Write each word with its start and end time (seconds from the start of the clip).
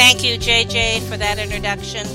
Thank 0.00 0.24
you, 0.24 0.38
JJ, 0.38 1.06
for 1.10 1.18
that 1.18 1.38
introduction. 1.38 2.06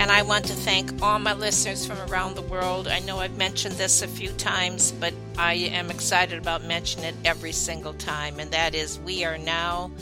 And 0.00 0.10
I 0.10 0.22
want 0.22 0.46
to 0.46 0.52
thank 0.52 1.00
all 1.00 1.20
my 1.20 1.32
listeners 1.32 1.86
from 1.86 2.00
around 2.10 2.34
the 2.34 2.42
world. 2.42 2.88
I 2.88 2.98
know 2.98 3.20
I've 3.20 3.38
mentioned 3.38 3.76
this 3.76 4.02
a 4.02 4.08
few 4.08 4.30
times, 4.32 4.90
but 4.90 5.14
I 5.38 5.54
am 5.54 5.92
excited 5.92 6.40
about 6.40 6.64
mentioning 6.64 7.06
it 7.06 7.14
every 7.24 7.52
single 7.52 7.94
time. 7.94 8.40
And 8.40 8.50
that 8.50 8.74
is, 8.74 8.98
we 8.98 9.24
are 9.24 9.38
now, 9.38 9.92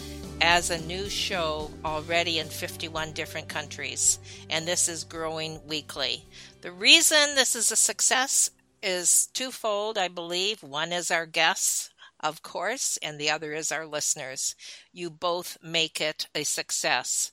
as 0.41 0.71
a 0.71 0.81
new 0.87 1.11
show, 1.11 1.71
already 1.85 2.39
in 2.39 2.47
51 2.47 3.13
different 3.13 3.49
countries. 3.49 4.19
And 4.49 4.67
this 4.67 4.89
is 4.89 5.05
growing 5.05 5.61
weekly. 5.69 6.25
The 6.63 6.73
reason 6.73 7.35
this 7.35 7.55
is 7.55 7.71
a 7.71 7.77
success 7.77 8.51
is 8.83 9.27
twofold, 9.35 9.99
I 9.99 10.09
believe. 10.09 10.63
One 10.63 10.95
is 10.95 11.11
our 11.11 11.27
guests 11.27 11.91
of 12.21 12.43
course, 12.43 12.99
and 13.03 13.19
the 13.19 13.31
other 13.31 13.53
is 13.53 13.71
our 13.73 13.87
listeners. 13.87 14.55
You 14.93 15.11
both 15.11 15.59
make 15.63 16.01
it 16.01 16.29
a 16.35 16.45
success. 16.45 17.33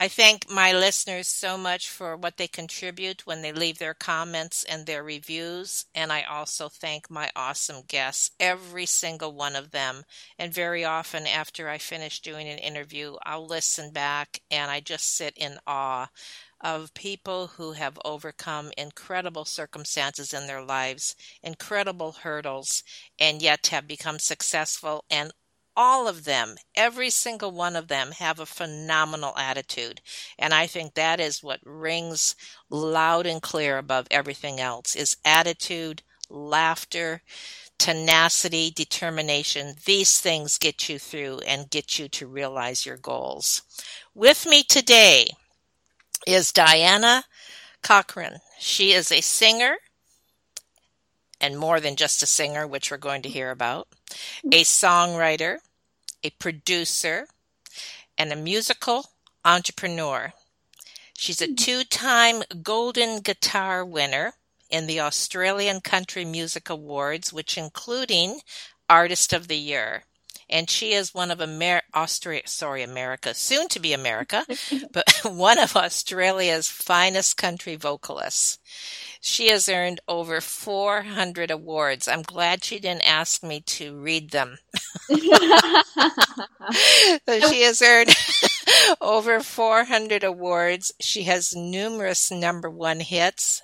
I 0.00 0.08
thank 0.08 0.50
my 0.50 0.72
listeners 0.72 1.28
so 1.28 1.56
much 1.56 1.88
for 1.88 2.16
what 2.16 2.36
they 2.36 2.48
contribute 2.48 3.26
when 3.26 3.42
they 3.42 3.52
leave 3.52 3.78
their 3.78 3.94
comments 3.94 4.64
and 4.64 4.84
their 4.86 5.04
reviews. 5.04 5.86
And 5.94 6.12
I 6.12 6.22
also 6.22 6.68
thank 6.68 7.08
my 7.10 7.30
awesome 7.36 7.82
guests, 7.86 8.32
every 8.40 8.86
single 8.86 9.32
one 9.32 9.54
of 9.54 9.70
them. 9.70 10.04
And 10.38 10.52
very 10.52 10.84
often, 10.84 11.26
after 11.26 11.68
I 11.68 11.78
finish 11.78 12.20
doing 12.20 12.48
an 12.48 12.58
interview, 12.58 13.16
I'll 13.22 13.46
listen 13.46 13.92
back 13.92 14.40
and 14.50 14.70
I 14.70 14.80
just 14.80 15.14
sit 15.16 15.34
in 15.36 15.58
awe 15.66 16.08
of 16.64 16.94
people 16.94 17.48
who 17.48 17.72
have 17.72 17.98
overcome 18.04 18.72
incredible 18.78 19.44
circumstances 19.44 20.32
in 20.32 20.46
their 20.46 20.64
lives, 20.64 21.14
incredible 21.42 22.12
hurdles, 22.22 22.82
and 23.18 23.42
yet 23.42 23.66
have 23.66 23.86
become 23.86 24.18
successful. 24.18 25.04
And 25.10 25.30
all 25.76 26.08
of 26.08 26.24
them, 26.24 26.54
every 26.74 27.10
single 27.10 27.50
one 27.50 27.76
of 27.76 27.88
them, 27.88 28.12
have 28.12 28.40
a 28.40 28.46
phenomenal 28.46 29.36
attitude. 29.36 30.00
And 30.38 30.54
I 30.54 30.66
think 30.66 30.94
that 30.94 31.20
is 31.20 31.42
what 31.42 31.60
rings 31.64 32.34
loud 32.70 33.26
and 33.26 33.42
clear 33.42 33.76
above 33.76 34.06
everything 34.10 34.58
else 34.58 34.96
is 34.96 35.16
attitude, 35.24 36.02
laughter, 36.30 37.20
tenacity, 37.78 38.70
determination. 38.70 39.74
These 39.84 40.18
things 40.20 40.58
get 40.58 40.88
you 40.88 40.98
through 40.98 41.40
and 41.46 41.70
get 41.70 41.98
you 41.98 42.08
to 42.08 42.26
realize 42.26 42.86
your 42.86 42.96
goals. 42.96 43.62
With 44.14 44.46
me 44.46 44.62
today 44.62 45.26
is 46.26 46.52
Diana 46.52 47.24
Corcoran. 47.82 48.40
She 48.58 48.92
is 48.92 49.12
a 49.12 49.20
singer 49.20 49.76
and 51.40 51.58
more 51.58 51.80
than 51.80 51.96
just 51.96 52.22
a 52.22 52.26
singer, 52.26 52.66
which 52.66 52.90
we're 52.90 52.96
going 52.96 53.22
to 53.22 53.28
hear 53.28 53.50
about, 53.50 53.88
a 54.46 54.64
songwriter, 54.64 55.58
a 56.22 56.30
producer, 56.30 57.26
and 58.16 58.32
a 58.32 58.36
musical 58.36 59.06
entrepreneur. 59.44 60.32
She's 61.16 61.42
a 61.42 61.52
two 61.52 61.84
time 61.84 62.42
Golden 62.62 63.20
Guitar 63.20 63.84
winner 63.84 64.34
in 64.70 64.86
the 64.86 65.00
Australian 65.00 65.80
Country 65.80 66.24
Music 66.24 66.70
Awards, 66.70 67.32
which 67.32 67.58
including 67.58 68.40
Artist 68.88 69.32
of 69.32 69.48
the 69.48 69.58
Year 69.58 70.04
and 70.48 70.68
she 70.68 70.92
is 70.92 71.14
one 71.14 71.30
of 71.30 71.40
Amer- 71.40 71.82
Austria, 71.92 72.42
sorry, 72.46 72.82
America, 72.82 73.34
soon 73.34 73.68
to 73.68 73.80
be 73.80 73.92
America, 73.92 74.44
but 74.92 75.04
one 75.24 75.58
of 75.58 75.76
Australia's 75.76 76.68
finest 76.68 77.36
country 77.36 77.76
vocalists. 77.76 78.58
She 79.20 79.48
has 79.48 79.68
earned 79.68 80.00
over 80.06 80.40
400 80.40 81.50
awards. 81.50 82.06
I'm 82.08 82.22
glad 82.22 82.62
she 82.64 82.78
didn't 82.78 83.08
ask 83.08 83.42
me 83.42 83.60
to 83.62 83.96
read 83.96 84.30
them. 84.30 84.58
so 85.08 85.18
she 87.48 87.62
has 87.62 87.80
earned 87.82 88.14
over 89.00 89.40
400 89.40 90.24
awards. 90.24 90.92
She 91.00 91.22
has 91.24 91.54
numerous 91.56 92.30
number 92.30 92.68
one 92.68 93.00
hits, 93.00 93.62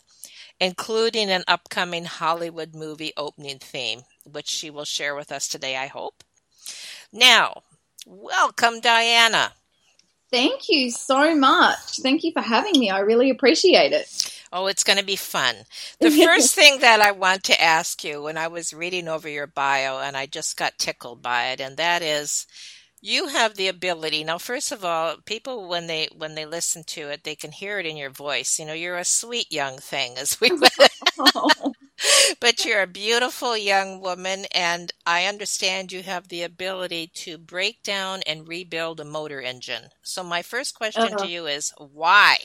including 0.58 1.30
an 1.30 1.44
upcoming 1.46 2.06
Hollywood 2.06 2.74
movie 2.74 3.12
opening 3.16 3.58
theme, 3.58 4.02
which 4.24 4.48
she 4.48 4.70
will 4.70 4.84
share 4.86 5.14
with 5.14 5.30
us 5.30 5.46
today, 5.46 5.76
I 5.76 5.86
hope. 5.88 6.24
Now, 7.12 7.62
welcome, 8.06 8.80
Diana. 8.80 9.52
Thank 10.30 10.68
you 10.68 10.90
so 10.90 11.34
much. 11.36 12.00
Thank 12.02 12.24
you 12.24 12.32
for 12.32 12.42
having 12.42 12.78
me. 12.78 12.90
I 12.90 13.00
really 13.00 13.30
appreciate 13.30 13.92
it. 13.92 14.08
Oh, 14.52 14.66
it's 14.68 14.84
going 14.84 14.98
to 14.98 15.04
be 15.04 15.16
fun. 15.16 15.56
The 16.00 16.10
first 16.10 16.54
thing 16.54 16.80
that 16.80 17.00
I 17.00 17.12
want 17.12 17.44
to 17.44 17.62
ask 17.62 18.04
you 18.04 18.22
when 18.22 18.38
I 18.38 18.48
was 18.48 18.72
reading 18.74 19.08
over 19.08 19.28
your 19.28 19.46
bio, 19.48 20.00
and 20.00 20.16
I 20.16 20.26
just 20.26 20.56
got 20.56 20.78
tickled 20.78 21.22
by 21.22 21.48
it, 21.48 21.60
and 21.60 21.76
that 21.78 22.02
is 22.02 22.46
you 23.02 23.28
have 23.28 23.56
the 23.56 23.68
ability 23.68 24.24
now 24.24 24.38
first 24.38 24.72
of 24.72 24.84
all 24.84 25.16
people 25.26 25.68
when 25.68 25.86
they 25.88 26.08
when 26.16 26.34
they 26.36 26.46
listen 26.46 26.84
to 26.84 27.02
it 27.10 27.24
they 27.24 27.36
can 27.36 27.52
hear 27.52 27.78
it 27.80 27.86
in 27.86 27.96
your 27.96 28.10
voice 28.10 28.58
you 28.58 28.66
know 28.66 28.74
you're 28.74 28.98
a 28.98 29.04
sweet 29.04 29.52
young 29.52 29.78
thing 29.78 30.18
as 30.18 30.40
we 30.40 30.50
but 32.40 32.64
you're 32.64 32.82
a 32.82 32.86
beautiful 32.86 33.56
young 33.56 34.00
woman, 34.00 34.46
and 34.52 34.92
I 35.06 35.26
understand 35.26 35.92
you 35.92 36.02
have 36.02 36.28
the 36.28 36.42
ability 36.42 37.08
to 37.14 37.38
break 37.38 37.82
down 37.82 38.20
and 38.26 38.48
rebuild 38.48 39.00
a 39.00 39.04
motor 39.04 39.40
engine. 39.40 39.90
So, 40.02 40.22
my 40.22 40.42
first 40.42 40.74
question 40.74 41.02
uh-huh. 41.02 41.24
to 41.24 41.30
you 41.30 41.46
is 41.46 41.72
why? 41.78 42.38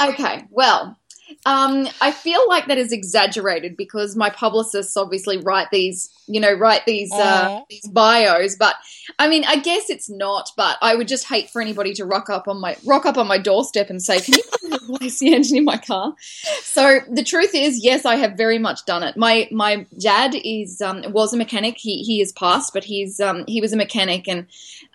Okay, 0.00 0.44
well, 0.50 0.98
um, 1.46 1.88
I 2.00 2.10
feel 2.10 2.48
like 2.48 2.66
that 2.66 2.78
is 2.78 2.92
exaggerated 2.92 3.76
because 3.76 4.16
my 4.16 4.30
publicists 4.30 4.96
obviously 4.96 5.38
write 5.38 5.70
these, 5.70 6.10
you 6.26 6.40
know, 6.40 6.52
write 6.52 6.86
these 6.86 7.12
uh, 7.12 7.60
these 7.68 7.86
bios. 7.88 8.56
But 8.56 8.76
I 9.18 9.28
mean, 9.28 9.44
I 9.44 9.56
guess 9.56 9.90
it's 9.90 10.08
not. 10.08 10.50
But 10.56 10.78
I 10.80 10.94
would 10.94 11.08
just 11.08 11.28
hate 11.28 11.50
for 11.50 11.60
anybody 11.60 11.92
to 11.94 12.06
rock 12.06 12.30
up 12.30 12.48
on 12.48 12.60
my 12.60 12.76
rock 12.86 13.04
up 13.04 13.18
on 13.18 13.26
my 13.26 13.38
doorstep 13.38 13.90
and 13.90 14.02
say, 14.02 14.20
"Can 14.20 14.34
you 14.34 14.74
replace 14.74 15.18
the 15.18 15.34
engine 15.34 15.58
in 15.58 15.64
my 15.64 15.76
car?" 15.76 16.14
So 16.62 17.00
the 17.10 17.24
truth 17.24 17.54
is, 17.54 17.84
yes, 17.84 18.06
I 18.06 18.16
have 18.16 18.36
very 18.36 18.58
much 18.58 18.86
done 18.86 19.02
it. 19.02 19.16
My 19.16 19.48
my 19.50 19.86
dad 20.00 20.34
is 20.34 20.80
um, 20.80 21.04
was 21.12 21.34
a 21.34 21.36
mechanic. 21.36 21.76
He 21.76 22.02
he 22.04 22.22
is 22.22 22.32
passed, 22.32 22.72
but 22.72 22.84
he's 22.84 23.20
um, 23.20 23.44
he 23.46 23.60
was 23.60 23.72
a 23.72 23.76
mechanic. 23.76 24.28
And 24.28 24.46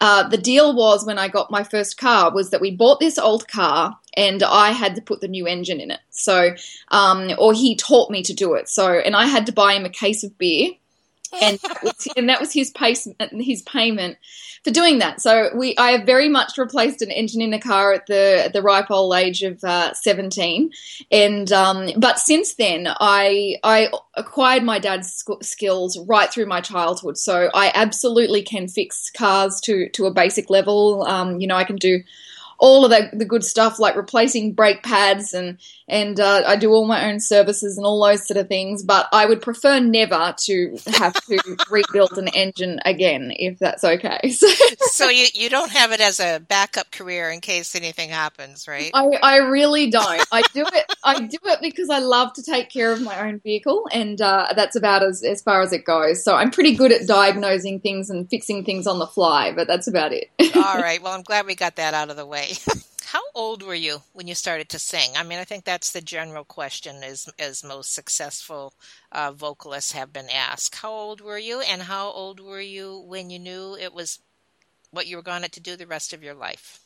uh, 0.02 0.28
the 0.28 0.38
deal 0.38 0.76
was 0.76 1.06
when 1.06 1.20
I 1.20 1.28
got 1.28 1.52
my 1.52 1.64
first 1.64 1.98
car 1.98 2.34
was 2.34 2.50
that 2.50 2.62
we 2.62 2.76
bought 2.76 3.00
this 3.00 3.20
old 3.20 3.48
car 3.48 3.99
and 4.16 4.44
I 4.44 4.72
had 4.72 4.96
to 4.96 5.02
put 5.02 5.22
the 5.22 5.28
new 5.28 5.48
engine 5.48 5.80
in 5.80 5.92
it. 5.92 6.00
So, 6.10 6.56
um, 6.90 7.32
or 7.38 7.54
he 7.54 7.76
taught 7.76 8.10
me 8.10 8.24
to 8.24 8.34
do 8.34 8.54
it. 8.56 8.70
So, 8.70 8.92
and 8.94 9.16
I 9.16 9.26
had 9.26 9.46
to 9.48 9.52
buy 9.52 9.74
him 9.74 9.86
a 9.86 9.90
case 9.90 10.24
of 10.24 10.38
beer, 10.38 10.72
and 11.42 11.60
that 11.60 11.84
was, 11.84 12.08
and 12.18 12.30
that 12.30 12.40
was 12.40 12.54
his 12.54 12.72
pace, 12.72 13.08
his 13.32 13.62
payment 13.64 14.18
for 14.64 14.72
doing 14.72 15.00
that. 15.00 15.22
So 15.22 15.50
we, 15.56 15.76
I 15.78 15.92
have 15.92 16.06
very 16.06 16.28
much 16.28 16.58
replaced 16.58 17.02
an 17.02 17.12
engine 17.12 17.42
in 17.42 17.54
a 17.54 17.60
car 17.60 17.94
at 17.94 18.08
the 18.08 18.46
at 18.46 18.54
the 18.54 18.62
ripe 18.62 18.92
old 18.92 19.16
age 19.16 19.44
of 19.44 19.64
uh, 19.64 19.94
seventeen, 19.94 20.72
and 21.12 21.52
um, 21.52 21.90
but 21.98 22.20
since 22.20 22.56
then 22.56 22.88
I 22.88 23.58
I 23.64 23.90
acquired 24.16 24.64
my 24.64 24.80
dad's 24.80 25.24
skills 25.42 25.98
right 26.08 26.32
through 26.32 26.48
my 26.48 26.62
childhood. 26.62 27.18
So 27.18 27.50
I 27.54 27.72
absolutely 27.74 28.42
can 28.42 28.68
fix 28.68 29.10
cars 29.10 29.60
to 29.62 29.90
to 29.90 30.06
a 30.06 30.14
basic 30.14 30.50
level. 30.50 31.06
Um, 31.08 31.40
you 31.40 31.48
know, 31.48 31.56
I 31.56 31.64
can 31.64 31.78
do 31.78 32.02
all 32.60 32.86
of 32.86 32.92
the, 32.92 33.10
the 33.14 33.26
good 33.26 33.44
stuff 33.44 33.80
like 33.80 33.96
replacing 33.96 34.54
brake 34.54 34.84
pads 34.84 35.34
and 35.34 35.58
and 35.90 36.20
uh, 36.20 36.44
I 36.46 36.56
do 36.56 36.72
all 36.72 36.86
my 36.86 37.10
own 37.10 37.20
services 37.20 37.76
and 37.76 37.86
all 37.86 38.06
those 38.06 38.28
sort 38.28 38.38
of 38.38 38.48
things. 38.48 38.84
But 38.84 39.08
I 39.12 39.26
would 39.26 39.42
prefer 39.42 39.80
never 39.80 40.36
to 40.46 40.78
have 40.88 41.14
to 41.26 41.58
rebuild 41.70 42.18
an 42.18 42.28
engine 42.30 42.80
again, 42.86 43.32
if 43.36 43.58
that's 43.60 43.84
okay. 43.84 44.30
So, 44.30 44.48
so 44.92 45.10
you 45.10 45.26
you 45.34 45.50
don't 45.50 45.72
have 45.72 45.92
it 45.92 46.00
as 46.00 46.20
a 46.20 46.40
backup 46.40 46.92
career 46.92 47.30
in 47.30 47.42
case 47.42 47.76
anything 47.76 48.10
happens, 48.10 48.68
right? 48.68 48.92
I, 48.94 49.18
I 49.24 49.38
really 49.38 49.90
don't. 49.90 50.22
I 50.32 50.44
do 50.54 50.66
it. 50.72 50.86
I 51.04 51.20
do 51.20 51.38
it 51.46 51.60
because 51.62 51.90
I 51.90 52.00
love 52.00 52.34
to 52.34 52.44
take 52.44 52.70
care 52.70 52.92
of 52.92 53.02
my 53.02 53.28
own 53.28 53.40
vehicle, 53.40 53.88
and 53.92 54.22
uh, 54.22 54.54
that's 54.56 54.76
about 54.76 55.04
as 55.04 55.24
as 55.24 55.42
far 55.42 55.62
as 55.62 55.74
it 55.74 55.86
goes. 55.86 56.24
So 56.24 56.36
I'm 56.36 56.52
pretty 56.52 56.76
good 56.76 56.92
at 56.92 57.08
diagnosing 57.08 57.80
things 57.80 58.10
and 58.10 58.30
fixing 58.30 58.64
things 58.64 58.86
on 58.86 59.00
the 59.00 59.08
fly, 59.08 59.52
but 59.54 59.68
that's 59.68 59.88
about 59.88 60.14
it. 60.14 60.30
all 60.56 60.78
right. 60.78 61.02
Well, 61.02 61.14
I'm 61.14 61.24
glad 61.24 61.46
we 61.46 61.56
got 61.56 61.78
that 61.78 61.94
out 61.94 62.10
of 62.10 62.16
the 62.16 62.26
way. 62.26 62.49
How 63.06 63.22
old 63.34 63.64
were 63.64 63.76
you 63.76 64.04
when 64.14 64.28
you 64.28 64.36
started 64.36 64.70
to 64.70 64.80
sing? 64.80 65.12
I 65.18 65.24
mean, 65.24 65.40
I 65.40 65.44
think 65.44 65.64
that's 65.64 65.92
the 65.92 66.02
general 66.02 66.44
question 66.44 67.04
as 67.04 67.28
as 67.40 67.64
most 67.64 67.94
successful 67.94 68.74
uh, 69.12 69.32
vocalists 69.32 69.94
have 69.94 70.14
been 70.14 70.30
asked. 70.30 70.76
How 70.76 70.92
old 70.92 71.20
were 71.22 71.40
you, 71.40 71.62
and 71.62 71.82
how 71.84 72.12
old 72.12 72.40
were 72.40 72.62
you 72.62 73.04
when 73.08 73.32
you 73.32 73.40
knew 73.40 73.76
it 73.76 73.94
was 73.94 74.20
what 74.92 75.08
you 75.08 75.16
were 75.16 75.24
going 75.24 75.42
to 75.42 75.60
do 75.60 75.76
the 75.76 75.88
rest 75.88 76.14
of 76.14 76.22
your 76.22 76.36
life? 76.36 76.80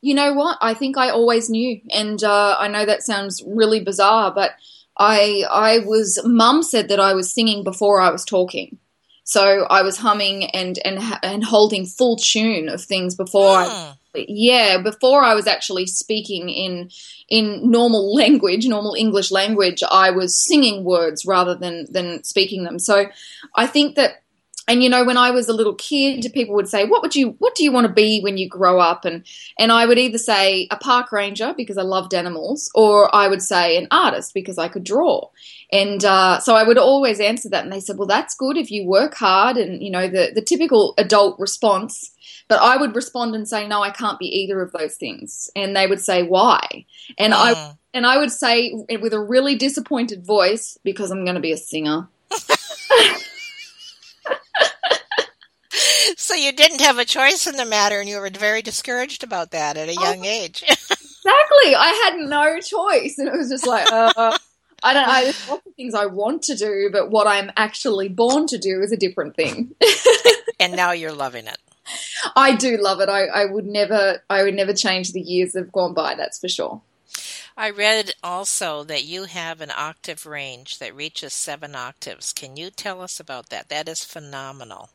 You 0.00 0.14
know 0.14 0.32
what? 0.32 0.58
I 0.60 0.74
think 0.74 0.96
I 0.96 1.10
always 1.10 1.50
knew, 1.50 1.80
and 1.92 2.22
uh, 2.22 2.54
I 2.56 2.68
know 2.68 2.86
that 2.86 3.02
sounds 3.02 3.42
really 3.44 3.82
bizarre, 3.82 4.32
but 4.32 4.52
I 4.96 5.44
I 5.50 5.78
was. 5.80 6.20
Mum 6.24 6.62
said 6.62 6.88
that 6.88 7.00
I 7.00 7.14
was 7.14 7.32
singing 7.32 7.64
before 7.64 8.00
I 8.00 8.10
was 8.10 8.24
talking. 8.24 8.78
So 9.28 9.66
I 9.68 9.82
was 9.82 9.98
humming 9.98 10.44
and 10.46 10.78
and 10.84 10.98
and 11.22 11.44
holding 11.44 11.84
full 11.84 12.16
tune 12.16 12.68
of 12.68 12.82
things 12.82 13.14
before 13.14 13.56
I 13.56 13.68
hmm 13.68 13.98
yeah, 14.14 14.80
before 14.82 15.22
I 15.22 15.34
was 15.34 15.46
actually 15.46 15.86
speaking 15.86 16.48
in 16.48 16.90
in 17.28 17.70
normal 17.70 18.14
language, 18.22 18.66
normal 18.66 18.94
English 18.94 19.30
language, 19.30 19.82
I 19.88 20.10
was 20.10 20.42
singing 20.42 20.84
words 20.84 21.24
rather 21.26 21.54
than 21.54 21.86
than 21.90 22.24
speaking 22.24 22.64
them. 22.64 22.78
So 22.78 23.06
I 23.54 23.66
think 23.66 23.96
that 23.96 24.22
and 24.68 24.82
you 24.82 24.88
know 24.88 25.04
when 25.04 25.16
i 25.16 25.30
was 25.30 25.48
a 25.48 25.52
little 25.52 25.74
kid 25.74 26.24
people 26.32 26.54
would 26.54 26.68
say 26.68 26.84
what 26.84 27.02
would 27.02 27.16
you 27.16 27.34
what 27.38 27.54
do 27.54 27.64
you 27.64 27.72
want 27.72 27.86
to 27.86 27.92
be 27.92 28.20
when 28.20 28.36
you 28.36 28.48
grow 28.48 28.78
up 28.78 29.04
and 29.04 29.26
and 29.58 29.72
i 29.72 29.84
would 29.84 29.98
either 29.98 30.18
say 30.18 30.68
a 30.70 30.76
park 30.76 31.10
ranger 31.10 31.54
because 31.56 31.78
i 31.78 31.82
loved 31.82 32.14
animals 32.14 32.70
or 32.74 33.12
i 33.14 33.26
would 33.26 33.42
say 33.42 33.76
an 33.76 33.88
artist 33.90 34.32
because 34.34 34.58
i 34.58 34.68
could 34.68 34.84
draw 34.84 35.28
and 35.72 36.04
uh, 36.04 36.38
so 36.38 36.54
i 36.54 36.62
would 36.62 36.78
always 36.78 37.18
answer 37.18 37.48
that 37.48 37.64
and 37.64 37.72
they 37.72 37.80
said 37.80 37.96
well 37.96 38.06
that's 38.06 38.34
good 38.34 38.56
if 38.56 38.70
you 38.70 38.86
work 38.86 39.14
hard 39.14 39.56
and 39.56 39.82
you 39.82 39.90
know 39.90 40.06
the 40.06 40.30
the 40.34 40.42
typical 40.42 40.94
adult 40.98 41.38
response 41.38 42.12
but 42.48 42.62
I 42.62 42.78
would 42.78 42.96
respond 42.96 43.34
and 43.34 43.46
say, 43.46 43.68
no, 43.68 43.82
I 43.82 43.90
can't 43.90 44.18
be 44.18 44.24
either 44.24 44.62
of 44.62 44.72
those 44.72 44.96
things. 44.96 45.50
And 45.54 45.76
they 45.76 45.86
would 45.86 46.00
say, 46.00 46.22
why? 46.22 46.86
And 47.18 47.34
I 47.34 47.52
mm. 47.52 47.76
and 47.92 48.06
I 48.06 48.16
would 48.16 48.32
say 48.32 48.72
with 49.00 49.12
a 49.12 49.20
really 49.20 49.54
disappointed 49.54 50.24
voice, 50.24 50.78
because 50.82 51.10
I'm 51.10 51.24
going 51.24 51.34
to 51.34 51.42
be 51.42 51.52
a 51.52 51.58
singer. 51.58 52.08
so 56.16 56.34
you 56.34 56.52
didn't 56.52 56.80
have 56.80 56.98
a 56.98 57.04
choice 57.04 57.46
in 57.46 57.56
the 57.56 57.64
matter, 57.64 58.00
and 58.00 58.08
you 58.08 58.18
were 58.18 58.30
very 58.30 58.62
discouraged 58.62 59.22
about 59.22 59.50
that 59.50 59.76
at 59.76 59.88
a 59.88 59.96
oh, 59.98 60.02
young 60.02 60.24
age. 60.24 60.62
exactly, 60.68 61.74
I 61.74 62.02
had 62.04 62.28
no 62.28 62.60
choice, 62.60 63.18
and 63.18 63.28
it 63.28 63.36
was 63.36 63.50
just 63.50 63.66
like. 63.66 63.90
Uh, 63.90 64.36
I 64.82 64.94
don't 64.94 65.08
know. 65.08 65.22
There's 65.22 65.48
lots 65.48 65.66
of 65.66 65.74
things 65.74 65.94
I 65.94 66.06
want 66.06 66.42
to 66.44 66.54
do, 66.54 66.88
but 66.92 67.10
what 67.10 67.26
I'm 67.26 67.50
actually 67.56 68.08
born 68.08 68.46
to 68.46 68.58
do 68.58 68.80
is 68.80 68.92
a 68.92 68.96
different 68.96 69.34
thing. 69.34 69.74
and 70.60 70.76
now 70.76 70.92
you're 70.92 71.12
loving 71.12 71.48
it. 71.48 71.58
I 72.36 72.54
do 72.54 72.76
love 72.76 73.00
it. 73.00 73.08
I, 73.08 73.26
I 73.26 73.44
would 73.46 73.66
never 73.66 74.22
I 74.28 74.42
would 74.42 74.54
never 74.54 74.72
change 74.72 75.12
the 75.12 75.20
years 75.20 75.52
that 75.52 75.60
have 75.60 75.72
gone 75.72 75.94
by, 75.94 76.14
that's 76.14 76.38
for 76.38 76.48
sure. 76.48 76.82
I 77.56 77.70
read 77.70 78.14
also 78.22 78.84
that 78.84 79.04
you 79.04 79.24
have 79.24 79.60
an 79.60 79.72
octave 79.76 80.26
range 80.26 80.78
that 80.78 80.94
reaches 80.94 81.32
seven 81.32 81.74
octaves. 81.74 82.32
Can 82.32 82.56
you 82.56 82.70
tell 82.70 83.02
us 83.02 83.18
about 83.18 83.48
that? 83.48 83.68
That 83.68 83.88
is 83.88 84.04
phenomenal. 84.04 84.90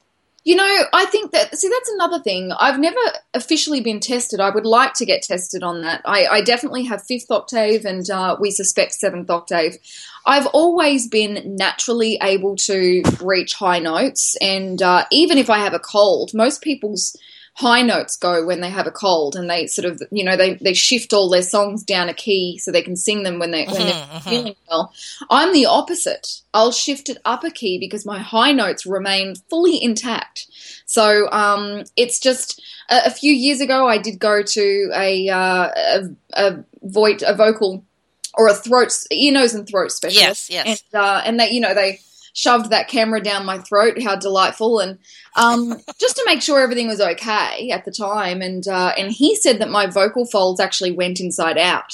You 0.45 0.57
know, 0.57 0.83
I 0.91 1.05
think 1.05 1.31
that, 1.31 1.57
see, 1.57 1.69
that's 1.69 1.89
another 1.89 2.19
thing. 2.19 2.51
I've 2.51 2.79
never 2.79 2.99
officially 3.33 3.79
been 3.79 4.01
tested. 4.01 4.41
I 4.41 4.49
would 4.49 4.65
like 4.65 4.93
to 4.95 5.05
get 5.05 5.23
tested 5.23 5.63
on 5.63 5.81
that. 5.83 6.01
I, 6.03 6.25
I 6.25 6.41
definitely 6.41 6.83
have 6.83 7.01
fifth 7.03 7.31
octave 7.31 7.85
and 7.85 8.09
uh, 8.09 8.35
we 8.39 8.51
suspect 8.51 8.93
seventh 8.93 9.29
octave. 9.29 9.77
I've 10.25 10.47
always 10.47 11.07
been 11.07 11.55
naturally 11.55 12.17
able 12.21 12.57
to 12.57 13.03
reach 13.21 13.53
high 13.53 13.79
notes. 13.79 14.35
And 14.41 14.81
uh, 14.81 15.05
even 15.11 15.37
if 15.37 15.49
I 15.49 15.59
have 15.59 15.73
a 15.73 15.79
cold, 15.79 16.33
most 16.33 16.61
people's 16.61 17.15
high 17.55 17.83
notes 17.83 18.17
go 18.17 18.43
when 18.45 18.61
they 18.61 18.69
have 18.69 18.87
a 18.87 18.91
cold 18.91 19.35
and 19.35 19.47
they 19.47 19.67
sort 19.67 19.85
of 19.85 20.01
you 20.11 20.23
know 20.23 20.35
they, 20.35 20.55
they 20.55 20.73
shift 20.73 21.13
all 21.13 21.29
their 21.29 21.43
songs 21.43 21.83
down 21.83 22.09
a 22.09 22.13
key 22.13 22.57
so 22.57 22.71
they 22.71 22.81
can 22.81 22.95
sing 22.95 23.23
them 23.23 23.37
when 23.37 23.51
they 23.51 23.65
when 23.65 23.75
they're 23.75 23.91
mm-hmm, 23.91 24.15
mm-hmm. 24.15 24.29
feeling 24.29 24.55
well. 24.69 24.91
I'm 25.29 25.53
the 25.53 25.67
opposite. 25.67 26.41
I'll 26.53 26.71
shift 26.71 27.09
it 27.09 27.19
up 27.25 27.43
a 27.43 27.51
key 27.51 27.77
because 27.79 28.05
my 28.05 28.19
high 28.19 28.51
notes 28.51 28.85
remain 28.85 29.35
fully 29.49 29.81
intact. 29.81 30.47
So 30.85 31.29
um, 31.31 31.83
it's 31.95 32.19
just 32.19 32.61
a, 32.89 33.03
a, 33.05 33.09
few 33.09 33.33
years 33.33 33.61
ago 33.61 33.87
i 33.87 33.97
did 33.97 34.19
go 34.19 34.43
to 34.43 34.91
a 34.93 35.29
uh, 35.29 35.69
a, 35.75 36.09
a, 36.33 36.63
voice, 36.83 37.23
a 37.25 37.35
vocal 37.35 37.85
or 38.33 38.47
a 38.47 38.53
throat 38.53 38.91
ear 39.11 39.31
nose 39.31 39.53
and 39.53 39.67
throat 39.67 39.91
specialist. 39.91 40.49
Yes 40.49 40.65
yes. 40.65 40.83
And, 40.91 41.01
uh, 41.01 41.21
and 41.23 41.39
they 41.39 41.51
you 41.51 41.61
know 41.61 41.75
they 41.75 41.99
shoved 42.33 42.71
that 42.71 42.87
camera 42.87 43.21
down 43.21 43.45
my 43.45 43.59
throat. 43.59 44.01
How 44.01 44.15
delightful! 44.15 44.79
And 44.79 44.99
um, 45.35 45.75
just 45.99 46.17
to 46.17 46.23
make 46.25 46.41
sure 46.41 46.59
everything 46.59 46.87
was 46.87 47.01
okay 47.01 47.69
at 47.71 47.85
the 47.85 47.91
time, 47.91 48.41
and 48.41 48.67
uh, 48.67 48.93
and 48.97 49.11
he 49.11 49.35
said 49.35 49.59
that 49.59 49.69
my 49.69 49.87
vocal 49.87 50.25
folds 50.25 50.59
actually 50.59 50.91
went 50.91 51.19
inside 51.19 51.57
out. 51.57 51.93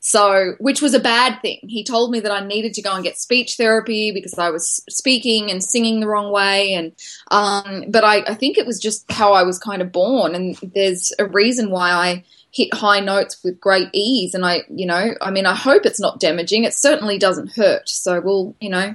So, 0.00 0.54
which 0.60 0.80
was 0.80 0.94
a 0.94 1.00
bad 1.00 1.40
thing. 1.42 1.58
He 1.62 1.82
told 1.82 2.12
me 2.12 2.20
that 2.20 2.30
I 2.30 2.46
needed 2.46 2.72
to 2.74 2.82
go 2.82 2.94
and 2.94 3.02
get 3.02 3.18
speech 3.18 3.56
therapy 3.56 4.12
because 4.12 4.38
I 4.38 4.50
was 4.50 4.82
speaking 4.88 5.50
and 5.50 5.62
singing 5.62 6.00
the 6.00 6.06
wrong 6.06 6.32
way. 6.32 6.72
And, 6.74 6.92
um, 7.30 7.84
but 7.88 8.04
I, 8.04 8.18
I 8.18 8.34
think 8.34 8.58
it 8.58 8.66
was 8.66 8.78
just 8.78 9.10
how 9.10 9.32
I 9.32 9.42
was 9.42 9.58
kind 9.58 9.82
of 9.82 9.90
born. 9.90 10.34
And 10.34 10.56
there's 10.74 11.12
a 11.18 11.26
reason 11.26 11.70
why 11.70 11.90
I 11.90 12.24
hit 12.52 12.72
high 12.74 13.00
notes 13.00 13.42
with 13.42 13.60
great 13.60 13.88
ease. 13.92 14.34
And 14.34 14.46
I, 14.46 14.62
you 14.68 14.86
know, 14.86 15.14
I 15.20 15.30
mean, 15.30 15.46
I 15.46 15.54
hope 15.54 15.84
it's 15.84 16.00
not 16.00 16.20
damaging. 16.20 16.64
It 16.64 16.74
certainly 16.74 17.18
doesn't 17.18 17.52
hurt. 17.52 17.88
So 17.88 18.20
we'll, 18.20 18.54
you 18.60 18.70
know, 18.70 18.94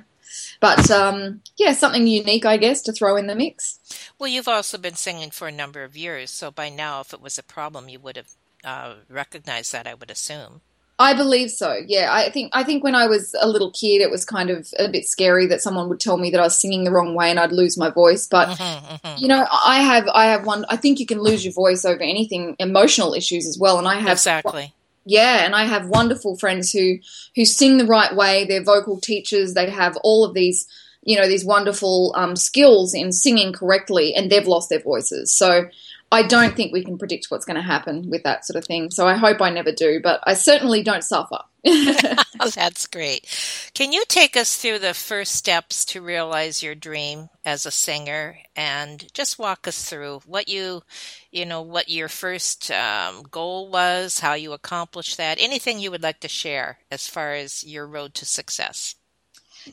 but 0.59 0.89
um, 0.91 1.41
yeah, 1.57 1.73
something 1.73 2.07
unique, 2.07 2.45
I 2.45 2.57
guess, 2.57 2.81
to 2.83 2.93
throw 2.93 3.15
in 3.15 3.27
the 3.27 3.35
mix. 3.35 3.79
Well, 4.19 4.29
you've 4.29 4.47
also 4.47 4.77
been 4.77 4.95
singing 4.95 5.31
for 5.31 5.47
a 5.47 5.51
number 5.51 5.83
of 5.83 5.97
years, 5.97 6.31
so 6.31 6.51
by 6.51 6.69
now, 6.69 7.01
if 7.01 7.13
it 7.13 7.21
was 7.21 7.37
a 7.37 7.43
problem, 7.43 7.89
you 7.89 7.99
would 7.99 8.17
have 8.17 8.31
uh, 8.63 8.95
recognized 9.09 9.71
that. 9.73 9.87
I 9.87 9.93
would 9.93 10.11
assume. 10.11 10.61
I 10.99 11.13
believe 11.13 11.49
so. 11.49 11.75
Yeah, 11.85 12.13
I 12.13 12.29
think 12.29 12.51
I 12.53 12.63
think 12.63 12.83
when 12.83 12.95
I 12.95 13.07
was 13.07 13.35
a 13.41 13.47
little 13.47 13.71
kid, 13.71 14.01
it 14.01 14.11
was 14.11 14.23
kind 14.23 14.49
of 14.49 14.67
a 14.77 14.87
bit 14.87 15.05
scary 15.05 15.47
that 15.47 15.61
someone 15.61 15.89
would 15.89 15.99
tell 15.99 16.17
me 16.17 16.29
that 16.29 16.39
I 16.39 16.43
was 16.43 16.59
singing 16.59 16.83
the 16.83 16.91
wrong 16.91 17.15
way 17.15 17.31
and 17.31 17.39
I'd 17.39 17.51
lose 17.51 17.77
my 17.77 17.89
voice. 17.89 18.27
But 18.27 18.49
mm-hmm, 18.49 18.95
mm-hmm. 19.07 19.21
you 19.21 19.27
know, 19.27 19.47
I 19.65 19.81
have 19.81 20.07
I 20.13 20.25
have 20.25 20.45
one. 20.45 20.65
I 20.69 20.77
think 20.77 20.99
you 20.99 21.07
can 21.07 21.19
lose 21.19 21.43
your 21.43 21.53
voice 21.53 21.83
over 21.83 22.01
anything, 22.01 22.55
emotional 22.59 23.15
issues 23.15 23.47
as 23.47 23.57
well. 23.57 23.79
And 23.79 23.87
I 23.87 23.95
have 23.95 24.13
exactly 24.13 24.73
yeah, 25.05 25.45
and 25.45 25.55
I 25.55 25.65
have 25.65 25.87
wonderful 25.87 26.37
friends 26.37 26.71
who 26.71 26.99
who 27.35 27.45
sing 27.45 27.77
the 27.77 27.85
right 27.85 28.15
way. 28.15 28.45
They're 28.45 28.63
vocal 28.63 28.99
teachers. 28.99 29.53
They 29.53 29.69
have 29.69 29.97
all 29.97 30.23
of 30.23 30.33
these, 30.33 30.67
you 31.03 31.17
know, 31.17 31.27
these 31.27 31.45
wonderful 31.45 32.13
um, 32.15 32.35
skills 32.35 32.93
in 32.93 33.11
singing 33.11 33.53
correctly, 33.53 34.13
and 34.13 34.31
they've 34.31 34.47
lost 34.47 34.69
their 34.69 34.79
voices. 34.79 35.33
So 35.33 35.67
I 36.13 36.21
don't 36.21 36.55
think 36.55 36.71
we 36.71 36.83
can 36.83 36.99
predict 36.99 37.25
what's 37.29 37.43
going 37.43 37.55
to 37.55 37.63
happen 37.63 38.07
with 38.07 38.21
that 38.21 38.45
sort 38.45 38.55
of 38.55 38.65
thing. 38.65 38.91
So 38.91 39.07
I 39.07 39.15
hope 39.15 39.41
I 39.41 39.49
never 39.49 39.71
do, 39.71 39.99
but 39.99 40.21
I 40.25 40.35
certainly 40.35 40.83
don't 40.83 41.03
suffer. 41.03 41.39
That's 41.63 42.85
great. 42.85 43.25
Can 43.73 43.91
you 43.91 44.03
take 44.07 44.37
us 44.37 44.55
through 44.55 44.77
the 44.77 44.93
first 44.93 45.33
steps 45.33 45.83
to 45.85 46.03
realize 46.03 46.61
your 46.61 46.75
dream 46.75 47.29
as 47.43 47.65
a 47.65 47.71
singer 47.71 48.37
and 48.55 49.11
just 49.15 49.39
walk 49.39 49.67
us 49.67 49.89
through 49.89 50.21
what 50.27 50.47
you, 50.47 50.83
you 51.31 51.47
know, 51.47 51.63
what 51.63 51.89
your 51.89 52.09
first 52.09 52.69
um, 52.69 53.23
goal 53.31 53.71
was, 53.71 54.19
how 54.19 54.35
you 54.35 54.53
accomplished 54.53 55.17
that, 55.17 55.39
anything 55.41 55.79
you 55.79 55.89
would 55.89 56.03
like 56.03 56.19
to 56.19 56.27
share 56.27 56.77
as 56.91 57.07
far 57.07 57.33
as 57.33 57.63
your 57.63 57.87
road 57.87 58.13
to 58.13 58.25
success? 58.25 58.93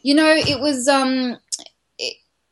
You 0.02 0.14
know, 0.14 0.32
it 0.32 0.58
was, 0.58 0.88
um, 0.88 1.36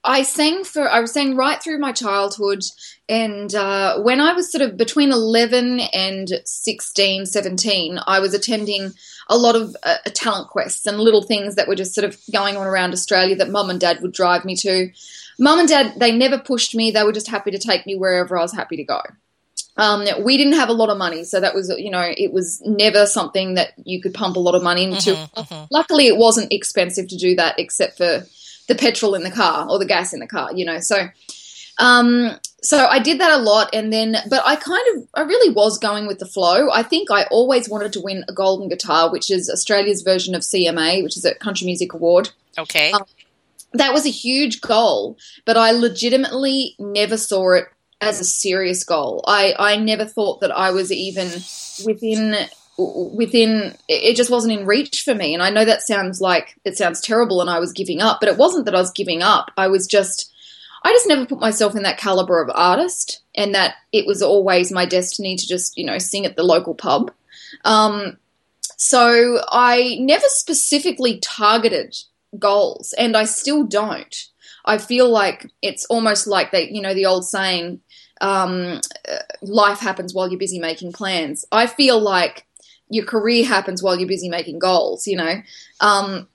I 0.08 0.22
sang 0.22 0.64
for 0.64 0.88
I 0.88 1.00
was 1.00 1.12
sang 1.12 1.36
right 1.36 1.62
through 1.62 1.78
my 1.78 1.92
childhood 1.92 2.62
and 3.10 3.54
uh, 3.54 4.00
when 4.00 4.20
I 4.20 4.32
was 4.32 4.50
sort 4.50 4.62
of 4.62 4.78
between 4.78 5.12
11 5.12 5.80
and 5.80 6.30
16 6.46 7.26
17 7.26 7.98
I 8.06 8.18
was 8.18 8.32
attending 8.32 8.94
a 9.28 9.36
lot 9.36 9.54
of 9.54 9.76
uh, 9.82 9.98
talent 10.14 10.48
quests 10.48 10.86
and 10.86 10.98
little 10.98 11.22
things 11.22 11.56
that 11.56 11.68
were 11.68 11.74
just 11.74 11.94
sort 11.94 12.06
of 12.06 12.18
going 12.32 12.56
on 12.56 12.66
around 12.66 12.94
Australia 12.94 13.36
that 13.36 13.50
mum 13.50 13.68
and 13.68 13.78
dad 13.78 14.00
would 14.00 14.12
drive 14.12 14.46
me 14.46 14.56
to 14.56 14.90
mum 15.38 15.58
and 15.58 15.68
dad 15.68 15.92
they 15.98 16.10
never 16.10 16.38
pushed 16.38 16.74
me 16.74 16.90
they 16.90 17.04
were 17.04 17.12
just 17.12 17.28
happy 17.28 17.50
to 17.50 17.58
take 17.58 17.84
me 17.84 17.94
wherever 17.94 18.38
I 18.38 18.42
was 18.42 18.54
happy 18.54 18.76
to 18.78 18.84
go 18.84 19.02
um, 19.76 20.06
we 20.24 20.36
didn't 20.36 20.54
have 20.54 20.70
a 20.70 20.72
lot 20.72 20.90
of 20.90 20.98
money, 20.98 21.22
so 21.22 21.38
that 21.38 21.54
was, 21.54 21.72
you 21.78 21.92
know, 21.92 22.02
it 22.04 22.32
was 22.32 22.60
never 22.66 23.06
something 23.06 23.54
that 23.54 23.74
you 23.84 24.02
could 24.02 24.12
pump 24.12 24.34
a 24.34 24.40
lot 24.40 24.56
of 24.56 24.62
money 24.64 24.82
into. 24.82 25.12
Mm-hmm, 25.12 25.38
mm-hmm. 25.38 25.64
Luckily, 25.70 26.08
it 26.08 26.16
wasn't 26.16 26.52
expensive 26.52 27.06
to 27.06 27.16
do 27.16 27.36
that, 27.36 27.60
except 27.60 27.96
for 27.96 28.24
the 28.68 28.74
petrol 28.74 29.14
in 29.14 29.24
the 29.24 29.30
car 29.30 29.68
or 29.68 29.78
the 29.78 29.86
gas 29.86 30.12
in 30.12 30.20
the 30.20 30.26
car, 30.26 30.50
you 30.54 30.64
know. 30.64 30.78
So, 30.78 31.08
um, 31.78 32.38
so 32.62 32.86
I 32.86 32.98
did 32.98 33.20
that 33.20 33.32
a 33.32 33.42
lot, 33.42 33.70
and 33.72 33.92
then, 33.92 34.16
but 34.28 34.42
I 34.44 34.56
kind 34.56 34.82
of, 34.94 35.08
I 35.14 35.22
really 35.22 35.52
was 35.52 35.78
going 35.78 36.06
with 36.06 36.18
the 36.18 36.26
flow. 36.26 36.70
I 36.70 36.82
think 36.82 37.10
I 37.10 37.24
always 37.24 37.68
wanted 37.68 37.92
to 37.94 38.00
win 38.00 38.24
a 38.28 38.32
golden 38.32 38.68
guitar, 38.68 39.10
which 39.10 39.30
is 39.30 39.50
Australia's 39.50 40.02
version 40.02 40.34
of 40.34 40.42
CMA, 40.42 41.02
which 41.02 41.16
is 41.16 41.24
a 41.24 41.34
Country 41.34 41.66
Music 41.66 41.92
Award. 41.92 42.30
Okay. 42.56 42.92
Um, 42.92 43.04
that 43.72 43.92
was 43.92 44.06
a 44.06 44.10
huge 44.10 44.60
goal, 44.60 45.18
but 45.44 45.56
I 45.56 45.72
legitimately 45.72 46.74
never 46.78 47.16
saw 47.16 47.52
it 47.52 47.66
as 48.00 48.20
a 48.20 48.24
serious 48.24 48.84
goal. 48.84 49.24
I, 49.26 49.54
I 49.58 49.76
never 49.76 50.04
thought 50.04 50.40
that 50.40 50.56
I 50.56 50.70
was 50.70 50.90
even 50.92 51.28
within 51.84 52.34
within 52.78 53.74
it 53.88 54.14
just 54.14 54.30
wasn't 54.30 54.52
in 54.58 54.66
reach 54.66 55.02
for 55.02 55.14
me. 55.14 55.34
And 55.34 55.42
i 55.42 55.50
know 55.50 55.64
that 55.64 55.82
sounds 55.82 56.20
like 56.20 56.58
it 56.64 56.76
sounds 56.76 57.00
terrible 57.00 57.40
and 57.40 57.50
i 57.50 57.58
was 57.58 57.72
giving 57.72 58.00
up 58.00 58.20
but 58.20 58.28
it 58.28 58.38
wasn't 58.38 58.64
that 58.66 58.74
i 58.74 58.80
was 58.80 58.92
giving 58.92 59.22
up. 59.22 59.50
I 59.56 59.66
was 59.66 59.86
just 59.86 60.32
i 60.84 60.92
just 60.92 61.08
never 61.08 61.26
put 61.26 61.40
myself 61.40 61.74
in 61.74 61.82
that 61.82 61.98
caliber 61.98 62.40
of 62.40 62.50
artist 62.54 63.22
and 63.34 63.54
that 63.54 63.74
it 63.92 64.06
was 64.06 64.22
always 64.22 64.70
my 64.72 64.86
destiny 64.86 65.36
to 65.36 65.48
just 65.48 65.76
you 65.76 65.84
know 65.84 65.98
sing 65.98 66.24
at 66.24 66.36
the 66.36 66.44
local 66.44 66.74
pub. 66.74 67.10
Um, 67.64 68.16
so 68.76 69.42
i 69.50 69.96
never 70.00 70.26
specifically 70.28 71.18
targeted 71.18 71.96
goals 72.38 72.94
and 72.96 73.16
i 73.16 73.24
still 73.24 73.64
don't. 73.64 74.28
I 74.64 74.76
feel 74.76 75.08
like 75.08 75.50
it's 75.62 75.86
almost 75.86 76.26
like 76.26 76.52
they 76.52 76.68
you 76.68 76.82
know 76.82 76.94
the 76.94 77.06
old 77.06 77.26
saying 77.26 77.80
um, 78.20 78.80
life 79.42 79.78
happens 79.78 80.14
while 80.14 80.28
you're 80.28 80.38
busy 80.38 80.58
making 80.58 80.92
plans. 80.92 81.44
I 81.52 81.66
feel 81.66 82.00
like 82.00 82.46
your 82.90 83.04
career 83.04 83.44
happens 83.44 83.82
while 83.82 83.98
you're 83.98 84.08
busy 84.08 84.28
making 84.28 84.58
goals, 84.58 85.06
you 85.06 85.16
know. 85.16 85.42
Um, 85.80 86.28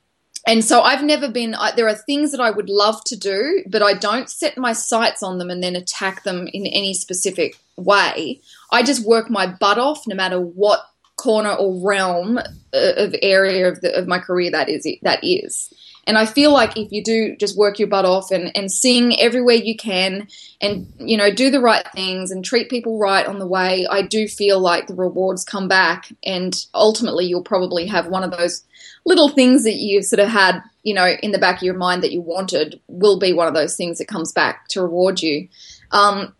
and 0.45 0.63
so 0.63 0.81
I've 0.81 1.03
never 1.03 1.29
been. 1.29 1.55
I, 1.55 1.71
there 1.71 1.87
are 1.87 1.95
things 1.95 2.31
that 2.31 2.41
I 2.41 2.51
would 2.51 2.69
love 2.69 3.03
to 3.05 3.15
do, 3.15 3.63
but 3.67 3.81
I 3.81 3.93
don't 3.93 4.29
set 4.29 4.57
my 4.57 4.73
sights 4.73 5.23
on 5.23 5.37
them 5.37 5.49
and 5.49 5.63
then 5.63 5.75
attack 5.75 6.23
them 6.23 6.47
in 6.51 6.65
any 6.67 6.93
specific 6.93 7.57
way. 7.77 8.41
I 8.71 8.83
just 8.83 9.05
work 9.05 9.29
my 9.29 9.47
butt 9.47 9.77
off, 9.77 10.05
no 10.05 10.15
matter 10.15 10.39
what 10.39 10.81
corner 11.15 11.53
or 11.53 11.79
realm 11.87 12.37
uh, 12.37 12.43
of 12.73 13.15
area 13.21 13.69
of, 13.69 13.79
the, 13.81 13.95
of 13.97 14.07
my 14.07 14.19
career 14.19 14.51
that 14.51 14.67
is. 14.67 14.87
That 15.03 15.23
is. 15.23 15.73
And 16.05 16.17
I 16.17 16.25
feel 16.25 16.51
like 16.51 16.77
if 16.77 16.91
you 16.91 17.03
do 17.03 17.35
just 17.37 17.57
work 17.57 17.79
your 17.79 17.87
butt 17.87 18.05
off 18.05 18.31
and, 18.31 18.51
and 18.55 18.71
sing 18.71 19.19
everywhere 19.19 19.55
you 19.55 19.75
can 19.75 20.27
and, 20.59 20.91
you 20.99 21.15
know, 21.15 21.33
do 21.33 21.49
the 21.49 21.61
right 21.61 21.85
things 21.93 22.29
and 22.29 22.43
treat 22.43 22.69
people 22.69 22.99
right 22.99 23.25
on 23.25 23.39
the 23.39 23.47
way, 23.47 23.87
I 23.89 24.01
do 24.01 24.27
feel 24.27 24.59
like 24.59 24.87
the 24.87 24.95
rewards 24.95 25.45
come 25.45 25.67
back. 25.67 26.11
And 26.25 26.53
ultimately, 26.73 27.25
you'll 27.25 27.43
probably 27.43 27.87
have 27.87 28.07
one 28.07 28.23
of 28.23 28.31
those 28.31 28.63
little 29.05 29.29
things 29.29 29.63
that 29.63 29.75
you've 29.75 30.05
sort 30.05 30.19
of 30.19 30.27
had, 30.27 30.61
you 30.83 30.93
know, 30.93 31.15
in 31.23 31.31
the 31.31 31.39
back 31.39 31.57
of 31.57 31.63
your 31.63 31.77
mind 31.77 32.03
that 32.03 32.11
you 32.11 32.21
wanted 32.21 32.79
will 32.87 33.17
be 33.17 33.31
one 33.31 33.47
of 33.47 33.53
those 33.53 33.75
things 33.77 33.97
that 33.99 34.07
comes 34.07 34.31
back 34.31 34.67
to 34.69 34.81
reward 34.81 35.21
you. 35.21 35.47
Um, 35.91 36.35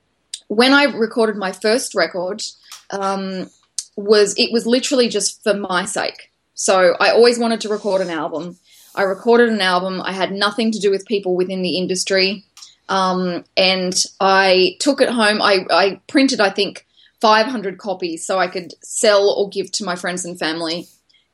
when 0.48 0.74
I 0.74 0.84
recorded 0.84 1.38
my 1.38 1.52
first 1.52 1.96
record, 1.96 2.42
um, 2.90 3.50
was 3.96 4.36
it 4.38 4.52
was 4.52 4.66
literally 4.66 5.08
just 5.08 5.44
for 5.44 5.54
my 5.54 5.86
sake. 5.86 6.32
So 6.54 6.96
I 7.00 7.12
always 7.12 7.40
wanted 7.40 7.62
to 7.62 7.70
record 7.70 8.02
an 8.02 8.10
album. 8.10 8.58
I 8.96 9.04
recorded 9.04 9.50
an 9.50 9.62
album. 9.62 10.02
I 10.02 10.12
had 10.12 10.32
nothing 10.32 10.72
to 10.72 10.80
do 10.80 10.92
with 10.92 11.06
people 11.06 11.36
within 11.36 11.62
the 11.62 11.78
industry. 11.78 12.44
Um, 12.90 13.44
and 13.58 13.94
I 14.20 14.76
took 14.80 15.02
it 15.02 15.10
home. 15.10 15.42
I, 15.42 15.66
I 15.72 16.02
printed, 16.08 16.40
I 16.40 16.50
think, 16.50 16.86
500 17.22 17.78
copies 17.78 18.26
so 18.26 18.38
I 18.38 18.48
could 18.48 18.74
sell 18.84 19.30
or 19.30 19.50
give 19.50 19.72
to 19.74 19.86
my 19.86 19.96
friends 19.96 20.26
and 20.26 20.38
family. 20.38 20.88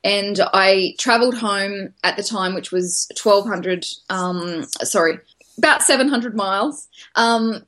And 0.03 0.39
I 0.53 0.95
traveled 0.97 1.35
home 1.35 1.93
at 2.03 2.15
the 2.15 2.23
time, 2.23 2.53
which 2.53 2.71
was 2.71 3.09
1,200, 3.21 3.85
um, 4.09 4.63
sorry, 4.83 5.19
about 5.57 5.83
700 5.83 6.35
miles 6.35 6.87
um, 7.15 7.65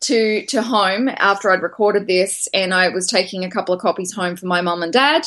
to 0.00 0.46
to 0.46 0.62
home 0.62 1.08
after 1.08 1.50
I'd 1.50 1.62
recorded 1.62 2.06
this, 2.06 2.48
and 2.54 2.72
I 2.72 2.88
was 2.88 3.06
taking 3.08 3.44
a 3.44 3.50
couple 3.50 3.74
of 3.74 3.80
copies 3.80 4.12
home 4.12 4.36
for 4.36 4.46
my 4.46 4.60
mum 4.60 4.82
and 4.82 4.92
dad, 4.92 5.26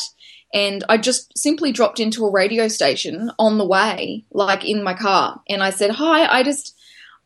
and 0.52 0.84
I 0.88 0.98
just 0.98 1.36
simply 1.36 1.72
dropped 1.72 2.00
into 2.00 2.26
a 2.26 2.30
radio 2.30 2.68
station 2.68 3.30
on 3.38 3.58
the 3.58 3.66
way, 3.66 4.24
like 4.30 4.64
in 4.64 4.82
my 4.82 4.94
car, 4.94 5.40
and 5.48 5.62
I 5.62 5.70
said, 5.70 5.90
"Hi, 5.90 6.26
I 6.26 6.42
just." 6.42 6.76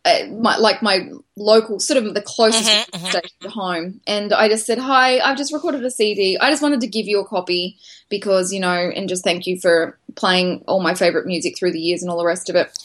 Uh, 0.05 0.25
my, 0.41 0.57
like 0.57 0.83
my 0.83 1.11
local, 1.35 1.81
sort 1.81 2.01
of 2.01 2.15
the 2.15 2.23
closest 2.23 2.71
mm-hmm, 2.71 2.97
mm-hmm. 2.97 3.07
station 3.07 3.37
to 3.41 3.51
home, 3.51 4.01
and 4.07 4.33
I 4.33 4.49
just 4.49 4.65
said, 4.65 4.79
"Hi, 4.79 5.19
I've 5.19 5.37
just 5.37 5.53
recorded 5.53 5.85
a 5.85 5.91
CD. 5.91 6.39
I 6.39 6.49
just 6.49 6.63
wanted 6.63 6.81
to 6.83 6.87
give 6.87 7.09
you 7.09 7.19
a 7.19 7.27
copy 7.27 7.77
because 8.09 8.53
you 8.53 8.61
know, 8.61 8.71
and 8.71 9.09
just 9.09 9.25
thank 9.25 9.49
you 9.49 9.59
for 9.59 9.99
playing 10.15 10.63
all 10.69 10.81
my 10.81 10.95
favorite 10.95 11.27
music 11.27 11.59
through 11.59 11.73
the 11.73 11.81
years 11.81 12.03
and 12.03 12.11
all 12.11 12.19
the 12.19 12.25
rest 12.25 12.49
of 12.49 12.55
it." 12.55 12.79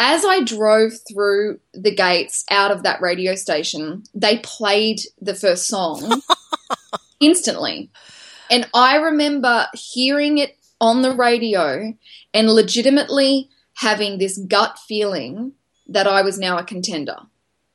As 0.00 0.24
I 0.24 0.44
drove 0.44 0.92
through 1.12 1.58
the 1.74 1.92
gates 1.92 2.44
out 2.52 2.70
of 2.70 2.84
that 2.84 3.00
radio 3.00 3.34
station, 3.34 4.04
they 4.14 4.38
played 4.38 5.00
the 5.20 5.34
first 5.34 5.66
song 5.66 6.22
instantly. 7.20 7.90
And 8.50 8.68
I 8.74 8.96
remember 8.96 9.66
hearing 9.74 10.38
it 10.38 10.56
on 10.80 11.02
the 11.02 11.12
radio 11.12 11.94
and 12.32 12.50
legitimately 12.50 13.48
having 13.74 14.18
this 14.18 14.38
gut 14.38 14.78
feeling 14.78 15.52
that 15.86 16.06
I 16.06 16.22
was 16.22 16.38
now 16.38 16.58
a 16.58 16.64
contender. 16.64 17.16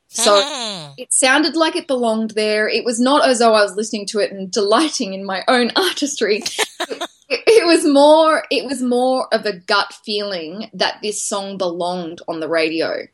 So 0.07 0.41
mm. 0.41 0.93
it 0.97 1.11
sounded 1.11 1.55
like 1.55 1.75
it 1.75 1.87
belonged 1.87 2.31
there. 2.31 2.67
It 2.67 2.85
was 2.85 2.99
not 2.99 3.27
as 3.27 3.39
though 3.39 3.55
I 3.55 3.63
was 3.63 3.75
listening 3.75 4.05
to 4.07 4.19
it 4.19 4.31
and 4.31 4.51
delighting 4.51 5.13
in 5.13 5.25
my 5.25 5.43
own 5.47 5.71
artistry. 5.75 6.43
it, 7.47 7.65
was 7.65 7.85
more 7.85 8.43
it 8.51 8.65
was 8.65 8.81
more 8.81 9.33
of 9.33 9.45
a 9.45 9.53
gut 9.53 9.93
feeling 10.05 10.69
that 10.73 10.99
this 11.01 11.23
song 11.23 11.57
belonged 11.57 12.21
on 12.27 12.39
the 12.39 12.49
radio. 12.49 13.07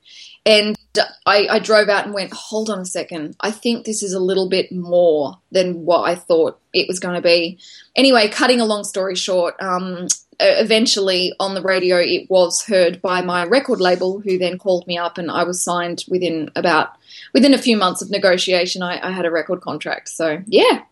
And 0.46 0.76
I, 1.26 1.48
I, 1.48 1.60
drove 1.60 1.90
out 1.90 2.06
and 2.06 2.14
went, 2.14 2.34
hold 2.34 2.70
on 2.70 2.80
a 2.80 2.86
second. 2.86 3.36
I 3.42 3.52
think 3.52 3.86
this 3.86 4.02
is 4.02 4.14
a 4.14 4.20
little 4.20 4.50
bit 4.50 4.72
more 4.72 5.38
than 5.52 5.86
what 5.86 6.10
I 6.10 6.16
thought 6.16 6.60
it 6.74 6.88
was 6.88 7.00
going 7.00 7.16
to 7.16 7.22
be. 7.22 7.60
Anyway, 7.96 8.30
cutting 8.30 8.62
a 8.62 8.66
long 8.66 8.84
story 8.84 9.16
short, 9.16 9.62
um, 9.62 10.08
eventually 10.40 11.34
on 11.40 11.54
the 11.54 11.62
radio 11.62 11.98
it 11.98 12.30
was 12.30 12.66
heard 12.66 13.02
by 13.02 13.22
my 13.22 13.46
record 13.46 13.82
label, 13.82 14.22
who 14.22 14.38
then 14.38 14.58
called 14.58 14.88
me 14.88 14.98
up, 14.98 15.18
and 15.18 15.30
I 15.30 15.44
was 15.44 15.64
signed 15.64 16.06
within 16.08 16.50
about 16.56 16.92
within 17.34 17.54
a 17.54 17.58
few 17.60 17.78
months 17.78 18.02
of 18.02 18.10
negotiation. 18.10 18.82
I, 18.82 19.06
I 19.06 19.12
had 19.12 19.26
a 19.26 19.32
record 19.32 19.62
contract. 19.62 20.10
So 20.10 20.42
yeah, 20.48 20.84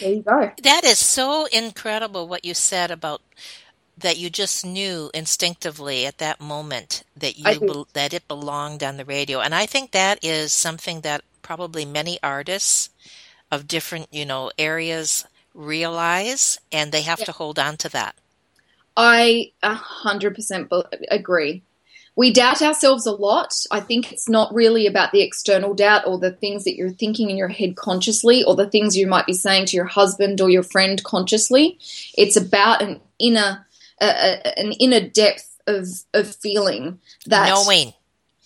there 0.00 0.12
you 0.12 0.22
go. 0.22 0.50
That 0.62 0.84
is 0.84 0.98
so 0.98 1.46
incredible 1.46 2.28
what 2.28 2.44
you 2.44 2.54
said 2.54 2.90
about 2.90 3.22
that 3.96 4.18
you 4.18 4.30
just 4.30 4.64
knew 4.64 5.10
instinctively 5.14 6.06
at 6.06 6.18
that 6.18 6.40
moment 6.40 7.04
that 7.16 7.38
you 7.38 7.60
be- 7.60 7.84
that 7.92 8.12
it 8.12 8.26
belonged 8.26 8.82
on 8.82 8.96
the 8.96 9.04
radio 9.04 9.40
and 9.40 9.54
i 9.54 9.66
think 9.66 9.92
that 9.92 10.18
is 10.22 10.52
something 10.52 11.00
that 11.02 11.22
probably 11.42 11.84
many 11.84 12.18
artists 12.22 12.90
of 13.50 13.68
different 13.68 14.08
you 14.10 14.24
know 14.24 14.50
areas 14.58 15.24
realize 15.54 16.58
and 16.72 16.90
they 16.90 17.02
have 17.02 17.20
yeah. 17.20 17.26
to 17.26 17.32
hold 17.32 17.58
on 17.58 17.76
to 17.76 17.88
that 17.88 18.16
i 18.96 19.50
100% 19.62 20.84
agree 21.10 21.62
we 22.16 22.32
doubt 22.32 22.62
ourselves 22.62 23.06
a 23.06 23.12
lot. 23.12 23.54
I 23.70 23.80
think 23.80 24.12
it's 24.12 24.28
not 24.28 24.54
really 24.54 24.86
about 24.86 25.12
the 25.12 25.22
external 25.22 25.74
doubt 25.74 26.06
or 26.06 26.18
the 26.18 26.30
things 26.30 26.64
that 26.64 26.76
you're 26.76 26.90
thinking 26.90 27.28
in 27.30 27.36
your 27.36 27.48
head 27.48 27.76
consciously 27.76 28.44
or 28.44 28.54
the 28.54 28.70
things 28.70 28.96
you 28.96 29.06
might 29.06 29.26
be 29.26 29.32
saying 29.32 29.66
to 29.66 29.76
your 29.76 29.86
husband 29.86 30.40
or 30.40 30.48
your 30.48 30.62
friend 30.62 31.02
consciously. 31.02 31.78
It's 32.16 32.36
about 32.36 32.82
an 32.82 33.00
inner 33.18 33.66
a, 34.00 34.58
an 34.58 34.72
inner 34.72 35.00
depth 35.00 35.60
of 35.66 35.88
of 36.12 36.34
feeling 36.36 37.00
that 37.26 37.48
knowing. 37.48 37.92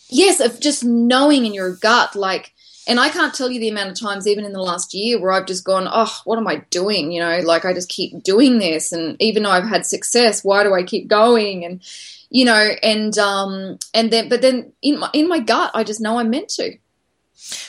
Yes, 0.09 0.41
of 0.41 0.61
just 0.61 0.85
knowing 0.85 1.45
in 1.45 1.55
your 1.55 1.75
gut, 1.77 2.17
like. 2.17 2.55
And 2.87 2.99
I 2.99 3.11
can't 3.11 3.35
tell 3.35 3.51
you 3.51 3.61
the 3.61 3.69
amount 3.69 3.91
of 3.91 4.01
times, 4.01 4.27
even 4.27 4.47
in 4.47 4.55
the 4.55 4.63
last 4.63 4.95
year, 4.95 5.21
where 5.21 5.33
I've 5.33 5.45
just 5.45 5.63
gone, 5.63 5.87
oh, 5.93 6.23
what 6.25 6.39
am 6.39 6.49
I 6.49 6.65
doing? 6.71 7.13
You 7.13 7.21
know, 7.21 7.41
like 7.41 7.67
I 7.67 7.75
just 7.75 7.91
keep 7.91 8.23
doing 8.23 8.61
this. 8.61 8.93
And 8.93 9.21
even 9.21 9.43
though 9.43 9.51
I've 9.51 9.69
had 9.69 9.85
success, 9.85 10.43
why 10.43 10.63
do 10.63 10.73
I 10.73 10.83
keep 10.83 11.07
going? 11.07 11.67
And, 11.67 11.83
you 12.31 12.45
know, 12.45 12.71
and, 12.83 13.17
um, 13.19 13.79
and 13.95 14.11
then, 14.11 14.29
but 14.29 14.43
then 14.43 14.73
in 14.83 14.99
my, 14.99 15.11
in 15.13 15.29
my 15.29 15.41
gut, 15.41 15.71
I 15.75 15.85
just 15.85 16.01
know 16.01 16.19
I'm 16.19 16.31
meant 16.31 16.49
to. 16.51 16.79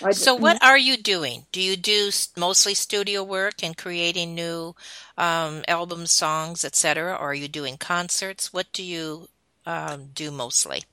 I 0.03 0.11
so, 0.11 0.35
what 0.35 0.61
are 0.63 0.77
you 0.77 0.97
doing? 0.97 1.45
Do 1.51 1.61
you 1.61 1.77
do 1.77 2.09
mostly 2.35 2.73
studio 2.73 3.23
work 3.23 3.63
and 3.63 3.77
creating 3.77 4.35
new 4.35 4.75
um, 5.17 5.63
albums, 5.67 6.11
songs, 6.11 6.65
etc., 6.65 7.13
or 7.13 7.17
are 7.17 7.33
you 7.33 7.47
doing 7.47 7.77
concerts? 7.77 8.51
What 8.51 8.73
do 8.73 8.83
you 8.83 9.29
um, 9.65 10.07
do 10.13 10.31
mostly? 10.31 10.83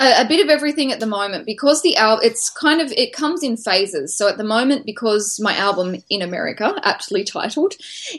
A, 0.00 0.22
a, 0.22 0.24
bit 0.24 0.42
of 0.42 0.48
everything 0.48 0.90
at 0.90 0.98
the 0.98 1.06
moment 1.06 1.44
because 1.44 1.82
the 1.82 1.96
album 1.96 2.24
it's 2.24 2.48
kind 2.48 2.80
of 2.80 2.90
it 2.92 3.12
comes 3.12 3.42
in 3.42 3.56
phases. 3.56 4.16
So 4.16 4.28
at 4.28 4.38
the 4.38 4.44
moment 4.44 4.86
because 4.86 5.38
my 5.40 5.54
album 5.56 6.02
in 6.08 6.22
america 6.22 6.74
aptly 6.82 7.22
titled 7.22 7.74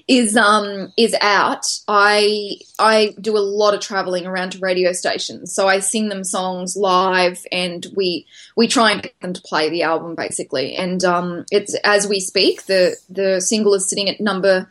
is 0.07 0.37
um 0.37 0.93
is 0.97 1.15
out 1.21 1.65
i 1.87 2.57
i 2.79 3.15
do 3.19 3.37
a 3.37 3.39
lot 3.39 3.73
of 3.73 3.79
traveling 3.79 4.25
around 4.25 4.51
to 4.51 4.59
radio 4.59 4.93
stations. 4.93 5.53
So 5.53 5.67
i 5.67 5.79
sing 5.79 6.09
them 6.09 6.23
songs 6.23 6.77
live 6.77 7.43
and 7.51 7.85
we 7.95 8.27
we 8.55 8.67
try 8.67 8.91
and 8.91 9.01
get 9.01 9.19
them 9.21 9.33
to 9.33 9.41
play 9.41 9.69
the 9.69 9.83
album 9.83 10.15
basically. 10.15 10.75
And 10.75 11.03
um 11.03 11.45
it's 11.51 11.75
as 11.83 12.07
we 12.07 12.19
speak 12.19 12.65
the 12.65 12.95
the 13.09 13.41
single 13.41 13.73
is 13.73 13.89
sitting 13.89 14.07
at 14.07 14.21
number 14.21 14.69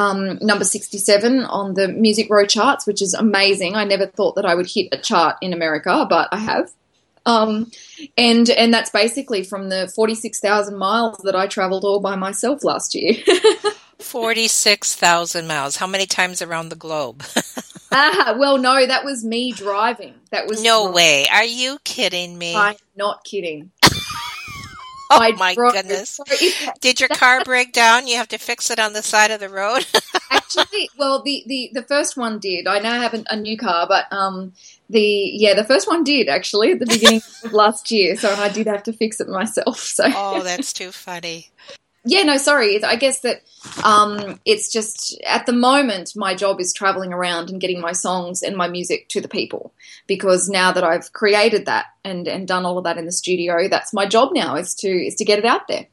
um, 0.00 0.38
number 0.40 0.64
67 0.64 1.44
on 1.44 1.74
the 1.74 1.88
Music 1.88 2.28
Row 2.30 2.46
charts, 2.46 2.86
which 2.86 3.02
is 3.02 3.12
amazing. 3.12 3.74
I 3.74 3.84
never 3.84 4.06
thought 4.06 4.36
that 4.36 4.46
I 4.46 4.54
would 4.54 4.66
hit 4.66 4.88
a 4.92 4.98
chart 4.98 5.36
in 5.42 5.52
America, 5.52 6.06
but 6.08 6.28
I 6.32 6.38
have. 6.38 6.70
Um, 7.26 7.70
and 8.16 8.48
and 8.48 8.72
that's 8.72 8.88
basically 8.88 9.44
from 9.44 9.68
the 9.68 9.92
forty 9.94 10.14
six 10.14 10.40
thousand 10.40 10.78
miles 10.78 11.18
that 11.18 11.36
I 11.36 11.46
travelled 11.48 11.84
all 11.84 12.00
by 12.00 12.16
myself 12.16 12.64
last 12.64 12.94
year. 12.94 13.14
forty 13.98 14.48
six 14.48 14.96
thousand 14.96 15.46
miles. 15.46 15.76
How 15.76 15.86
many 15.86 16.06
times 16.06 16.40
around 16.40 16.70
the 16.70 16.76
globe? 16.76 17.22
ah, 17.92 18.36
well, 18.38 18.56
no, 18.56 18.86
that 18.86 19.04
was 19.04 19.22
me 19.22 19.52
driving. 19.52 20.14
That 20.30 20.46
was 20.46 20.64
no 20.64 20.84
driving. 20.84 20.94
way. 20.94 21.26
Are 21.30 21.44
you 21.44 21.78
kidding 21.84 22.38
me? 22.38 22.56
I'm 22.56 22.76
not 22.96 23.22
kidding. 23.22 23.70
Oh 25.20 25.32
my 25.36 25.56
goodness! 25.56 26.20
Did 26.80 27.00
your 27.00 27.08
car 27.08 27.42
break 27.44 27.72
down? 27.72 28.06
You 28.06 28.16
have 28.16 28.28
to 28.28 28.38
fix 28.38 28.70
it 28.70 28.78
on 28.78 28.92
the 28.92 29.02
side 29.02 29.32
of 29.32 29.40
the 29.40 29.48
road. 29.48 29.84
Actually, 30.30 30.88
well, 30.96 31.20
the, 31.22 31.42
the 31.48 31.70
the 31.74 31.82
first 31.82 32.16
one 32.16 32.38
did. 32.38 32.68
I 32.68 32.78
now 32.78 33.00
have 33.00 33.14
a 33.28 33.36
new 33.36 33.58
car, 33.58 33.88
but 33.88 34.10
um, 34.12 34.52
the 34.88 35.00
yeah, 35.00 35.54
the 35.54 35.64
first 35.64 35.88
one 35.88 36.04
did 36.04 36.28
actually 36.28 36.72
at 36.72 36.78
the 36.78 36.86
beginning 36.86 37.22
of 37.44 37.52
last 37.52 37.90
year. 37.90 38.14
So 38.16 38.32
I 38.32 38.50
did 38.50 38.68
have 38.68 38.84
to 38.84 38.92
fix 38.92 39.20
it 39.20 39.28
myself. 39.28 39.80
So 39.80 40.04
oh, 40.06 40.42
that's 40.44 40.72
too 40.72 40.92
funny 40.92 41.50
yeah, 42.04 42.22
no, 42.22 42.38
sorry. 42.38 42.82
I 42.82 42.96
guess 42.96 43.20
that 43.20 43.42
um, 43.84 44.40
it's 44.46 44.72
just 44.72 45.20
at 45.26 45.44
the 45.44 45.52
moment 45.52 46.12
my 46.16 46.34
job 46.34 46.60
is 46.60 46.72
traveling 46.72 47.12
around 47.12 47.50
and 47.50 47.60
getting 47.60 47.80
my 47.80 47.92
songs 47.92 48.42
and 48.42 48.56
my 48.56 48.68
music 48.68 49.08
to 49.10 49.20
the 49.20 49.28
people 49.28 49.74
because 50.06 50.48
now 50.48 50.72
that 50.72 50.84
I've 50.84 51.12
created 51.12 51.66
that 51.66 51.86
and 52.02 52.26
and 52.26 52.48
done 52.48 52.64
all 52.64 52.78
of 52.78 52.84
that 52.84 52.96
in 52.96 53.04
the 53.04 53.12
studio, 53.12 53.68
that's 53.68 53.92
my 53.92 54.06
job 54.06 54.30
now 54.32 54.56
is 54.56 54.74
to 54.76 54.88
is 54.88 55.14
to 55.16 55.24
get 55.24 55.38
it 55.38 55.44
out 55.44 55.68
there. 55.68 55.86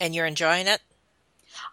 And 0.00 0.14
you're 0.14 0.26
enjoying 0.26 0.68
it? 0.68 0.80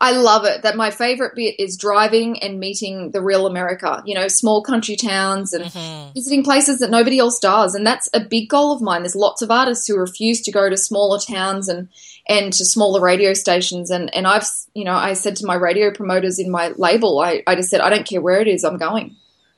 I 0.01 0.11
love 0.11 0.45
it. 0.45 0.63
That 0.63 0.75
my 0.75 0.91
favorite 0.91 1.35
bit 1.35 1.59
is 1.59 1.77
driving 1.77 2.41
and 2.41 2.59
meeting 2.59 3.11
the 3.11 3.21
real 3.21 3.47
America. 3.47 4.03
You 4.05 4.15
know, 4.15 4.27
small 4.27 4.61
country 4.61 4.95
towns 4.95 5.53
and 5.53 5.65
mm-hmm. 5.65 6.13
visiting 6.13 6.43
places 6.43 6.79
that 6.79 6.91
nobody 6.91 7.19
else 7.19 7.39
does. 7.39 7.75
And 7.75 7.85
that's 7.85 8.09
a 8.13 8.19
big 8.19 8.49
goal 8.49 8.71
of 8.73 8.81
mine. 8.81 9.03
There's 9.03 9.15
lots 9.15 9.41
of 9.41 9.51
artists 9.51 9.87
who 9.87 9.97
refuse 9.97 10.41
to 10.41 10.51
go 10.51 10.69
to 10.69 10.77
smaller 10.77 11.19
towns 11.19 11.69
and 11.69 11.87
and 12.27 12.51
to 12.53 12.65
smaller 12.65 13.01
radio 13.01 13.33
stations. 13.33 13.91
And 13.91 14.13
and 14.15 14.27
I've 14.27 14.45
you 14.73 14.83
know 14.83 14.93
I 14.93 15.13
said 15.13 15.35
to 15.37 15.45
my 15.45 15.55
radio 15.55 15.91
promoters 15.91 16.39
in 16.39 16.49
my 16.49 16.69
label, 16.77 17.19
I, 17.19 17.43
I 17.47 17.55
just 17.55 17.69
said 17.69 17.81
I 17.81 17.89
don't 17.89 18.07
care 18.07 18.21
where 18.21 18.41
it 18.41 18.47
is, 18.47 18.63
I'm 18.63 18.77
going. 18.77 19.15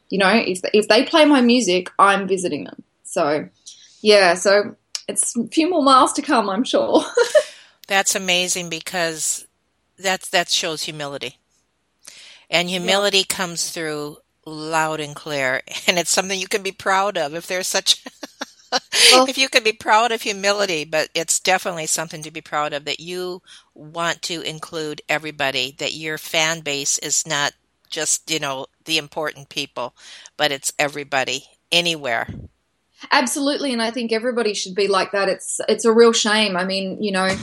You 0.09 0.19
know, 0.19 0.31
if 0.31 0.61
if 0.73 0.87
they 0.87 1.03
play 1.03 1.25
my 1.25 1.41
music, 1.41 1.89
I'm 1.99 2.27
visiting 2.27 2.65
them. 2.65 2.83
So 3.03 3.49
yeah, 4.01 4.35
so 4.35 4.75
it's 5.07 5.35
a 5.35 5.47
few 5.47 5.69
more 5.69 5.83
miles 5.83 6.13
to 6.13 6.21
come, 6.21 6.49
I'm 6.49 6.63
sure. 6.63 7.03
That's 7.87 8.15
amazing 8.15 8.69
because 8.69 9.47
that's 9.97 10.29
that 10.29 10.49
shows 10.49 10.83
humility. 10.83 11.37
And 12.49 12.69
humility 12.69 13.19
yeah. 13.19 13.35
comes 13.35 13.71
through 13.71 14.17
loud 14.45 14.99
and 14.99 15.15
clear 15.15 15.61
and 15.87 15.97
it's 15.97 16.11
something 16.11 16.39
you 16.39 16.47
can 16.47 16.63
be 16.63 16.71
proud 16.71 17.17
of 17.17 17.33
if 17.33 17.47
there's 17.47 17.67
such 17.67 18.03
well, 19.11 19.27
if 19.27 19.37
you 19.37 19.49
can 19.49 19.63
be 19.63 19.71
proud 19.71 20.11
of 20.11 20.21
humility 20.21 20.83
but 20.83 21.09
it's 21.13 21.39
definitely 21.39 21.85
something 21.85 22.21
to 22.21 22.31
be 22.31 22.41
proud 22.41 22.73
of 22.73 22.85
that 22.85 22.99
you 22.99 23.41
want 23.73 24.21
to 24.21 24.41
include 24.41 25.01
everybody 25.07 25.75
that 25.77 25.93
your 25.93 26.17
fan 26.17 26.61
base 26.61 26.97
is 26.99 27.25
not 27.25 27.53
just 27.89 28.29
you 28.29 28.39
know 28.39 28.67
the 28.85 28.97
important 28.97 29.49
people 29.49 29.95
but 30.35 30.51
it's 30.51 30.73
everybody 30.77 31.45
anywhere. 31.71 32.27
Absolutely 33.11 33.73
and 33.73 33.81
i 33.81 33.91
think 33.91 34.11
everybody 34.11 34.53
should 34.53 34.75
be 34.75 34.87
like 34.87 35.11
that. 35.11 35.29
It's 35.29 35.61
it's 35.67 35.85
a 35.85 35.93
real 35.93 36.13
shame. 36.13 36.57
I 36.57 36.65
mean 36.65 37.01
you 37.01 37.11
know 37.11 37.35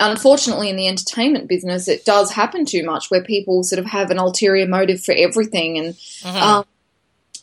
unfortunately 0.00 0.68
in 0.68 0.76
the 0.76 0.86
entertainment 0.86 1.48
business 1.48 1.88
it 1.88 2.04
does 2.04 2.30
happen 2.30 2.64
too 2.64 2.84
much 2.84 3.10
where 3.10 3.22
people 3.22 3.64
sort 3.64 3.80
of 3.80 3.86
have 3.86 4.10
an 4.10 4.18
ulterior 4.18 4.66
motive 4.66 5.02
for 5.02 5.12
everything 5.12 5.76
and 5.76 5.94
mm-hmm. 5.94 6.36
um, 6.36 6.64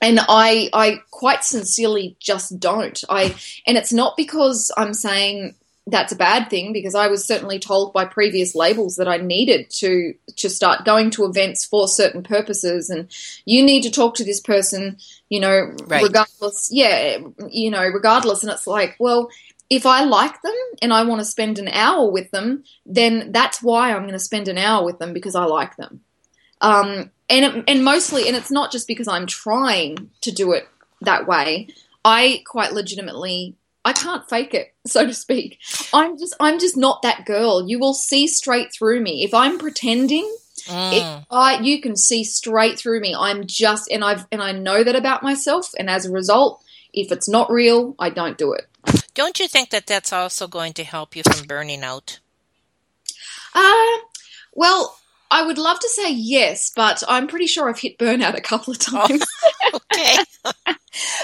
and 0.02 0.20
I 0.28 0.70
I 0.74 1.02
quite 1.12 1.44
sincerely 1.44 2.16
just 2.20 2.60
don't 2.60 3.04
I 3.10 3.36
and 3.66 3.78
it's 3.78 3.94
not 3.94 4.18
because 4.18 4.72
I'm 4.78 4.94
saying 4.94 5.56
that's 5.88 6.12
a 6.12 6.16
bad 6.16 6.50
thing 6.50 6.74
because 6.74 6.96
I 6.96 7.08
was 7.08 7.26
certainly 7.26 7.60
told 7.60 7.94
by 7.94 8.06
previous 8.06 8.56
labels 8.56 8.96
that 8.96 9.08
I 9.08 9.18
needed 9.18 9.70
to 9.82 10.14
to 10.38 10.50
start 10.50 10.86
going 10.86 11.12
to 11.12 11.26
events 11.26 11.66
for 11.66 11.88
certain 11.88 12.24
purposes 12.24 12.90
and 12.90 13.12
you 13.46 13.64
need 13.64 13.84
to 13.84 13.92
talk 13.92 14.16
to 14.16 14.24
this 14.24 14.42
person 14.42 14.98
you 15.30 15.40
know 15.40 15.74
right. 15.88 16.04
regardless 16.04 16.70
yeah 16.72 17.18
you 17.50 17.70
know 17.70 17.86
regardless 17.88 18.44
and 18.44 18.52
it's 18.52 18.68
like 18.68 18.96
well 19.00 19.30
if 19.70 19.86
I 19.86 20.04
like 20.04 20.42
them 20.42 20.56
and 20.82 20.94
I 20.94 21.04
want 21.04 21.22
to 21.22 21.26
spend 21.26 21.58
an 21.58 21.68
hour 21.68 22.10
with 22.10 22.30
them, 22.32 22.64
then 22.86 23.32
that's 23.32 23.64
why 23.64 23.92
I'm 23.92 24.04
going 24.04 24.14
to 24.14 24.20
spend 24.20 24.48
an 24.48 24.58
hour 24.58 24.86
with 24.86 25.00
them 25.00 25.12
because 25.12 25.36
I 25.36 25.46
like 25.46 25.76
them. 25.76 26.02
Um, 26.62 27.10
and 27.30 27.46
it, 27.46 27.64
and 27.68 27.84
mostly, 27.84 28.28
and 28.28 28.36
it's 28.36 28.52
not 28.52 28.72
just 28.72 28.88
because 28.88 29.08
I'm 29.08 29.28
trying 29.28 30.10
to 30.22 30.32
do 30.32 30.52
it 30.54 30.68
that 31.02 31.28
way. 31.28 31.70
I 32.04 32.44
quite 32.46 32.74
legitimately, 32.74 33.56
I 33.84 33.94
can't 33.94 34.28
fake 34.30 34.54
it, 34.54 34.74
so 34.86 35.06
to 35.06 35.14
speak. 35.14 35.60
I'm 35.94 36.18
just, 36.18 36.36
I'm 36.40 36.60
just 36.60 36.78
not 36.78 37.02
that 37.02 37.26
girl. 37.26 37.68
You 37.68 37.80
will 37.80 37.94
see 37.94 38.28
straight 38.28 38.72
through 38.72 39.02
me 39.02 39.24
if 39.24 39.34
I'm 39.34 39.58
pretending. 39.58 40.32
Mm. 40.68 41.26
I, 41.30 41.60
you 41.60 41.82
can 41.82 41.96
see 41.96 42.24
straight 42.24 42.80
through 42.80 43.00
me. 43.00 43.16
I'm 43.16 43.46
just, 43.46 43.92
and 43.92 44.04
I've, 44.04 44.26
and 44.32 44.42
I 44.42 44.52
know 44.52 44.84
that 44.84 44.96
about 44.96 45.22
myself. 45.22 45.72
And 45.78 45.90
as 45.90 46.06
a 46.06 46.12
result, 46.12 46.64
if 46.94 47.12
it's 47.12 47.30
not 47.30 47.52
real, 47.52 47.96
I 48.00 48.10
don't 48.10 48.38
do 48.38 48.54
it. 48.54 48.68
Don't 49.14 49.40
you 49.40 49.48
think 49.48 49.70
that 49.70 49.86
that's 49.86 50.12
also 50.12 50.48
going 50.48 50.74
to 50.74 50.84
help 50.84 51.16
you 51.16 51.24
from 51.24 51.46
burning 51.46 51.84
out? 51.84 52.20
Uh, 53.54 53.98
well, 54.54 54.98
I 55.32 55.46
would 55.46 55.58
love 55.58 55.80
to 55.80 55.90
say 55.90 56.12
yes, 56.12 56.72
but 56.76 57.04
I'm 57.08 57.28
pretty 57.28 57.48
sure 57.48 57.70
I've 57.70 57.80
hit 57.80 57.98
burnout 57.98 58.36
a 58.36 58.42
couple 58.42 58.74
of 58.74 58.80
oh, 58.94 59.08
times. 59.08 59.26
Oh, 59.64 59.80
okay. 59.94 60.18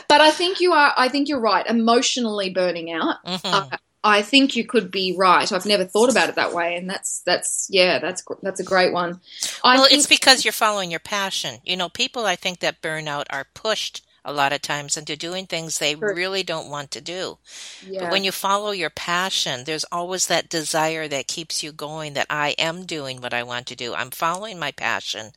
but 0.08 0.22
I 0.22 0.32
think 0.32 0.60
you 0.60 0.74
are. 0.74 0.94
I 0.98 1.08
think 1.10 1.30
you're 1.30 1.40
right. 1.40 1.66
Emotionally 1.66 2.50
burning 2.50 2.92
out. 2.92 3.24
Mm-hmm. 3.26 3.74
Uh, 3.74 3.78
I 4.04 4.24
think 4.24 4.56
you 4.56 4.66
could 4.66 4.90
be 4.90 5.16
right. 5.16 5.52
I've 5.52 5.68
never 5.68 5.86
thought 5.86 6.10
about 6.10 6.30
it 6.30 6.36
that 6.36 6.54
way, 6.54 6.76
and 6.76 6.90
that's 6.90 7.22
that's 7.26 7.68
yeah, 7.70 8.00
that's 8.00 8.24
that's 8.42 8.60
a 8.60 8.64
great 8.64 8.92
one. 8.92 9.22
I 9.64 9.76
well, 9.76 9.86
think- 9.86 10.00
it's 10.00 10.08
because 10.08 10.44
you're 10.44 10.52
following 10.52 10.90
your 10.90 11.00
passion. 11.00 11.60
You 11.64 11.78
know, 11.78 11.90
people 11.90 12.26
I 12.26 12.36
think 12.36 12.60
that 12.60 12.82
burn 12.82 13.08
out 13.08 13.28
are 13.30 13.46
pushed 13.54 14.04
a 14.24 14.32
lot 14.32 14.54
of 14.54 14.62
times 14.62 14.98
into 14.98 15.16
doing 15.16 15.46
things 15.46 15.78
they 15.78 15.96
sure. 15.96 16.14
really 16.14 16.44
don't 16.44 16.70
want 16.70 16.92
to 16.92 17.02
do. 17.02 17.38
Yeah. 17.86 18.02
But 18.02 18.12
when 18.12 18.24
you 18.24 18.32
follow 18.32 18.72
your 18.72 18.90
passion, 18.90 19.64
there's 19.64 19.86
always 19.92 20.28
that 20.28 20.50
desire 20.50 21.08
that 21.08 21.28
keeps 21.28 21.64
you 21.64 21.72
going 21.72 22.14
that 22.14 22.28
I 22.30 22.50
am 22.58 22.86
doing 22.86 23.22
what 23.22 23.34
I 23.34 23.44
want 23.44 23.68
to 23.68 23.76
do. 23.76 23.94
I'm 23.94 24.12
following 24.12 24.60
my 24.60 24.72
passion. 24.72 25.32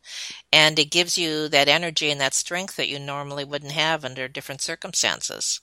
And 0.52 0.78
it 0.78 0.90
gives 0.90 1.16
you 1.16 1.48
that 1.48 1.68
energy 1.68 2.10
and 2.10 2.20
that 2.20 2.34
strength 2.34 2.76
that 2.76 2.88
you 2.88 2.98
normally 2.98 3.44
wouldn't 3.44 3.72
have 3.72 4.04
under 4.04 4.28
different 4.28 4.60
circumstances. 4.60 5.60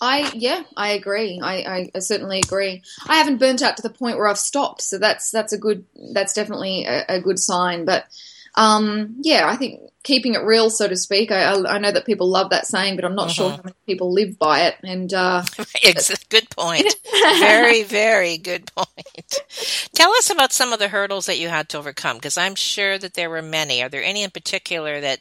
I 0.00 0.30
yeah, 0.34 0.62
I 0.76 0.90
agree. 0.90 1.40
I, 1.42 1.88
I, 1.94 1.98
certainly 1.98 2.38
agree. 2.38 2.82
I 3.08 3.16
haven't 3.16 3.38
burnt 3.38 3.62
out 3.62 3.76
to 3.76 3.82
the 3.82 3.90
point 3.90 4.16
where 4.16 4.28
I've 4.28 4.38
stopped, 4.38 4.82
so 4.82 4.98
that's 4.98 5.30
that's 5.30 5.52
a 5.52 5.58
good 5.58 5.86
that's 6.12 6.34
definitely 6.34 6.84
a, 6.84 7.04
a 7.08 7.20
good 7.20 7.38
sign. 7.38 7.84
But 7.84 8.04
um, 8.54 9.16
yeah, 9.22 9.48
I 9.48 9.56
think 9.56 9.80
keeping 10.08 10.32
it 10.32 10.42
real, 10.42 10.70
so 10.70 10.88
to 10.88 10.96
speak. 10.96 11.30
I, 11.30 11.52
I, 11.52 11.78
know 11.78 11.92
that 11.92 12.06
people 12.06 12.30
love 12.30 12.48
that 12.48 12.66
saying, 12.66 12.96
but 12.96 13.04
I'm 13.04 13.14
not 13.14 13.30
sure 13.30 13.50
mm-hmm. 13.50 13.56
how 13.56 13.62
many 13.62 13.76
people 13.84 14.10
live 14.10 14.38
by 14.38 14.62
it. 14.62 14.76
And 14.82 15.12
uh, 15.12 15.42
it's 15.82 16.08
a 16.08 16.16
good 16.30 16.48
point. 16.48 16.96
very, 17.38 17.82
very 17.82 18.38
good 18.38 18.72
point. 18.74 19.38
Tell 19.92 20.10
us 20.12 20.30
about 20.30 20.54
some 20.54 20.72
of 20.72 20.78
the 20.78 20.88
hurdles 20.88 21.26
that 21.26 21.38
you 21.38 21.50
had 21.50 21.68
to 21.68 21.78
overcome, 21.78 22.16
because 22.16 22.38
I'm 22.38 22.54
sure 22.54 22.96
that 22.96 23.14
there 23.14 23.28
were 23.28 23.42
many. 23.42 23.82
Are 23.82 23.90
there 23.90 24.02
any 24.02 24.22
in 24.22 24.30
particular 24.30 24.98
that 25.02 25.20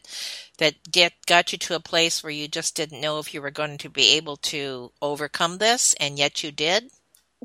that 0.58 0.76
get 0.90 1.14
got 1.28 1.52
you 1.52 1.58
to 1.58 1.76
a 1.76 1.82
place 1.82 2.24
where 2.24 2.32
you 2.32 2.48
just 2.48 2.76
didn't 2.76 3.02
know 3.02 3.20
if 3.20 3.34
you 3.34 3.42
were 3.42 3.52
going 3.52 3.78
to 3.80 3.90
be 3.90 4.16
able 4.16 4.38
to 4.38 4.94
overcome 5.02 5.58
this, 5.58 5.96
and 6.00 6.18
yet 6.18 6.44
you 6.46 6.52
did? 6.54 6.90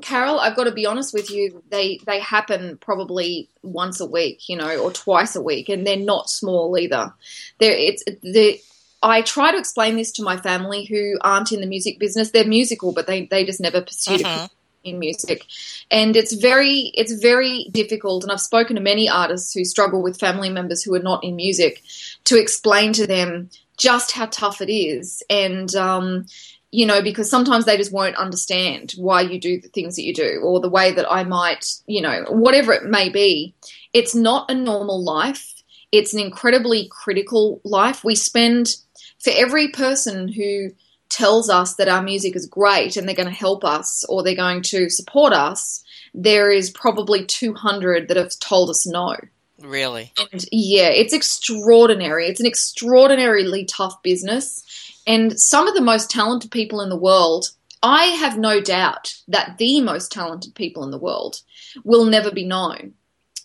Carol, 0.03 0.39
I've 0.39 0.55
got 0.55 0.65
to 0.65 0.71
be 0.71 0.85
honest 0.85 1.13
with 1.13 1.31
you. 1.31 1.63
They 1.69 1.99
they 2.05 2.19
happen 2.19 2.77
probably 2.77 3.49
once 3.63 3.99
a 3.99 4.05
week, 4.05 4.49
you 4.49 4.57
know, 4.57 4.77
or 4.77 4.91
twice 4.91 5.35
a 5.35 5.41
week, 5.41 5.69
and 5.69 5.87
they're 5.87 5.97
not 5.97 6.29
small 6.29 6.77
either. 6.77 7.13
They're 7.59 7.71
it's 7.71 8.03
the. 8.21 8.59
I 9.01 9.21
try 9.21 9.51
to 9.51 9.57
explain 9.57 9.97
this 9.97 10.13
to 10.13 10.23
my 10.23 10.37
family 10.37 10.85
who 10.85 11.17
aren't 11.21 11.51
in 11.51 11.59
the 11.59 11.67
music 11.67 11.99
business. 11.99 12.31
They're 12.31 12.45
musical, 12.45 12.91
but 12.91 13.07
they 13.07 13.25
they 13.25 13.45
just 13.45 13.61
never 13.61 13.81
pursued 13.81 14.21
it 14.21 14.49
in 14.83 14.99
music, 14.99 15.45
and 15.89 16.15
it's 16.17 16.33
very 16.33 16.91
it's 16.93 17.13
very 17.13 17.69
difficult. 17.71 18.23
And 18.23 18.31
I've 18.31 18.41
spoken 18.41 18.75
to 18.75 18.81
many 18.81 19.09
artists 19.09 19.53
who 19.53 19.63
struggle 19.63 20.03
with 20.03 20.19
family 20.19 20.49
members 20.49 20.83
who 20.83 20.93
are 20.95 20.99
not 20.99 21.23
in 21.23 21.37
music 21.37 21.81
to 22.25 22.39
explain 22.39 22.91
to 22.93 23.07
them 23.07 23.49
just 23.77 24.11
how 24.11 24.27
tough 24.27 24.61
it 24.61 24.71
is 24.71 25.23
and 25.29 25.75
um, 25.75 26.25
you 26.73 26.87
know, 26.87 27.03
because 27.03 27.29
sometimes 27.29 27.65
they 27.65 27.77
just 27.77 27.93
won't 27.93 28.15
understand 28.15 28.95
why 28.97 29.21
you 29.21 29.39
do 29.39 29.61
the 29.61 29.67
things 29.67 29.95
that 29.95 30.01
you 30.01 30.13
do 30.13 30.41
or 30.43 30.59
the 30.59 30.69
way 30.69 30.91
that 30.91 31.09
I 31.09 31.23
might, 31.23 31.71
you 31.85 32.01
know, 32.01 32.25
whatever 32.29 32.73
it 32.73 32.85
may 32.85 33.09
be. 33.09 33.53
It's 33.93 34.15
not 34.15 34.49
a 34.49 34.55
normal 34.55 35.03
life. 35.03 35.61
It's 35.91 36.15
an 36.15 36.19
incredibly 36.19 36.87
critical 36.89 37.61
life. 37.63 38.03
We 38.03 38.15
spend, 38.15 38.75
for 39.19 39.31
every 39.35 39.67
person 39.67 40.27
who 40.27 40.71
tells 41.09 41.47
us 41.47 41.75
that 41.75 41.87
our 41.89 42.01
music 42.01 42.35
is 42.35 42.47
great 42.47 42.97
and 42.97 43.07
they're 43.07 43.15
going 43.15 43.29
to 43.29 43.35
help 43.35 43.63
us 43.63 44.03
or 44.09 44.23
they're 44.23 44.35
going 44.35 44.63
to 44.63 44.89
support 44.89 45.31
us, 45.31 45.83
there 46.15 46.51
is 46.51 46.71
probably 46.71 47.23
200 47.23 48.07
that 48.07 48.17
have 48.17 48.39
told 48.39 48.71
us 48.71 48.87
no. 48.87 49.15
Really? 49.61 50.11
And 50.31 50.43
yeah, 50.51 50.89
it's 50.89 51.13
extraordinary. 51.13 52.25
It's 52.25 52.39
an 52.39 52.47
extraordinarily 52.47 53.65
tough 53.65 54.01
business. 54.01 54.63
And 55.05 55.39
some 55.39 55.67
of 55.67 55.75
the 55.75 55.81
most 55.81 56.09
talented 56.09 56.51
people 56.51 56.81
in 56.81 56.89
the 56.89 56.97
world 56.97 57.49
I 57.83 58.05
have 58.05 58.37
no 58.37 58.61
doubt 58.61 59.15
that 59.27 59.57
the 59.57 59.81
most 59.81 60.09
talented 60.09 60.55
people 60.55 60.85
in 60.85 60.91
the 60.91 60.97
world 60.97 61.41
will 61.83 62.05
never 62.05 62.31
be 62.31 62.45
known 62.45 62.93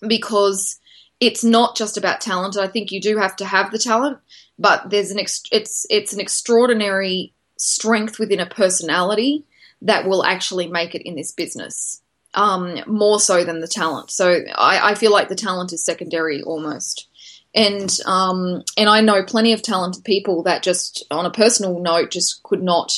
because 0.06 0.78
it's 1.18 1.42
not 1.42 1.76
just 1.76 1.96
about 1.96 2.20
talent. 2.20 2.56
I 2.56 2.68
think 2.68 2.92
you 2.92 3.00
do 3.00 3.18
have 3.18 3.34
to 3.36 3.44
have 3.44 3.72
the 3.72 3.78
talent, 3.78 4.18
but 4.56 4.90
there's 4.90 5.10
an 5.10 5.18
ex- 5.18 5.42
it's 5.50 5.84
it's 5.90 6.12
an 6.12 6.20
extraordinary 6.20 7.34
strength 7.56 8.20
within 8.20 8.38
a 8.38 8.46
personality 8.46 9.44
that 9.82 10.06
will 10.06 10.24
actually 10.24 10.68
make 10.68 10.94
it 10.94 11.02
in 11.02 11.16
this 11.16 11.32
business 11.32 12.00
um, 12.34 12.80
more 12.86 13.18
so 13.18 13.42
than 13.42 13.60
the 13.60 13.66
talent. 13.66 14.12
So 14.12 14.42
I, 14.56 14.90
I, 14.90 14.94
feel 14.94 15.10
like 15.10 15.28
the 15.28 15.34
talent 15.34 15.72
is 15.72 15.84
secondary 15.84 16.42
almost. 16.42 17.08
And 17.54 17.96
um, 18.04 18.62
and 18.76 18.88
I 18.88 19.00
know 19.00 19.22
plenty 19.24 19.52
of 19.52 19.62
talented 19.62 20.04
people 20.04 20.42
that 20.44 20.62
just 20.62 21.04
on 21.10 21.26
a 21.26 21.30
personal 21.30 21.80
note 21.80 22.10
just 22.10 22.42
could 22.42 22.62
not 22.62 22.92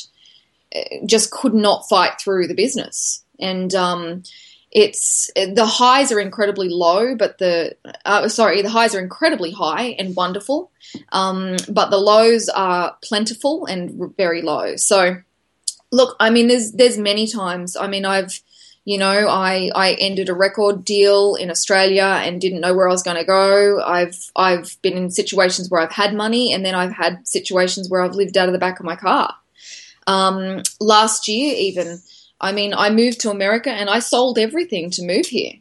just 1.07 1.31
could 1.31 1.55
not 1.55 1.89
fight 1.89 2.21
through 2.21 2.47
the 2.47 2.55
business. 2.55 3.25
And 3.39 3.75
um, 3.75 4.23
it's 4.71 5.31
the 5.35 5.67
highs 5.67 6.13
are 6.13 6.21
incredibly 6.21 6.69
low, 6.69 7.17
but 7.17 7.39
the 7.39 7.77
uh, 8.05 8.29
sorry, 8.29 8.63
the 8.63 8.71
highs 8.71 8.95
are 8.95 9.01
incredibly 9.01 9.51
high 9.51 9.97
and 9.99 10.15
wonderful, 10.15 10.71
um, 11.11 11.57
but 11.69 11.91
the 11.91 11.99
lows 11.99 12.49
are 12.49 12.97
plentiful 13.03 13.67
and 13.67 14.15
very 14.17 14.43
low. 14.43 14.77
So, 14.77 15.17
look, 15.91 16.17
I 16.21 16.31
mean, 16.31 16.49
there's 16.49 16.73
there's 16.73 16.99
many 16.99 17.27
times. 17.27 17.77
I 17.77 17.89
mean, 17.89 18.05
I've 18.05 18.41
you 18.91 18.99
know, 18.99 19.29
I, 19.29 19.71
I 19.73 19.93
ended 20.01 20.29
a 20.29 20.35
record 20.35 20.85
deal 20.85 21.37
in 21.37 21.49
Australia 21.49 22.19
and 22.25 22.41
didn't 22.41 22.61
know 22.61 22.75
where 22.75 22.89
I 22.89 22.91
was 22.91 23.05
going 23.05 23.19
to 23.19 23.25
go. 23.25 23.81
I've 23.81 24.19
I've 24.35 24.77
been 24.83 24.97
in 24.97 25.13
situations 25.13 25.71
where 25.71 25.81
I've 25.81 25.93
had 25.93 26.13
money, 26.13 26.53
and 26.53 26.67
then 26.67 26.75
I've 26.75 26.91
had 26.91 27.25
situations 27.25 27.89
where 27.89 28.03
I've 28.03 28.17
lived 28.17 28.37
out 28.37 28.49
of 28.49 28.53
the 28.53 28.59
back 28.59 28.81
of 28.81 28.87
my 28.87 28.97
car. 28.97 29.33
Um, 30.09 30.65
last 30.81 31.29
year, 31.29 31.55
even, 31.57 32.01
I 32.41 32.51
mean, 32.51 32.75
I 32.75 32.91
moved 32.91 33.21
to 33.21 33.31
America 33.31 33.71
and 33.71 33.89
I 33.89 34.01
sold 34.01 34.41
everything 34.41 34.91
to 34.91 35.07
move 35.07 35.27
here. 35.27 35.53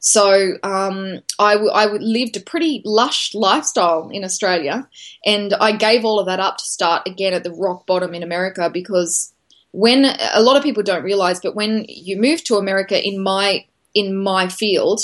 So 0.00 0.54
um, 0.64 1.20
I, 1.38 1.52
w- 1.52 1.70
I 1.70 1.86
lived 1.86 2.36
a 2.36 2.40
pretty 2.40 2.82
lush 2.84 3.32
lifestyle 3.32 4.08
in 4.08 4.24
Australia, 4.24 4.88
and 5.24 5.54
I 5.54 5.70
gave 5.70 6.04
all 6.04 6.18
of 6.18 6.26
that 6.26 6.40
up 6.40 6.56
to 6.56 6.64
start 6.64 7.06
again 7.06 7.32
at 7.32 7.44
the 7.44 7.52
rock 7.52 7.86
bottom 7.86 8.12
in 8.12 8.24
America 8.24 8.68
because 8.68 9.31
when 9.72 10.04
a 10.04 10.40
lot 10.40 10.56
of 10.56 10.62
people 10.62 10.82
don't 10.82 11.02
realize, 11.02 11.40
but 11.40 11.54
when 11.54 11.84
you 11.88 12.20
move 12.20 12.44
to 12.44 12.56
America 12.56 13.02
in 13.02 13.22
my 13.22 13.64
in 13.94 14.16
my 14.16 14.48
field, 14.48 15.00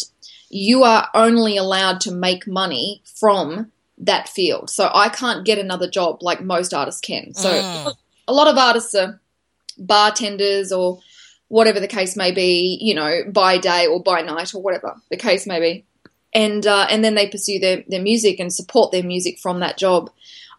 you 0.50 0.84
are 0.84 1.08
only 1.14 1.56
allowed 1.56 2.00
to 2.02 2.12
make 2.12 2.46
money 2.46 3.02
from 3.18 3.70
that 3.98 4.28
field. 4.28 4.70
So 4.70 4.90
I 4.94 5.08
can't 5.08 5.44
get 5.44 5.58
another 5.58 5.90
job 5.90 6.22
like 6.22 6.42
most 6.42 6.72
artists 6.72 7.00
can. 7.00 7.34
So 7.34 7.50
mm 7.50 7.94
a 8.28 8.32
lot 8.32 8.46
of 8.46 8.58
artists 8.58 8.94
are 8.94 9.18
bartenders 9.78 10.70
or 10.70 11.00
whatever 11.48 11.80
the 11.80 11.88
case 11.88 12.14
may 12.14 12.30
be, 12.30 12.78
you 12.80 12.94
know, 12.94 13.22
by 13.26 13.56
day 13.56 13.86
or 13.86 14.02
by 14.02 14.20
night 14.20 14.54
or 14.54 14.60
whatever 14.60 14.96
the 15.10 15.16
case 15.16 15.46
may 15.46 15.58
be. 15.58 15.84
And 16.34 16.66
uh, 16.66 16.86
and 16.90 17.02
then 17.02 17.14
they 17.14 17.26
pursue 17.26 17.58
their, 17.58 17.84
their 17.88 18.02
music 18.02 18.38
and 18.38 18.52
support 18.52 18.92
their 18.92 19.02
music 19.02 19.38
from 19.38 19.60
that 19.60 19.78
job. 19.78 20.10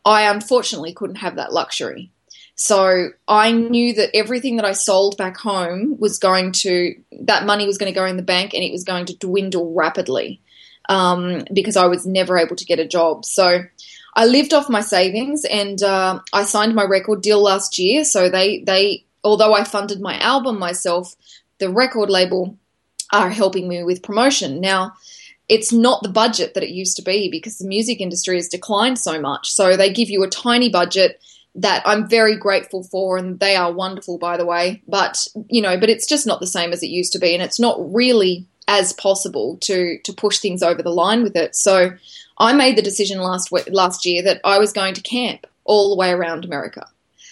I 0.04 0.24
unfortunately 0.24 0.93
couldn't 0.93 1.17
have 1.17 1.36
that 1.36 1.54
luxury. 1.54 2.12
So 2.62 3.12
I 3.26 3.54
knew 3.54 3.93
that 3.93 4.13
everything 4.13 4.58
that 4.58 4.65
I 4.65 4.74
sold 4.74 5.15
back 5.15 5.38
home 5.38 5.95
was 5.98 6.19
going 6.19 6.52
to, 6.52 6.93
that 7.22 7.45
money 7.45 7.65
was 7.65 7.78
going 7.78 7.89
to 7.89 7.98
go 7.98 8.06
in 8.06 8.17
the 8.17 8.22
bank 8.22 8.54
and 8.54 8.62
it 8.62 8.74
was 8.74 8.84
going 8.84 9.06
to 9.06 9.15
dwindle 9.15 9.74
rapidly 9.74 10.41
um, 10.89 11.45
because 11.54 11.78
I 11.78 11.86
was 11.86 12.06
never 12.06 12.38
able 12.38 12.58
to 12.58 12.65
get 12.65 12.78
a 12.78 12.86
job. 12.86 13.24
So 13.24 13.63
I 14.13 14.26
lived 14.26 14.54
off 14.54 14.69
my 14.69 14.82
savings, 14.82 15.45
and 15.45 15.82
uh, 15.82 16.19
I 16.34 16.43
signed 16.43 16.76
my 16.76 16.84
record 16.84 17.22
deal 17.22 17.41
last 17.41 17.80
year. 17.80 18.04
So 18.04 18.28
they 18.28 18.60
they 18.65 19.06
although 19.24 19.54
I 19.54 19.63
funded 19.63 20.02
my 20.02 20.19
album 20.19 20.60
myself, 20.60 21.15
the 21.60 21.69
record 21.69 22.10
label 22.10 22.58
are 23.13 23.30
helping 23.30 23.69
me 23.69 23.84
with 23.84 24.04
promotion 24.04 24.60
now. 24.60 24.91
It's 25.48 25.72
not 25.72 26.04
the 26.04 26.10
budget 26.10 26.56
that 26.56 26.63
it 26.63 26.72
used 26.72 26.98
to 26.98 27.04
be 27.04 27.30
because 27.32 27.58
the 27.58 27.67
music 27.67 28.02
industry 28.02 28.36
has 28.36 28.50
declined 28.50 29.00
so 29.00 29.22
much. 29.22 29.50
So 29.50 29.78
they 29.78 29.93
give 29.93 30.10
you 30.10 30.24
a 30.24 30.30
tiny 30.30 30.69
budget 30.69 31.22
that 31.55 31.81
I'm 31.85 32.07
very 32.07 32.38
grateful 32.38 32.83
for, 32.83 33.17
and 33.17 33.39
they 33.39 33.55
are 33.55 33.71
wonderful, 33.71 34.17
by 34.17 34.38
the 34.38 34.45
way. 34.45 34.81
But 34.88 35.27
you 35.47 35.62
know, 35.62 35.77
but 35.79 35.89
it's 35.89 36.07
just 36.07 36.27
not 36.27 36.39
the 36.39 36.47
same 36.47 36.71
as 36.71 36.83
it 36.83 36.88
used 36.89 37.13
to 37.13 37.19
be, 37.19 37.33
and 37.33 37.43
it's 37.43 37.59
not 37.59 37.93
really 37.93 38.45
as 38.67 38.93
possible 38.93 39.57
to 39.62 39.99
to 40.03 40.13
push 40.13 40.38
things 40.38 40.62
over 40.63 40.81
the 40.81 40.91
line 40.91 41.23
with 41.23 41.35
it. 41.35 41.55
So 41.55 41.91
I 42.38 42.53
made 42.53 42.77
the 42.77 42.81
decision 42.81 43.19
last 43.19 43.51
last 43.69 44.05
year 44.05 44.23
that 44.23 44.41
I 44.43 44.59
was 44.59 44.71
going 44.71 44.93
to 44.93 45.01
camp 45.01 45.47
all 45.65 45.89
the 45.89 45.99
way 45.99 46.12
around 46.12 46.45
America. 46.45 46.88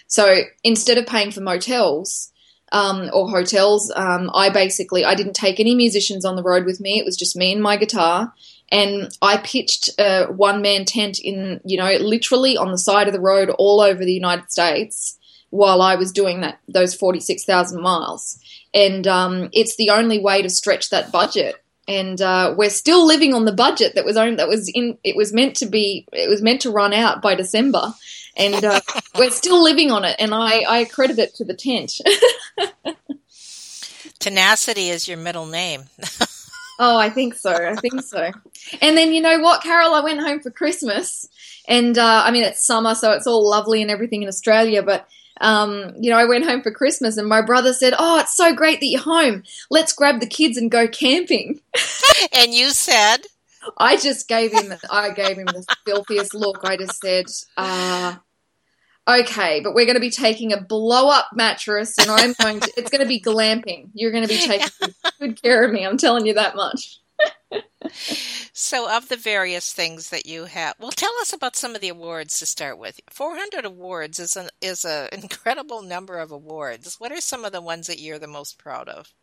So 0.08 0.42
instead 0.64 0.98
of 0.98 1.06
paying 1.06 1.32
for 1.32 1.42
motels 1.42 2.32
um, 2.72 3.10
or 3.14 3.30
hotels, 3.30 3.92
um, 3.96 4.30
I 4.34 4.50
basically 4.50 5.06
I 5.06 5.16
didn't 5.16 5.36
take 5.36 5.60
any 5.60 5.76
musicians 5.76 6.26
on 6.26 6.36
the 6.36 6.44
road 6.44 6.66
with 6.66 6.80
me. 6.80 7.00
It 7.00 7.06
was 7.06 7.18
just 7.18 7.36
me 7.36 7.52
and 7.52 7.62
my 7.62 7.78
guitar, 7.78 8.34
and 8.72 9.10
I 9.22 9.38
pitched 9.38 9.90
a 10.00 10.26
one 10.26 10.62
man 10.62 10.86
tent 10.86 11.20
in 11.20 11.62
you 11.64 11.78
know 11.78 11.92
literally 12.00 12.58
on 12.58 12.72
the 12.72 12.78
side 12.78 13.08
of 13.08 13.14
the 13.14 13.22
road 13.22 13.50
all 13.58 13.82
over 13.82 14.04
the 14.04 14.14
United 14.14 14.52
States 14.52 15.18
while 15.50 15.82
I 15.82 15.96
was 15.96 16.12
doing 16.12 16.42
that 16.42 16.60
those 16.68 16.96
forty 16.96 17.20
six 17.20 17.44
thousand 17.44 17.82
miles. 17.82 18.40
And 18.74 19.08
um, 19.08 19.50
it's 19.54 19.76
the 19.78 19.90
only 19.90 20.20
way 20.20 20.42
to 20.42 20.50
stretch 20.50 20.90
that 20.90 21.12
budget 21.12 21.56
and 21.88 22.22
uh, 22.22 22.54
we're 22.58 22.70
still 22.70 23.06
living 23.06 23.34
on 23.34 23.46
the 23.46 23.54
budget 23.54 23.96
that 23.96 24.04
was 24.04 24.18
owned, 24.18 24.40
that 24.40 24.48
was 24.48 24.70
in 24.70 24.98
it 25.04 25.16
was 25.16 25.32
meant 25.32 25.56
to 25.58 25.66
be 25.66 26.06
it 26.12 26.30
was 26.30 26.42
meant 26.42 26.62
to 26.62 26.72
run 26.72 26.94
out 26.94 27.22
by 27.22 27.34
December, 27.34 27.94
and 28.36 28.64
uh, 28.64 28.82
we're 29.18 29.32
still 29.32 29.64
living 29.64 29.92
on 29.92 30.04
it. 30.04 30.16
And 30.20 30.34
I, 30.34 30.64
I 30.68 30.86
credit 30.86 31.18
it 31.20 31.36
to 31.36 31.46
the 31.46 31.54
tent. 31.54 31.94
Tenacity 34.20 34.90
is 34.90 35.08
your 35.08 35.18
middle 35.18 35.46
name. 35.46 35.86
oh, 36.80 36.98
I 36.98 37.10
think 37.10 37.36
so. 37.36 37.52
I 37.52 37.76
think 37.76 38.02
so. 38.02 38.32
And 38.82 38.98
then 38.98 39.14
you 39.14 39.22
know 39.22 39.40
what, 39.40 39.64
Carol? 39.64 39.94
I 39.94 40.02
went 40.02 40.20
home 40.20 40.40
for 40.40 40.52
Christmas, 40.52 41.28
and 41.68 41.98
uh, 41.98 42.24
I 42.26 42.32
mean 42.32 42.44
it's 42.44 42.66
summer, 42.66 42.96
so 42.96 43.12
it's 43.12 43.28
all 43.28 43.48
lovely 43.48 43.82
and 43.82 43.92
everything 43.92 44.22
in 44.24 44.28
Australia, 44.28 44.84
but 44.84 45.08
um, 45.42 45.94
you 46.00 46.10
know, 46.10 46.18
I 46.18 46.26
went 46.26 46.46
home 46.46 46.62
for 46.62 46.72
Christmas 46.72 47.18
and 47.18 47.28
my 47.28 47.42
brother 47.42 47.74
said, 47.74 47.94
Oh, 47.98 48.20
it's 48.20 48.36
so 48.36 48.54
great 48.56 48.80
that 48.80 48.88
you're 48.88 49.02
home. 49.02 49.44
Let's 49.70 49.94
grab 49.94 50.20
the 50.20 50.28
kids 50.28 50.58
and 50.58 50.72
go 50.72 50.88
camping. 50.88 51.62
and 52.34 52.54
you 52.54 52.72
said? 52.72 53.18
I 53.78 53.98
just 53.98 54.28
gave 54.28 54.54
him, 54.54 54.74
I 54.90 55.12
gave 55.12 55.38
him 55.38 55.46
the 55.46 55.66
filthiest 55.86 56.34
look. 56.34 56.62
I 56.64 56.78
just 56.78 57.02
said, 57.02 57.26
uh, 57.58 58.16
okay, 59.08 59.62
but 59.62 59.74
we're 59.74 59.86
going 59.86 59.96
to 59.96 60.02
be 60.02 60.10
taking 60.10 60.54
a 60.54 60.62
blow 60.62 61.10
up 61.10 61.30
mattress 61.34 61.98
and 61.98 62.10
I'm 62.10 62.34
going 62.42 62.60
to, 62.60 62.72
it's 62.78 62.90
going 62.90 63.02
to 63.02 63.08
be 63.08 63.22
glamping. 63.22 63.90
You're 63.94 64.12
going 64.12 64.28
to 64.28 64.30
be 64.30 64.38
taking 64.40 64.94
good 65.20 65.42
care 65.42 65.64
of 65.64 65.72
me. 65.72 65.86
I'm 65.86 65.98
telling 65.98 66.26
you 66.26 66.34
that 66.34 66.56
much 66.56 67.00
so, 68.54 68.90
of 68.96 69.10
the 69.10 69.16
various 69.16 69.72
things 69.72 70.10
that 70.10 70.26
you 70.26 70.46
have, 70.46 70.76
well, 70.80 70.92
tell 70.92 71.14
us 71.22 71.34
about 71.34 71.56
some 71.56 71.76
of 71.76 71.82
the 71.82 71.90
awards 71.90 72.40
to 72.40 72.46
start 72.46 72.78
with. 72.78 73.00
400 73.10 73.66
awards 73.66 74.20
is 74.20 74.36
an 74.36 74.50
is 74.62 74.86
an 74.86 75.10
incredible 75.12 75.82
number 75.82 76.20
of 76.20 76.32
awards. 76.32 76.96
What 77.00 77.12
are 77.12 77.22
some 77.22 77.46
of 77.46 77.52
the 77.52 77.62
ones 77.62 77.88
that 77.88 78.00
you're 78.00 78.20
the 78.20 78.28
most 78.28 78.58
proud 78.58 78.90
of? 78.90 79.14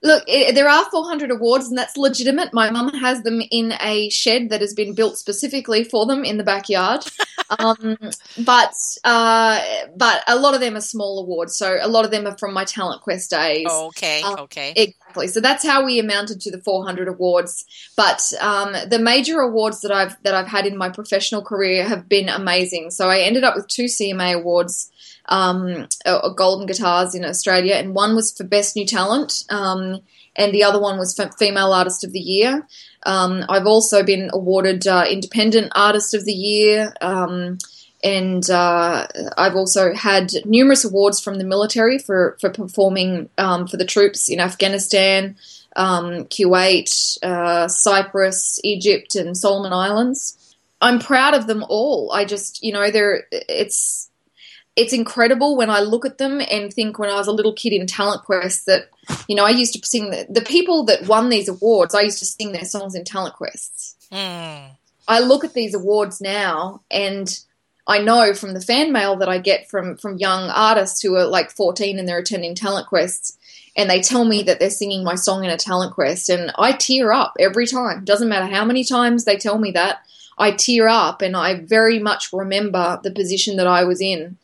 Look, 0.00 0.22
it, 0.28 0.54
there 0.54 0.68
are 0.68 0.88
400 0.90 1.32
awards, 1.32 1.68
and 1.68 1.76
that's 1.76 1.96
legitimate. 1.96 2.54
My 2.54 2.70
mum 2.70 2.94
has 2.94 3.22
them 3.22 3.42
in 3.50 3.74
a 3.80 4.08
shed 4.10 4.50
that 4.50 4.60
has 4.60 4.72
been 4.72 4.94
built 4.94 5.18
specifically 5.18 5.82
for 5.82 6.06
them 6.06 6.24
in 6.24 6.36
the 6.36 6.44
backyard. 6.44 7.04
um, 7.58 7.96
but 8.44 8.74
uh, 9.02 9.60
but 9.96 10.22
a 10.28 10.36
lot 10.36 10.54
of 10.54 10.60
them 10.60 10.76
are 10.76 10.80
small 10.80 11.18
awards, 11.18 11.56
so 11.56 11.78
a 11.80 11.88
lot 11.88 12.04
of 12.04 12.12
them 12.12 12.28
are 12.28 12.38
from 12.38 12.54
my 12.54 12.64
Talent 12.64 13.02
Quest 13.02 13.30
days. 13.30 13.66
Oh, 13.68 13.86
okay, 13.88 14.22
um, 14.22 14.38
okay, 14.40 14.72
exactly. 14.76 15.26
So 15.26 15.40
that's 15.40 15.66
how 15.66 15.84
we 15.84 15.98
amounted 15.98 16.40
to 16.42 16.50
the 16.52 16.60
400 16.60 17.08
awards. 17.08 17.64
But 17.96 18.22
um, 18.40 18.76
the 18.88 19.00
major 19.00 19.40
awards 19.40 19.80
that 19.80 19.90
I've 19.90 20.22
that 20.22 20.34
I've 20.34 20.46
had 20.46 20.64
in 20.64 20.76
my 20.76 20.90
professional 20.90 21.42
career 21.42 21.84
have 21.84 22.08
been 22.08 22.28
amazing. 22.28 22.92
So 22.92 23.10
I 23.10 23.20
ended 23.20 23.42
up 23.42 23.56
with 23.56 23.66
two 23.66 23.86
CMA 23.86 24.34
awards 24.34 24.92
um, 25.28 25.88
uh, 26.04 26.28
golden 26.30 26.66
guitars 26.66 27.14
in 27.14 27.24
Australia, 27.24 27.74
and 27.74 27.94
one 27.94 28.14
was 28.14 28.32
for 28.32 28.44
Best 28.44 28.76
New 28.76 28.86
Talent, 28.86 29.44
um, 29.50 30.00
and 30.36 30.52
the 30.52 30.64
other 30.64 30.80
one 30.80 30.98
was 30.98 31.14
for 31.14 31.30
Female 31.38 31.72
Artist 31.72 32.04
of 32.04 32.12
the 32.12 32.20
Year. 32.20 32.66
Um, 33.04 33.44
I've 33.48 33.66
also 33.66 34.02
been 34.02 34.30
awarded 34.32 34.86
uh, 34.86 35.04
Independent 35.08 35.72
Artist 35.74 36.14
of 36.14 36.24
the 36.24 36.32
Year, 36.32 36.92
um, 37.00 37.58
and 38.02 38.48
uh, 38.48 39.06
I've 39.36 39.56
also 39.56 39.92
had 39.92 40.32
numerous 40.44 40.84
awards 40.84 41.20
from 41.20 41.38
the 41.38 41.44
military 41.44 41.98
for, 41.98 42.36
for 42.40 42.50
performing 42.50 43.28
um, 43.38 43.66
for 43.66 43.76
the 43.76 43.84
troops 43.84 44.28
in 44.28 44.40
Afghanistan, 44.40 45.36
um, 45.76 46.24
Kuwait, 46.26 47.18
uh, 47.22 47.68
Cyprus, 47.68 48.60
Egypt, 48.64 49.14
and 49.14 49.36
Solomon 49.36 49.72
Islands. 49.72 50.36
I'm 50.80 51.00
proud 51.00 51.34
of 51.34 51.48
them 51.48 51.64
all. 51.68 52.12
I 52.12 52.24
just, 52.24 52.62
you 52.62 52.72
know, 52.72 52.90
there 52.90 53.24
it's 53.32 54.07
it's 54.78 54.92
incredible 54.92 55.56
when 55.56 55.70
I 55.70 55.80
look 55.80 56.06
at 56.06 56.18
them 56.18 56.40
and 56.40 56.72
think 56.72 57.00
when 57.00 57.10
I 57.10 57.16
was 57.16 57.26
a 57.26 57.32
little 57.32 57.52
kid 57.52 57.72
in 57.72 57.88
Talent 57.88 58.22
Quest 58.22 58.66
that, 58.66 58.88
you 59.26 59.34
know, 59.34 59.44
I 59.44 59.50
used 59.50 59.74
to 59.74 59.84
sing 59.84 60.10
the, 60.10 60.24
the 60.30 60.40
people 60.40 60.84
that 60.84 61.08
won 61.08 61.30
these 61.30 61.48
awards, 61.48 61.96
I 61.96 62.02
used 62.02 62.20
to 62.20 62.24
sing 62.24 62.52
their 62.52 62.64
songs 62.64 62.94
in 62.94 63.04
Talent 63.04 63.34
Quests. 63.34 63.96
Mm. 64.12 64.68
I 65.08 65.20
look 65.20 65.44
at 65.44 65.52
these 65.52 65.74
awards 65.74 66.20
now 66.20 66.82
and 66.92 67.38
I 67.88 67.98
know 67.98 68.34
from 68.34 68.54
the 68.54 68.60
fan 68.60 68.92
mail 68.92 69.16
that 69.16 69.28
I 69.28 69.38
get 69.38 69.68
from 69.68 69.96
from 69.96 70.18
young 70.18 70.48
artists 70.48 71.02
who 71.02 71.16
are 71.16 71.26
like 71.26 71.50
14 71.50 71.98
and 71.98 72.08
they're 72.08 72.18
attending 72.18 72.54
talent 72.54 72.86
quests 72.86 73.36
and 73.76 73.90
they 73.90 74.00
tell 74.00 74.24
me 74.24 74.42
that 74.42 74.60
they're 74.60 74.70
singing 74.70 75.02
my 75.02 75.16
song 75.16 75.44
in 75.44 75.50
a 75.50 75.56
talent 75.56 75.94
quest 75.94 76.28
and 76.28 76.52
I 76.56 76.72
tear 76.72 77.12
up 77.12 77.34
every 77.40 77.66
time. 77.66 78.04
Doesn't 78.04 78.28
matter 78.28 78.46
how 78.46 78.64
many 78.64 78.84
times 78.84 79.24
they 79.24 79.36
tell 79.36 79.58
me 79.58 79.72
that. 79.72 80.02
I 80.38 80.52
tear 80.52 80.86
up 80.86 81.20
and 81.20 81.36
I 81.36 81.54
very 81.54 81.98
much 81.98 82.32
remember 82.32 83.00
the 83.02 83.10
position 83.10 83.56
that 83.56 83.66
I 83.66 83.82
was 83.82 84.00
in. 84.00 84.36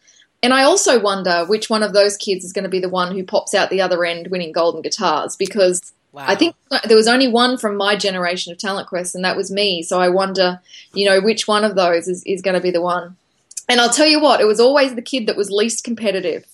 And 0.44 0.52
I 0.52 0.64
also 0.64 1.00
wonder 1.00 1.46
which 1.46 1.70
one 1.70 1.83
of 1.83 1.94
those 1.94 2.18
kids 2.18 2.44
is 2.44 2.52
going 2.52 2.64
to 2.64 2.68
be 2.68 2.78
the 2.78 2.90
one 2.90 3.14
who 3.14 3.24
pops 3.24 3.54
out 3.54 3.70
the 3.70 3.80
other 3.80 4.04
end 4.04 4.26
winning 4.26 4.52
golden 4.52 4.83
guitars 4.83 5.37
because 5.37 5.94
wow. 6.12 6.26
I 6.28 6.35
think 6.35 6.54
there 6.87 6.98
was 6.98 7.09
only 7.09 7.28
one 7.28 7.57
from 7.57 7.78
my 7.78 7.96
generation 7.96 8.52
of 8.52 8.59
Talent 8.59 8.87
Quest 8.87 9.14
and 9.14 9.24
that 9.24 9.38
was 9.38 9.50
me. 9.50 9.83
So 9.83 9.98
I 9.98 10.11
wonder, 10.11 10.61
you 10.92 11.07
know, 11.07 11.22
which 11.22 11.48
one 11.48 11.64
of 11.64 11.76
those 11.76 12.09
is, 12.09 12.22
is 12.24 12.42
going 12.42 12.52
to 12.52 12.61
be 12.61 12.70
the 12.70 12.83
one. 12.83 13.16
And 13.70 13.80
I'll 13.80 13.88
tell 13.88 14.07
you 14.07 14.20
what, 14.20 14.42
it 14.42 14.46
was 14.46 14.61
always 14.61 14.94
the 14.94 15.00
kid 15.00 15.28
that 15.28 15.37
was 15.37 15.50
least 15.50 15.83
competitive. 15.83 16.44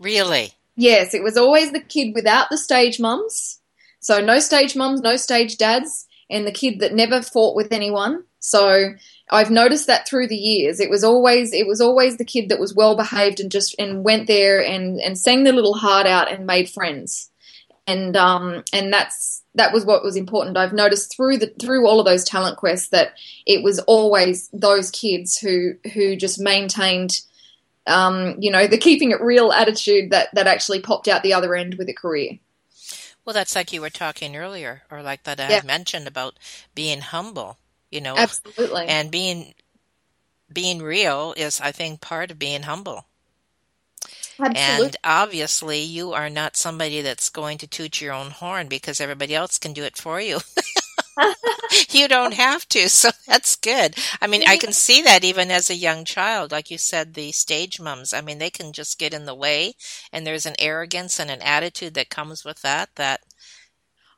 Really? 0.00 0.54
Yes, 0.74 1.12
it 1.12 1.22
was 1.22 1.36
always 1.36 1.72
the 1.72 1.80
kid 1.80 2.14
without 2.14 2.48
the 2.48 2.56
stage 2.56 2.98
mums. 2.98 3.60
So 4.00 4.22
no 4.22 4.38
stage 4.38 4.74
mums, 4.74 5.02
no 5.02 5.16
stage 5.16 5.58
dads, 5.58 6.05
and 6.30 6.46
the 6.46 6.52
kid 6.52 6.80
that 6.80 6.94
never 6.94 7.22
fought 7.22 7.56
with 7.56 7.72
anyone. 7.72 8.24
So 8.38 8.94
I've 9.30 9.50
noticed 9.50 9.86
that 9.88 10.06
through 10.06 10.28
the 10.28 10.36
years. 10.36 10.78
It 10.80 10.90
was 10.90 11.02
always 11.02 11.52
it 11.52 11.66
was 11.66 11.80
always 11.80 12.16
the 12.16 12.24
kid 12.24 12.48
that 12.48 12.60
was 12.60 12.74
well 12.74 12.96
behaved 12.96 13.40
and 13.40 13.50
just 13.50 13.74
and 13.78 14.04
went 14.04 14.26
there 14.26 14.62
and 14.62 15.00
and 15.00 15.18
sang 15.18 15.44
their 15.44 15.52
little 15.52 15.74
heart 15.74 16.06
out 16.06 16.30
and 16.30 16.46
made 16.46 16.70
friends. 16.70 17.30
And 17.86 18.16
um 18.16 18.62
and 18.72 18.92
that's 18.92 19.42
that 19.54 19.72
was 19.72 19.84
what 19.84 20.04
was 20.04 20.16
important. 20.16 20.56
I've 20.56 20.72
noticed 20.72 21.14
through 21.14 21.38
the 21.38 21.52
through 21.60 21.86
all 21.86 21.98
of 21.98 22.06
those 22.06 22.24
talent 22.24 22.56
quests 22.56 22.88
that 22.90 23.14
it 23.46 23.64
was 23.64 23.80
always 23.80 24.48
those 24.52 24.90
kids 24.90 25.38
who 25.38 25.74
who 25.92 26.14
just 26.16 26.40
maintained 26.40 27.20
um, 27.88 28.34
you 28.40 28.50
know, 28.50 28.66
the 28.66 28.78
keeping 28.78 29.12
it 29.12 29.20
real 29.20 29.52
attitude 29.52 30.10
that 30.10 30.28
that 30.34 30.46
actually 30.46 30.80
popped 30.80 31.08
out 31.08 31.22
the 31.22 31.34
other 31.34 31.54
end 31.54 31.76
with 31.78 31.88
a 31.88 31.94
career. 31.94 32.38
Well, 33.26 33.34
that's 33.34 33.56
like 33.56 33.72
you 33.72 33.80
were 33.80 33.90
talking 33.90 34.36
earlier, 34.36 34.84
or 34.90 35.02
like 35.02 35.24
that 35.24 35.40
I 35.40 35.50
yeah. 35.50 35.62
mentioned 35.64 36.06
about 36.06 36.38
being 36.74 37.00
humble. 37.00 37.58
You 37.90 38.00
know, 38.00 38.14
absolutely, 38.16 38.86
and 38.86 39.10
being 39.10 39.52
being 40.52 40.80
real 40.80 41.34
is, 41.36 41.60
I 41.60 41.72
think, 41.72 42.00
part 42.00 42.30
of 42.30 42.38
being 42.38 42.62
humble. 42.62 43.04
Absolutely. 44.38 44.86
And 44.86 44.96
obviously, 45.02 45.80
you 45.80 46.12
are 46.12 46.30
not 46.30 46.56
somebody 46.56 47.00
that's 47.00 47.28
going 47.30 47.58
to 47.58 47.66
toot 47.66 48.00
your 48.00 48.12
own 48.12 48.30
horn 48.30 48.68
because 48.68 49.00
everybody 49.00 49.34
else 49.34 49.58
can 49.58 49.72
do 49.72 49.82
it 49.82 49.96
for 49.96 50.20
you. 50.20 50.38
you 51.90 52.08
don't 52.08 52.34
have 52.34 52.68
to, 52.68 52.88
so 52.88 53.10
that's 53.26 53.56
good. 53.56 53.96
I 54.20 54.26
mean, 54.26 54.42
I 54.46 54.56
can 54.56 54.72
see 54.72 55.02
that 55.02 55.24
even 55.24 55.50
as 55.50 55.70
a 55.70 55.74
young 55.74 56.04
child, 56.04 56.52
like 56.52 56.70
you 56.70 56.78
said, 56.78 57.14
the 57.14 57.32
stage 57.32 57.80
mums. 57.80 58.12
I 58.12 58.20
mean, 58.20 58.38
they 58.38 58.50
can 58.50 58.72
just 58.72 58.98
get 58.98 59.14
in 59.14 59.24
the 59.24 59.34
way, 59.34 59.74
and 60.12 60.26
there's 60.26 60.46
an 60.46 60.56
arrogance 60.58 61.18
and 61.18 61.30
an 61.30 61.42
attitude 61.42 61.94
that 61.94 62.10
comes 62.10 62.44
with 62.44 62.62
that 62.62 62.90
that 62.96 63.20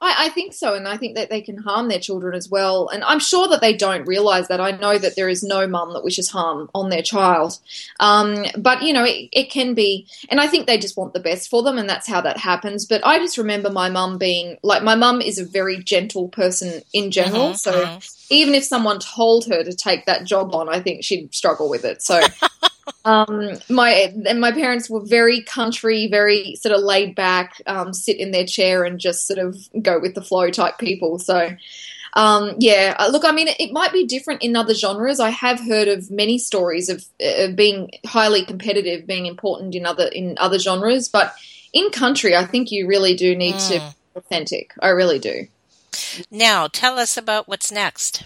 I, 0.00 0.26
I, 0.26 0.28
think 0.28 0.52
so, 0.52 0.74
and 0.74 0.86
I 0.86 0.96
think 0.96 1.16
that 1.16 1.28
they 1.28 1.40
can 1.40 1.56
harm 1.56 1.88
their 1.88 1.98
children 1.98 2.34
as 2.34 2.48
well. 2.48 2.88
And 2.88 3.02
I'm 3.04 3.18
sure 3.18 3.48
that 3.48 3.60
they 3.60 3.72
don't 3.72 4.06
realize 4.06 4.48
that. 4.48 4.60
I 4.60 4.70
know 4.70 4.96
that 4.96 5.16
there 5.16 5.28
is 5.28 5.42
no 5.42 5.66
mum 5.66 5.92
that 5.94 6.04
wishes 6.04 6.30
harm 6.30 6.70
on 6.74 6.88
their 6.88 7.02
child, 7.02 7.58
um, 7.98 8.44
but 8.56 8.82
you 8.82 8.92
know 8.92 9.04
it, 9.04 9.28
it, 9.32 9.50
can 9.50 9.74
be. 9.74 10.06
And 10.28 10.40
I 10.40 10.46
think 10.46 10.66
they 10.66 10.78
just 10.78 10.96
want 10.96 11.14
the 11.14 11.20
best 11.20 11.50
for 11.50 11.62
them, 11.62 11.78
and 11.78 11.88
that's 11.88 12.06
how 12.06 12.20
that 12.20 12.36
happens. 12.36 12.86
But 12.86 13.04
I 13.04 13.18
just 13.18 13.38
remember 13.38 13.70
my 13.70 13.90
mum 13.90 14.18
being 14.18 14.56
like, 14.62 14.82
my 14.82 14.94
mum 14.94 15.20
is 15.20 15.38
a 15.38 15.44
very 15.44 15.82
gentle 15.82 16.28
person 16.28 16.82
in 16.92 17.10
general, 17.10 17.48
mm-hmm, 17.48 17.56
so. 17.56 17.72
Mm-hmm. 17.72 18.14
Even 18.30 18.54
if 18.54 18.62
someone 18.62 18.98
told 18.98 19.46
her 19.46 19.64
to 19.64 19.72
take 19.72 20.04
that 20.04 20.26
job 20.26 20.54
on, 20.54 20.68
I 20.68 20.80
think 20.80 21.02
she'd 21.02 21.34
struggle 21.34 21.70
with 21.70 21.86
it. 21.86 22.02
So 22.02 22.20
Um, 23.04 23.58
my 23.68 24.12
and 24.26 24.40
my 24.40 24.52
parents 24.52 24.90
were 24.90 25.04
very 25.04 25.42
country, 25.42 26.08
very 26.08 26.56
sort 26.56 26.74
of 26.74 26.82
laid 26.82 27.14
back, 27.14 27.60
um, 27.66 27.92
sit 27.92 28.18
in 28.18 28.30
their 28.30 28.46
chair 28.46 28.84
and 28.84 28.98
just 28.98 29.26
sort 29.26 29.38
of 29.38 29.56
go 29.82 29.98
with 29.98 30.14
the 30.14 30.22
flow 30.22 30.50
type 30.50 30.78
people. 30.78 31.18
So, 31.18 31.50
um, 32.14 32.56
yeah, 32.58 32.96
uh, 32.98 33.08
look, 33.08 33.24
I 33.24 33.32
mean, 33.32 33.48
it, 33.48 33.72
might 33.72 33.92
be 33.92 34.06
different 34.06 34.42
in 34.42 34.56
other 34.56 34.74
genres. 34.74 35.20
I 35.20 35.30
have 35.30 35.60
heard 35.60 35.88
of 35.88 36.10
many 36.10 36.38
stories 36.38 36.88
of, 36.88 37.04
uh, 37.24 37.48
being 37.54 37.90
highly 38.06 38.44
competitive 38.44 39.06
being 39.06 39.26
important 39.26 39.74
in 39.74 39.86
other 39.86 40.06
in 40.06 40.36
other 40.38 40.58
genres, 40.58 41.08
but 41.08 41.34
in 41.72 41.90
country, 41.90 42.34
I 42.34 42.44
think 42.44 42.70
you 42.70 42.86
really 42.86 43.14
do 43.14 43.36
need 43.36 43.54
mm. 43.54 43.68
to 43.68 43.78
be 43.80 43.94
authentic. 44.16 44.72
I 44.80 44.88
really 44.88 45.18
do. 45.18 45.46
Now, 46.30 46.66
tell 46.66 46.98
us 46.98 47.16
about 47.16 47.48
what's 47.48 47.72
next. 47.72 48.24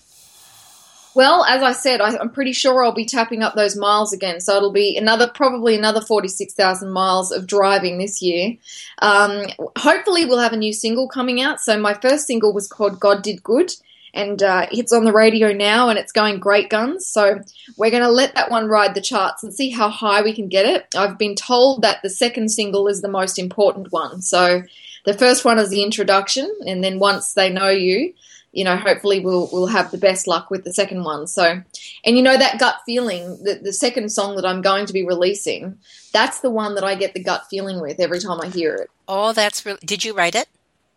Well, 1.14 1.44
as 1.44 1.62
I 1.62 1.72
said, 1.72 2.01
I, 2.01 2.14
am 2.20 2.31
pretty 2.31 2.53
sure 2.53 2.85
I'll 2.85 2.92
be 2.92 3.05
tapping 3.05 3.42
up 3.42 3.55
those 3.55 3.77
miles 3.77 4.12
again. 4.12 4.40
So 4.40 4.57
it'll 4.57 4.72
be 4.72 4.96
another, 4.96 5.29
probably 5.29 5.77
another 5.77 6.01
46,000 6.01 6.90
miles 6.90 7.31
of 7.33 7.46
driving 7.46 7.98
this 7.98 8.22
year. 8.22 8.57
Um, 9.01 9.44
hopefully, 9.77 10.25
we'll 10.25 10.38
have 10.38 10.55
a 10.55 10.57
new 10.57 10.72
single 10.72 11.09
coming 11.09 11.40
out. 11.40 11.61
So 11.61 11.79
my 11.79 11.94
first 11.94 12.27
single 12.27 12.53
was 12.53 12.66
called 12.66 13.01
God 13.01 13.22
Did 13.22 13.42
Good. 13.42 13.72
And 14.14 14.42
uh, 14.42 14.66
it's 14.70 14.92
on 14.92 15.05
the 15.05 15.12
radio 15.12 15.53
now 15.55 15.88
and 15.88 15.98
it's 15.98 16.12
going 16.12 16.38
great 16.38 16.68
guns. 16.68 17.07
So 17.07 17.40
we're 17.79 17.90
going 17.90 18.03
to 18.03 18.11
let 18.11 18.35
that 18.35 18.51
one 18.51 18.68
ride 18.68 18.94
the 18.94 19.01
charts 19.01 19.42
and 19.42 19.55
see 19.55 19.70
how 19.70 19.88
high 19.88 20.20
we 20.20 20.35
can 20.35 20.48
get 20.48 20.66
it. 20.66 20.94
I've 20.94 21.16
been 21.16 21.35
told 21.35 21.81
that 21.81 22.03
the 22.03 22.11
second 22.11 22.51
single 22.51 22.88
is 22.88 23.01
the 23.01 23.09
most 23.09 23.38
important 23.38 23.90
one. 23.90 24.20
So 24.20 24.64
the 25.07 25.14
first 25.14 25.46
one 25.46 25.59
is 25.59 25.70
the 25.70 25.83
introduction. 25.83 26.55
And 26.66 26.85
then 26.85 26.98
once 26.98 27.33
they 27.33 27.48
know 27.48 27.70
you, 27.70 28.12
you 28.53 28.65
know, 28.65 28.77
hopefully 28.77 29.21
we'll 29.21 29.49
we'll 29.53 29.67
have 29.67 29.91
the 29.91 29.99
best 29.99 30.27
luck 30.27 30.51
with 30.51 30.65
the 30.65 30.73
second 30.73 31.05
one. 31.05 31.27
So, 31.27 31.62
and 32.05 32.17
you 32.17 32.23
know 32.23 32.37
that 32.37 32.61
gut 32.61 32.77
feeling, 32.85 33.43
that 33.45 33.65
the 33.65 33.73
second 33.73 34.12
song 34.12 34.37
that 34.37 34.45
I'm 34.45 34.61
going 34.61 34.87
to 34.87 34.93
be 34.93 35.05
releasing, 35.05 35.79
that's 36.12 36.41
the 36.41 36.51
one 36.51 36.75
that 36.75 36.85
I 36.85 36.95
get 36.95 37.15
the 37.15 37.23
gut 37.23 37.47
feeling 37.49 37.81
with 37.81 37.99
every 37.99 38.21
time 38.21 38.41
I 38.41 38.49
hear 38.49 38.75
it. 38.75 38.91
Oh, 39.09 39.33
that's 39.33 39.65
really. 39.65 39.81
Did 39.85 40.05
you 40.05 40.12
write 40.12 40.35
it? 40.35 40.49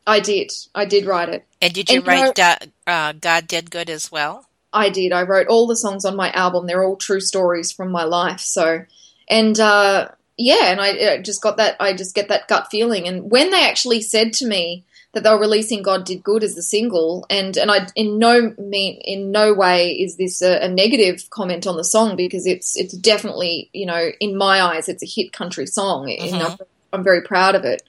I 0.06 0.20
did. 0.20 0.52
I 0.76 0.86
did 0.86 1.06
write 1.06 1.30
it. 1.30 1.46
And 1.62 1.74
did 1.74 1.90
you 1.90 2.00
and, 2.00 2.08
write 2.08 2.38
you 2.38 2.44
know, 2.44 2.56
uh, 2.94 3.14
God 3.14 3.48
Did 3.48 3.72
Good 3.72 3.90
as 3.90 4.12
well? 4.12 4.46
I 4.72 4.90
did. 4.90 5.14
I 5.14 5.24
wrote 5.24 5.48
all 5.48 5.68
the 5.68 5.76
songs 5.76 6.06
on 6.06 6.16
my 6.16 6.32
album. 6.32 6.68
They're 6.68 6.84
all 6.84 6.98
true 6.98 7.22
stories 7.22 7.72
from 7.72 7.92
my 7.92 8.04
life. 8.04 8.42
So, 8.42 8.86
and 9.30 9.60
uh, 9.60 10.10
yeah, 10.38 10.72
and 10.72 10.82
I, 10.82 11.14
I 11.14 11.22
just 11.22 11.42
got 11.42 11.58
that. 11.58 11.78
I 11.80 11.94
just 11.94 12.14
get 12.14 12.28
that 12.28 12.48
gut 12.48 12.68
feeling. 12.70 13.08
And 13.08 13.32
when 13.32 13.52
they 13.52 13.66
actually 13.66 14.02
said 14.02 14.34
to 14.34 14.46
me 14.46 14.86
that 15.16 15.24
they 15.24 15.30
were 15.30 15.40
releasing 15.40 15.82
God 15.82 16.06
Did 16.06 16.24
Good 16.24 16.44
as 16.44 16.56
the 16.56 16.62
single, 16.62 17.26
and 17.30 17.56
and 17.56 17.72
I 17.72 17.88
in 17.96 18.20
no 18.20 18.54
mean 18.58 19.00
in 19.02 19.32
no 19.32 19.54
way 19.54 19.94
is 19.94 20.18
this 20.18 20.42
a, 20.42 20.66
a, 20.66 20.68
negative 20.68 21.30
comment 21.30 21.66
on 21.66 21.78
the 21.78 21.86
song 21.86 22.18
because 22.18 22.46
it's 22.46 22.76
it's 22.76 22.94
definitely 22.94 23.70
you 23.72 23.86
know 23.86 24.10
in 24.20 24.38
my 24.38 24.62
eyes 24.62 24.90
it's 24.90 25.02
a 25.02 25.06
hit 25.08 25.32
country 25.32 25.66
song. 25.66 26.08
Mm-hmm. 26.08 26.36
I'm, 26.36 26.58
I'm, 26.92 27.04
very 27.04 27.22
proud 27.22 27.56
of 27.56 27.64
it, 27.64 27.82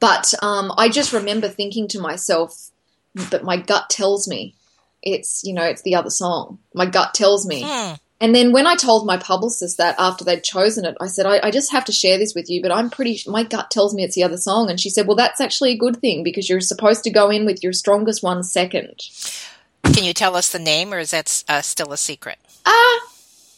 but 0.00 0.34
um, 0.42 0.72
I 0.76 0.88
just 0.88 1.12
remember 1.12 1.48
thinking 1.48 1.86
to 1.88 2.00
myself, 2.00 2.70
but 3.30 3.44
my 3.44 3.56
gut 3.56 3.88
tells 3.88 4.26
me 4.26 4.56
it's 5.00 5.44
you 5.44 5.54
know 5.54 5.64
it's 5.64 5.82
the 5.82 5.94
other 5.94 6.10
song. 6.10 6.58
My 6.74 6.86
gut 6.86 7.14
tells 7.14 7.46
me. 7.46 7.62
Hmm. 7.64 7.94
And 8.24 8.34
then 8.34 8.52
when 8.52 8.66
I 8.66 8.74
told 8.74 9.04
my 9.04 9.18
publicist 9.18 9.76
that 9.76 9.96
after 9.98 10.24
they'd 10.24 10.42
chosen 10.42 10.86
it, 10.86 10.96
I 10.98 11.08
said, 11.08 11.26
I, 11.26 11.40
I, 11.42 11.50
just 11.50 11.70
have 11.72 11.84
to 11.84 11.92
share 11.92 12.16
this 12.16 12.34
with 12.34 12.48
you, 12.48 12.62
but 12.62 12.72
I'm 12.72 12.88
pretty, 12.88 13.20
my 13.26 13.42
gut 13.42 13.70
tells 13.70 13.92
me 13.92 14.02
it's 14.02 14.14
the 14.14 14.22
other 14.22 14.38
song. 14.38 14.70
And 14.70 14.80
she 14.80 14.88
said, 14.88 15.06
Well, 15.06 15.14
that's 15.14 15.42
actually 15.42 15.72
a 15.72 15.76
good 15.76 15.98
thing 15.98 16.24
because 16.24 16.48
you're 16.48 16.62
supposed 16.62 17.04
to 17.04 17.10
go 17.10 17.28
in 17.28 17.44
with 17.44 17.62
your 17.62 17.74
strongest 17.74 18.22
one 18.22 18.42
second. 18.42 18.98
Can 19.92 20.04
you 20.04 20.14
tell 20.14 20.36
us 20.36 20.50
the 20.50 20.58
name 20.58 20.94
or 20.94 21.00
is 21.00 21.10
that 21.10 21.44
uh, 21.50 21.60
still 21.60 21.92
a 21.92 21.98
secret? 21.98 22.38
Ah. 22.64 22.70
Uh, 22.72 23.10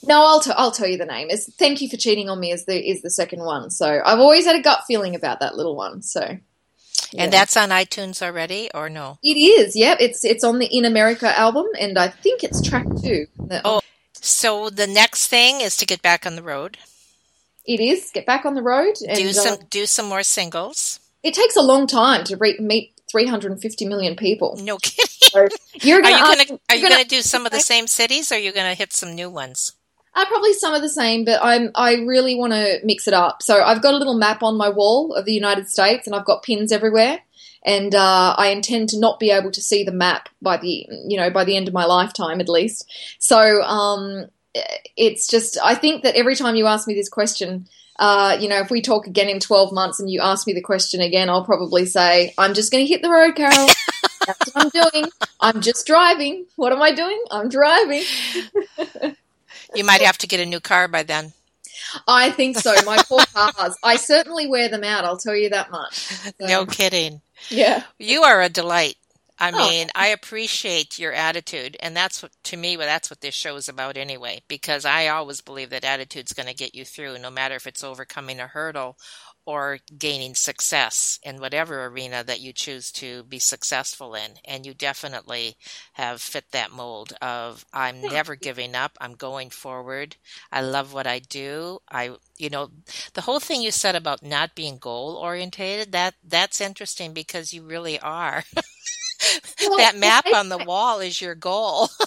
no, 0.09 0.27
I'll, 0.27 0.41
t- 0.41 0.51
I'll 0.57 0.73
tell 0.73 0.89
you 0.89 0.99
the 0.99 1.07
name. 1.07 1.29
It's 1.31 1.49
Thank 1.53 1.81
You 1.81 1.89
for 1.89 1.97
Cheating 1.97 2.29
on 2.29 2.41
Me 2.41 2.51
is 2.51 2.65
the 2.65 2.77
is 2.77 3.03
the 3.03 3.11
second 3.11 3.45
one. 3.45 3.71
So 3.71 4.03
I've 4.05 4.19
always 4.19 4.47
had 4.47 4.57
a 4.57 4.63
gut 4.63 4.81
feeling 4.89 5.15
about 5.15 5.39
that 5.41 5.55
little 5.55 5.77
one. 5.77 6.03
So 6.03 6.39
yeah. 7.13 7.23
And 7.23 7.33
that's 7.33 7.57
on 7.57 7.69
iTunes 7.69 8.21
already, 8.21 8.69
or 8.75 8.89
no? 8.89 9.19
It 9.23 9.37
is. 9.37 9.77
Yep, 9.77 9.99
it's 10.01 10.25
it's 10.25 10.43
on 10.43 10.59
the 10.59 10.67
In 10.67 10.85
America 10.85 11.39
album, 11.39 11.67
and 11.79 11.97
I 11.97 12.09
think 12.09 12.43
it's 12.43 12.61
track 12.61 12.87
two. 13.01 13.27
Oh, 13.65 13.81
so 14.27 14.71
the 14.71 14.87
next 14.87 15.29
thing 15.29 15.61
is 15.61 15.77
to 15.79 15.87
get 15.87 16.03
back 16.03 16.27
on 16.27 16.37
the 16.37 16.43
road. 16.43 16.79
It 17.65 17.81
is 17.81 18.11
get 18.13 18.27
back 18.27 18.45
on 18.45 18.55
the 18.55 18.63
road 18.63 18.95
and 19.07 19.17
do 19.17 19.33
some 19.33 19.55
uh, 19.55 19.63
do 19.71 19.87
some 19.87 20.07
more 20.07 20.23
singles. 20.23 21.01
It 21.23 21.35
takes 21.35 21.57
a 21.57 21.63
long 21.63 21.87
time 21.87 22.25
to 22.25 22.37
re- 22.37 22.59
meet 22.61 22.93
350 23.11 23.87
million 23.87 24.17
people. 24.17 24.59
No 24.63 24.77
kidding. 24.83 25.07
So 25.09 25.49
you're 25.75 26.01
gonna, 26.01 26.15
are 26.15 26.19
you 26.19 26.37
going 26.37 26.47
to 26.47 26.61
are 26.71 26.77
you 26.77 26.89
going 26.89 27.03
to 27.03 27.09
do 27.09 27.23
some 27.23 27.47
of 27.47 27.53
the 27.53 27.61
same 27.61 27.87
cities, 27.87 28.31
or 28.31 28.37
are 28.37 28.39
you 28.39 28.53
going 28.53 28.71
to 28.71 28.79
hit 28.79 28.93
some 28.93 29.15
new 29.15 29.29
ones? 29.29 29.73
Uh, 30.15 30.25
probably 30.27 30.55
some 30.55 30.73
of 30.73 30.81
the 30.81 30.89
same, 30.89 31.25
but 31.25 31.41
I'm 31.43 31.71
I 31.75 31.95
really 31.95 32.35
want 32.37 32.53
to 32.53 32.79
mix 32.85 33.07
it 33.09 33.15
up. 33.15 33.43
So 33.43 33.63
I've 33.63 33.83
got 33.83 33.95
a 33.95 33.99
little 33.99 34.17
map 34.17 34.43
on 34.43 34.57
my 34.57 34.69
wall 34.69 35.15
of 35.15 35.25
the 35.25 35.35
United 35.35 35.69
States, 35.69 36.07
and 36.07 36.15
I've 36.15 36.25
got 36.25 36.43
pins 36.43 36.73
everywhere 36.73 37.21
and 37.67 37.95
uh, 37.95 38.35
I 38.39 38.49
intend 38.49 38.89
to 38.91 38.99
not 38.99 39.19
be 39.19 39.31
able 39.31 39.51
to 39.51 39.61
see 39.61 39.85
the 39.85 39.93
map 39.93 40.29
by 40.41 40.57
the 40.57 40.87
you 41.07 41.19
know 41.19 41.31
by 41.31 41.45
the 41.45 41.57
end 41.57 41.69
of 41.69 41.75
my 41.75 41.85
lifetime 41.85 42.41
at 42.41 42.49
least. 42.49 42.91
So 43.19 43.63
um, 43.63 44.27
it's 44.97 45.27
just 45.27 45.59
I 45.63 45.75
think 45.75 46.05
that 46.05 46.15
every 46.15 46.37
time 46.37 46.55
you 46.57 46.67
ask 46.67 46.89
me 46.89 46.95
this 46.95 47.11
question. 47.11 47.69
Uh, 47.99 48.37
you 48.39 48.47
know, 48.47 48.59
if 48.59 48.71
we 48.71 48.83
talk 48.83 49.07
again 49.07 49.31
in 49.31 49.41
12 49.41 49.73
months 49.73 50.01
and 50.01 50.11
you 50.11 50.21
ask 50.21 50.47
me 50.47 50.53
the 50.53 50.61
question 50.61 51.01
again, 51.01 51.31
I'll 51.31 51.47
probably 51.47 51.87
say, 51.87 52.35
I'm 52.37 52.53
just 52.53 52.71
going 52.71 52.85
to 52.85 52.87
hit 52.87 53.01
the 53.01 53.09
road, 53.09 53.35
Carol. 53.37 53.69
That's 54.27 54.55
what 54.55 54.65
I'm 54.67 54.69
doing. 54.69 55.11
I'm 55.41 55.63
just 55.63 55.87
driving. 55.87 56.45
What 56.57 56.75
am 56.75 56.83
I 56.83 56.93
doing? 56.93 57.25
I'm 57.31 57.49
driving. 57.49 58.03
you 59.75 59.83
might 59.83 60.03
have 60.03 60.19
to 60.19 60.27
get 60.27 60.41
a 60.41 60.45
new 60.45 60.61
car 60.61 60.89
by 60.89 61.05
then. 61.05 61.33
I 62.07 62.31
think 62.33 62.59
so. 62.59 62.75
My 62.85 62.99
poor 62.99 63.25
cars. 63.33 63.77
I 63.83 63.97
certainly 63.97 64.47
wear 64.47 64.69
them 64.69 64.85
out. 64.85 65.07
I'll 65.07 65.17
tell 65.17 65.35
you 65.35 65.49
that 65.49 65.71
much. 65.71 65.95
So, 65.95 66.33
No 66.41 66.67
kidding. 66.67 67.23
Yeah. 67.51 67.85
You 67.99 68.23
are 68.23 68.43
a 68.43 68.49
delight. 68.49 68.97
I 69.39 69.51
Oh. 69.53 69.59
mean, 69.59 69.89
I 69.95 70.09
appreciate 70.09 70.99
your 70.99 71.13
attitude, 71.13 71.77
and 71.81 71.95
that's 71.97 72.23
what 72.23 72.33
to 72.45 72.57
me. 72.57 72.77
Well, 72.77 72.87
that's 72.87 73.11
what 73.11 73.21
this 73.21 73.35
show 73.35 73.57
is 73.57 73.69
about, 73.69 73.97
anyway. 73.97 74.43
Because 74.49 74.85
I 74.87 75.09
always 75.09 75.41
believe 75.43 75.71
that 75.71 75.85
attitude's 75.85 76.33
going 76.33 76.49
to 76.49 76.55
get 76.55 76.75
you 76.75 76.85
through, 76.87 77.19
no 77.19 77.31
matter 77.31 77.55
if 77.55 77.67
it's 77.67 77.85
overcoming 77.85 78.41
a 78.41 78.47
hurdle 78.47 78.97
or 79.45 79.79
gaining 79.99 80.35
success 80.35 81.19
in 81.23 81.39
whatever 81.41 81.85
arena 81.87 82.25
that 82.25 82.41
you 82.41 82.53
choose 82.53 82.91
to 82.93 83.25
be 83.25 83.39
successful 83.39 84.15
in. 84.15 84.33
And 84.45 84.67
you 84.67 84.75
definitely 84.75 85.57
have 85.95 86.21
fit 86.21 86.47
that 86.53 86.73
mold 86.73 87.13
of 87.23 87.65
I'm 87.73 88.09
never 88.09 88.37
giving 88.37 88.75
up. 88.75 88.97
I'm 89.01 89.15
going 89.15 89.51
forward. 89.51 90.17
I 90.51 90.63
love 90.63 90.93
what 90.93 91.07
I 91.07 91.21
do. 91.21 91.79
I, 91.91 92.17
you 92.39 92.51
know, 92.51 92.71
the 93.15 93.23
whole 93.23 93.41
thing 93.41 93.63
you 93.63 93.71
said 93.71 93.95
about 93.97 94.23
not 94.23 94.55
being 94.55 94.79
goal 94.79 95.17
orientated, 95.17 95.93
that 95.93 96.15
that's 96.25 96.61
interesting 96.61 97.13
because 97.13 97.53
you 97.53 97.63
really 97.63 98.01
are. 98.01 98.45
Well, 99.61 99.79
that 99.79 99.97
map 99.97 100.27
on 100.33 100.49
the 100.49 100.59
wall 100.67 101.01
is 101.01 101.21
your 101.21 101.35
goal. 101.35 101.89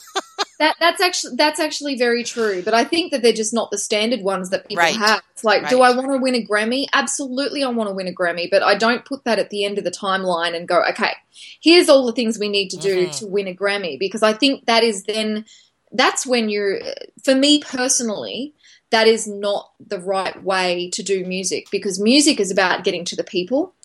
That 0.60 0.76
that's 0.78 1.00
actually 1.00 1.38
that's 1.38 1.58
actually 1.58 1.98
very 1.98 2.22
true, 2.22 2.62
but 2.64 2.74
I 2.74 2.84
think 2.84 3.14
that 3.14 3.22
they're 3.22 3.32
just 3.32 3.54
not 3.54 3.72
the 3.72 3.78
standard 3.78 4.20
ones 4.22 4.50
that 4.50 4.68
people 4.68 4.84
Right. 4.84 4.94
have. 4.94 5.22
It's 5.32 5.46
like, 5.46 5.70
do 5.70 5.82
I 5.82 5.96
want 5.96 6.12
to 6.12 6.18
win 6.18 6.36
a 6.36 6.46
Grammy? 6.46 6.86
Absolutely, 6.92 7.64
I 7.64 7.70
want 7.70 7.90
to 7.90 7.96
win 7.96 8.08
a 8.10 8.12
Grammy, 8.14 8.52
but 8.52 8.62
I 8.62 8.76
don't 8.76 9.06
put 9.06 9.24
that 9.24 9.40
at 9.40 9.52
the 9.52 9.64
end 9.64 9.78
of 9.78 9.86
the 9.86 9.92
timeline 9.92 10.54
and 10.58 10.68
go, 10.68 10.84
okay, 10.90 11.14
here's 11.62 11.88
all 11.88 12.06
the 12.06 12.12
things 12.12 12.38
we 12.38 12.50
need 12.50 12.68
to 12.72 12.78
do 12.78 13.08
Mhm. 13.08 13.18
to 13.20 13.28
win 13.28 13.48
a 13.48 13.56
Grammy, 13.56 13.98
because 13.98 14.22
I 14.22 14.34
think 14.34 14.66
that 14.66 14.84
is 14.84 15.04
then 15.04 15.46
that's 15.94 16.28
when 16.28 16.50
you're, 16.50 16.82
for 17.24 17.36
me 17.36 17.62
personally, 17.62 18.54
that 18.92 19.08
is 19.08 19.28
not 19.28 19.72
the 19.80 20.00
right 20.02 20.44
way 20.44 20.90
to 20.92 21.02
do 21.02 21.24
music 21.24 21.68
because 21.72 22.02
music 22.02 22.38
is 22.42 22.52
about 22.52 22.84
getting 22.84 23.06
to 23.06 23.16
the 23.16 23.24
people, 23.24 23.76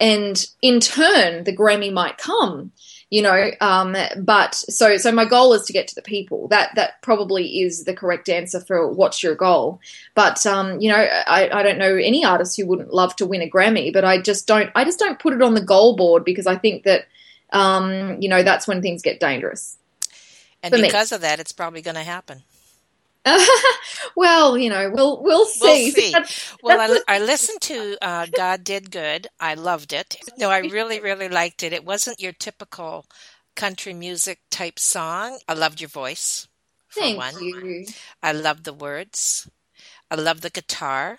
and 0.00 0.46
in 0.62 0.80
turn, 0.80 1.44
the 1.44 1.56
Grammy 1.56 1.92
might 1.92 2.18
come 2.18 2.72
you 3.10 3.22
know 3.22 3.50
um, 3.60 3.96
but 4.18 4.54
so 4.54 4.96
so 4.96 5.10
my 5.10 5.24
goal 5.24 5.54
is 5.54 5.62
to 5.64 5.72
get 5.72 5.88
to 5.88 5.94
the 5.94 6.02
people 6.02 6.48
that 6.48 6.74
that 6.74 7.00
probably 7.02 7.60
is 7.60 7.84
the 7.84 7.94
correct 7.94 8.28
answer 8.28 8.60
for 8.60 8.90
what's 8.92 9.22
your 9.22 9.34
goal 9.34 9.80
but 10.14 10.44
um, 10.46 10.78
you 10.80 10.90
know 10.90 10.96
I, 10.96 11.48
I 11.50 11.62
don't 11.62 11.78
know 11.78 11.96
any 11.96 12.24
artist 12.24 12.56
who 12.56 12.66
wouldn't 12.66 12.92
love 12.92 13.16
to 13.16 13.26
win 13.26 13.40
a 13.40 13.48
grammy 13.48 13.92
but 13.92 14.04
i 14.04 14.20
just 14.20 14.46
don't 14.46 14.70
i 14.74 14.84
just 14.84 14.98
don't 14.98 15.18
put 15.18 15.32
it 15.32 15.42
on 15.42 15.54
the 15.54 15.62
goal 15.62 15.96
board 15.96 16.24
because 16.24 16.46
i 16.46 16.56
think 16.56 16.84
that 16.84 17.06
um, 17.52 18.20
you 18.20 18.28
know 18.28 18.42
that's 18.42 18.68
when 18.68 18.82
things 18.82 19.00
get 19.00 19.20
dangerous 19.20 19.78
And 20.62 20.72
For 20.74 20.78
me. 20.78 20.88
because 20.88 21.12
of 21.12 21.20
that, 21.20 21.38
it's 21.38 21.52
probably 21.52 21.82
going 21.82 21.94
to 21.94 22.02
happen. 22.02 22.42
well 24.16 24.56
you 24.56 24.70
know 24.70 24.90
we'll 24.90 25.22
we'll 25.22 25.46
see, 25.46 25.60
We'll 25.62 25.92
see. 25.92 26.12
That's- 26.12 26.54
Well, 26.62 26.80
I, 26.80 26.86
that's 26.88 27.04
I 27.08 27.18
listened 27.18 27.60
to 27.62 27.96
uh, 28.02 28.26
God 28.34 28.64
Did 28.64 28.90
Good. 28.90 29.28
I 29.40 29.54
loved 29.54 29.92
it. 29.92 30.16
No, 30.38 30.50
I 30.50 30.58
really, 30.58 31.00
really 31.00 31.28
liked 31.28 31.62
it. 31.62 31.72
It 31.72 31.84
wasn't 31.84 32.20
your 32.20 32.32
typical 32.32 33.06
country 33.56 33.92
music 33.94 34.40
type 34.50 34.78
song. 34.78 35.38
I 35.48 35.54
loved 35.54 35.80
your 35.80 35.88
voice, 35.88 36.48
for 36.88 37.00
thank 37.00 37.18
one. 37.18 37.34
you 37.42 37.86
I 38.22 38.32
loved 38.32 38.64
the 38.64 38.72
words. 38.72 39.48
I 40.10 40.14
loved 40.16 40.42
the 40.42 40.50
guitar. 40.50 41.18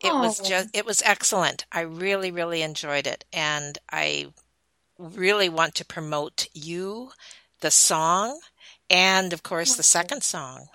It 0.00 0.12
was 0.12 0.40
just, 0.40 0.68
it 0.74 0.84
was 0.86 1.02
excellent. 1.02 1.64
I 1.72 1.80
really, 1.80 2.30
really 2.30 2.62
enjoyed 2.62 3.06
it. 3.06 3.24
And 3.32 3.78
I 3.90 4.26
really 4.98 5.48
want 5.48 5.74
to 5.76 5.84
promote 5.84 6.48
you, 6.52 7.10
the 7.60 7.70
song, 7.70 8.40
and 8.90 9.32
of 9.32 9.42
course 9.42 9.74
the 9.74 9.82
second 9.82 10.22
song. 10.22 10.68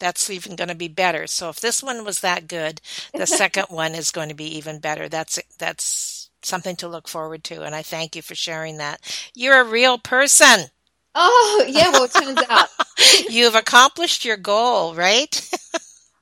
That's 0.00 0.30
even 0.30 0.56
going 0.56 0.68
to 0.70 0.76
be 0.76 0.88
better. 0.88 1.28
So 1.28 1.50
if 1.50 1.60
this 1.60 1.82
one 1.82 2.04
was 2.04 2.20
that 2.20 2.48
good, 2.48 2.80
the 3.14 3.26
second 3.28 3.66
one 3.70 3.94
is 3.94 4.12
going 4.12 4.30
to 4.30 4.36
be 4.36 4.56
even 4.58 4.80
better. 4.80 5.08
That's 5.08 5.38
that's 5.58 6.30
something 6.42 6.76
to 6.78 6.88
look 6.88 7.08
forward 7.08 7.44
to. 7.44 7.62
And 7.64 7.74
I 7.76 7.82
thank 7.82 8.16
you 8.16 8.22
for 8.22 8.34
sharing 8.36 8.78
that. 8.78 9.00
You're 9.34 9.60
a 9.60 9.64
real 9.64 9.98
person. 9.98 10.66
oh 11.14 11.64
yeah 11.68 11.90
well 11.92 12.04
it 12.04 12.12
turns 12.12 12.42
out 12.50 12.68
You've 13.28 13.54
accomplished 13.56 14.24
your 14.24 14.36
goal, 14.38 14.94
right? 14.94 15.48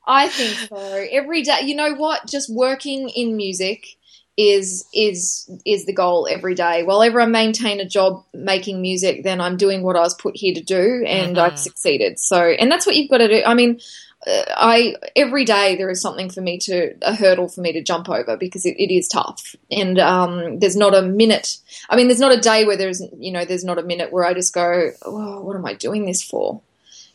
I 0.06 0.28
think 0.28 0.56
so. 0.68 0.76
Every 1.12 1.42
day, 1.42 1.60
you 1.64 1.76
know 1.76 1.94
what? 1.94 2.26
Just 2.26 2.52
working 2.52 3.10
in 3.10 3.36
music 3.36 3.97
is 4.38 4.86
is 4.94 5.50
is 5.66 5.84
the 5.84 5.92
goal 5.92 6.28
every 6.30 6.54
day. 6.54 6.84
While 6.84 7.02
ever 7.02 7.20
I 7.20 7.26
maintain 7.26 7.80
a 7.80 7.84
job 7.88 8.24
making 8.32 8.80
music, 8.80 9.24
then 9.24 9.40
I'm 9.40 9.56
doing 9.56 9.82
what 9.82 9.96
I 9.96 10.00
was 10.00 10.14
put 10.14 10.36
here 10.36 10.54
to 10.54 10.62
do, 10.62 11.04
and 11.06 11.36
Mhm. 11.36 11.42
I've 11.42 11.58
succeeded. 11.58 12.20
So, 12.20 12.40
and 12.40 12.70
that's 12.70 12.86
what 12.86 12.94
you've 12.94 13.10
got 13.10 13.18
to 13.18 13.28
do. 13.28 13.42
I 13.44 13.54
mean, 13.54 13.80
uh, 14.28 14.42
I 14.56 14.94
every 15.16 15.44
day 15.44 15.74
there 15.74 15.90
is 15.90 16.00
something 16.00 16.30
for 16.30 16.40
me 16.40 16.58
to 16.58 16.94
a 17.02 17.14
hurdle 17.16 17.48
for 17.48 17.62
me 17.62 17.72
to 17.72 17.82
jump 17.82 18.08
over 18.08 18.36
because 18.36 18.64
it, 18.64 18.76
it 18.78 18.94
is 18.94 19.08
tough, 19.08 19.56
and 19.72 19.98
um, 19.98 20.60
there's 20.60 20.76
not 20.76 20.94
a 20.94 21.02
minute. 21.02 21.58
I 21.90 21.96
mean, 21.96 22.06
there's 22.06 22.20
not 22.20 22.32
a 22.32 22.40
day 22.40 22.64
where 22.64 22.76
there's 22.76 23.02
you 23.18 23.32
know 23.32 23.44
there's 23.44 23.64
not 23.64 23.78
a 23.78 23.82
minute 23.82 24.12
where 24.12 24.24
I 24.24 24.34
just 24.34 24.54
go, 24.54 24.90
oh, 25.04 25.40
what 25.40 25.56
am 25.56 25.66
I 25.66 25.74
doing 25.74 26.06
this 26.06 26.22
for? 26.22 26.60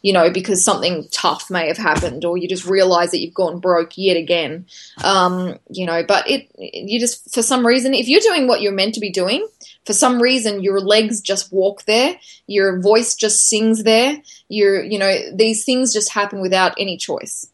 You 0.04 0.12
know, 0.12 0.30
because 0.30 0.64
something 0.64 1.08
tough 1.12 1.50
may 1.50 1.68
have 1.68 1.78
happened, 1.78 2.26
or 2.26 2.38
you 2.38 2.48
just 2.48 2.66
realize 2.66 3.10
that 3.12 3.22
you've 3.22 3.34
gone 3.34 3.60
broke 3.60 3.98
yet 3.98 4.18
again. 4.18 4.68
Um, 5.04 5.58
you 5.70 5.86
know, 5.86 6.04
but 6.04 6.30
it, 6.30 6.52
you 6.58 7.00
just, 7.00 7.34
for 7.34 7.42
some 7.42 7.66
reason, 7.66 7.94
if 7.94 8.08
you're 8.08 8.20
doing 8.20 8.46
what 8.46 8.62
you're 8.62 8.74
meant 8.74 8.94
to 8.96 9.00
be 9.00 9.10
doing, 9.10 9.48
for 9.86 9.94
some 9.94 10.22
reason, 10.22 10.62
your 10.62 10.82
legs 10.82 11.22
just 11.22 11.54
walk 11.54 11.86
there, 11.86 12.20
your 12.48 12.82
voice 12.82 13.16
just 13.16 13.50
sings 13.50 13.84
there, 13.84 14.22
your, 14.50 14.84
you 14.84 15.00
know, 15.00 15.18
these 15.34 15.64
things 15.64 15.94
just 15.94 16.12
happen 16.12 16.42
without 16.42 16.74
any 16.78 16.98
choice. 16.98 17.48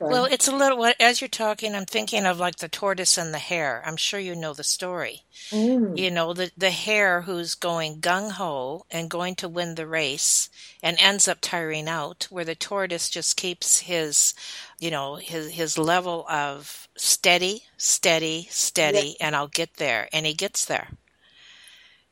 Well, 0.00 0.24
it's 0.24 0.48
a 0.48 0.56
little, 0.56 0.90
as 0.98 1.20
you're 1.20 1.28
talking, 1.28 1.74
I'm 1.74 1.84
thinking 1.84 2.24
of 2.24 2.38
like 2.38 2.56
the 2.56 2.68
tortoise 2.68 3.18
and 3.18 3.34
the 3.34 3.38
hare. 3.38 3.82
I'm 3.84 3.96
sure 3.96 4.18
you 4.18 4.34
know 4.34 4.54
the 4.54 4.64
story. 4.64 5.22
Mm. 5.50 5.98
You 5.98 6.10
know, 6.10 6.32
the, 6.32 6.50
the 6.56 6.70
hare 6.70 7.22
who's 7.22 7.54
going 7.54 8.00
gung 8.00 8.32
ho 8.32 8.86
and 8.90 9.10
going 9.10 9.34
to 9.36 9.48
win 9.48 9.74
the 9.74 9.86
race 9.86 10.48
and 10.82 10.96
ends 10.98 11.28
up 11.28 11.38
tiring 11.40 11.88
out, 11.88 12.26
where 12.30 12.44
the 12.44 12.54
tortoise 12.54 13.10
just 13.10 13.36
keeps 13.36 13.80
his, 13.80 14.34
you 14.78 14.90
know, 14.90 15.16
his, 15.16 15.50
his 15.52 15.76
level 15.76 16.26
of 16.28 16.88
steady, 16.96 17.64
steady, 17.76 18.48
steady, 18.50 19.16
and 19.20 19.36
I'll 19.36 19.48
get 19.48 19.74
there. 19.74 20.08
And 20.12 20.24
he 20.24 20.34
gets 20.34 20.64
there. 20.64 20.88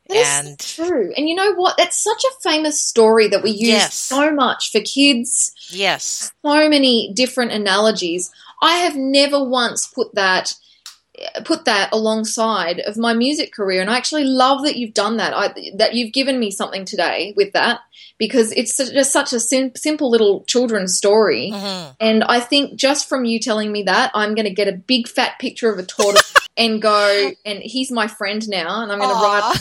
That 0.09 0.45
and 0.45 0.59
true. 0.59 1.13
And 1.15 1.29
you 1.29 1.35
know 1.35 1.53
what? 1.53 1.77
That's 1.77 2.01
such 2.03 2.23
a 2.23 2.41
famous 2.49 2.81
story 2.81 3.27
that 3.29 3.43
we 3.43 3.51
use 3.51 3.69
Yes. 3.69 3.93
so 3.93 4.31
much 4.31 4.71
for 4.71 4.81
kids. 4.81 5.51
yes, 5.69 6.31
so 6.43 6.69
many 6.69 7.11
different 7.13 7.51
analogies. 7.51 8.31
I 8.61 8.77
have 8.79 8.95
never 8.95 9.43
once 9.43 9.87
put 9.87 10.15
that 10.15 10.53
put 11.43 11.65
that 11.65 11.89
alongside 11.91 12.79
of 12.79 12.95
my 12.95 13.13
music 13.13 13.51
career 13.53 13.81
and 13.81 13.89
I 13.89 13.97
actually 13.97 14.23
love 14.23 14.63
that 14.63 14.77
you've 14.77 14.93
done 14.93 15.17
that. 15.17 15.33
I 15.35 15.53
that 15.75 15.93
you've 15.93 16.13
given 16.13 16.39
me 16.39 16.49
something 16.49 16.85
today 16.85 17.33
with 17.35 17.51
that 17.53 17.81
because 18.17 18.53
it's 18.53 18.77
just 18.77 19.11
such 19.11 19.33
a 19.33 19.39
sim- 19.39 19.75
simple 19.75 20.09
little 20.09 20.43
children's 20.45 20.95
story. 20.97 21.51
hmm 21.53 21.89
And 21.99 22.23
I 22.23 22.39
think 22.39 22.75
just 22.79 23.09
from 23.09 23.25
you 23.25 23.37
telling 23.39 23.71
me 23.71 23.83
that, 23.83 24.11
I'm 24.13 24.33
going 24.33 24.45
to 24.45 24.53
get 24.53 24.69
a 24.69 24.73
big 24.73 25.07
fat 25.09 25.39
picture 25.39 25.69
of 25.71 25.77
a 25.79 25.83
tortoise 25.85 26.33
and 26.59 26.81
go 26.81 27.31
and 27.45 27.59
he's 27.63 27.91
my 27.91 28.07
friend 28.07 28.47
now 28.47 28.83
and 28.83 28.91
I'm 28.91 28.99
going 28.99 29.09
to 29.09 29.15
ride 29.15 29.57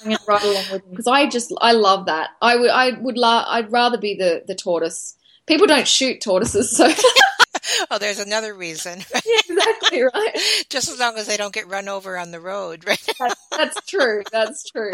I'm 0.00 0.04
going 0.04 0.16
to 0.16 0.24
ride 0.28 0.42
along 0.44 0.64
with 0.70 0.84
him 0.84 0.90
because 0.90 1.06
I 1.08 1.26
just 1.26 1.52
I 1.60 1.72
love 1.72 2.06
that. 2.06 2.30
I 2.40 2.56
would 2.56 2.70
I 2.70 2.90
would 3.00 3.16
la- 3.18 3.46
I'd 3.48 3.72
rather 3.72 3.98
be 3.98 4.14
the 4.14 4.44
the 4.46 4.54
tortoise. 4.54 5.16
People 5.46 5.66
don't 5.66 5.88
shoot 5.88 6.20
tortoises, 6.20 6.74
so 6.76 6.88
oh, 7.90 7.98
there's 7.98 8.18
another 8.18 8.54
reason. 8.54 8.98
exactly 9.48 10.02
right. 10.02 10.64
Just 10.70 10.90
as 10.90 10.98
long 10.98 11.16
as 11.16 11.26
they 11.26 11.36
don't 11.36 11.52
get 11.52 11.68
run 11.68 11.88
over 11.88 12.16
on 12.18 12.30
the 12.30 12.40
road, 12.40 12.86
right? 12.86 13.08
That's, 13.18 13.48
that's 13.50 13.86
true. 13.86 14.22
That's 14.32 14.70
true. 14.70 14.92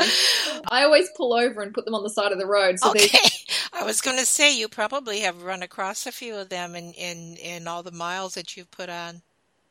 I 0.69 0.85
always 0.85 1.09
pull 1.17 1.35
over 1.35 1.63
and 1.63 1.75
put 1.75 1.85
them 1.85 1.95
on 1.95 2.03
the 2.03 2.11
side 2.11 2.33
of 2.33 2.39
the 2.39 2.47
road. 2.47 2.79
So 2.79 2.93
they 2.93 3.05
Okay. 3.05 3.29
I 3.73 3.85
was 3.85 4.01
going 4.01 4.19
to 4.19 4.27
say 4.27 4.57
you 4.57 4.69
probably 4.69 5.21
have 5.21 5.43
run 5.43 5.63
across 5.63 6.07
a 6.07 6.13
few 6.13 6.35
of 6.37 6.49
them 6.49 6.75
in, 6.75 6.93
in, 6.93 7.37
in 7.37 7.69
all 7.69 7.83
the 7.83 7.93
miles 7.93 8.35
that 8.35 8.57
you've 8.57 8.71
put 8.71 8.89
on. 8.89 9.23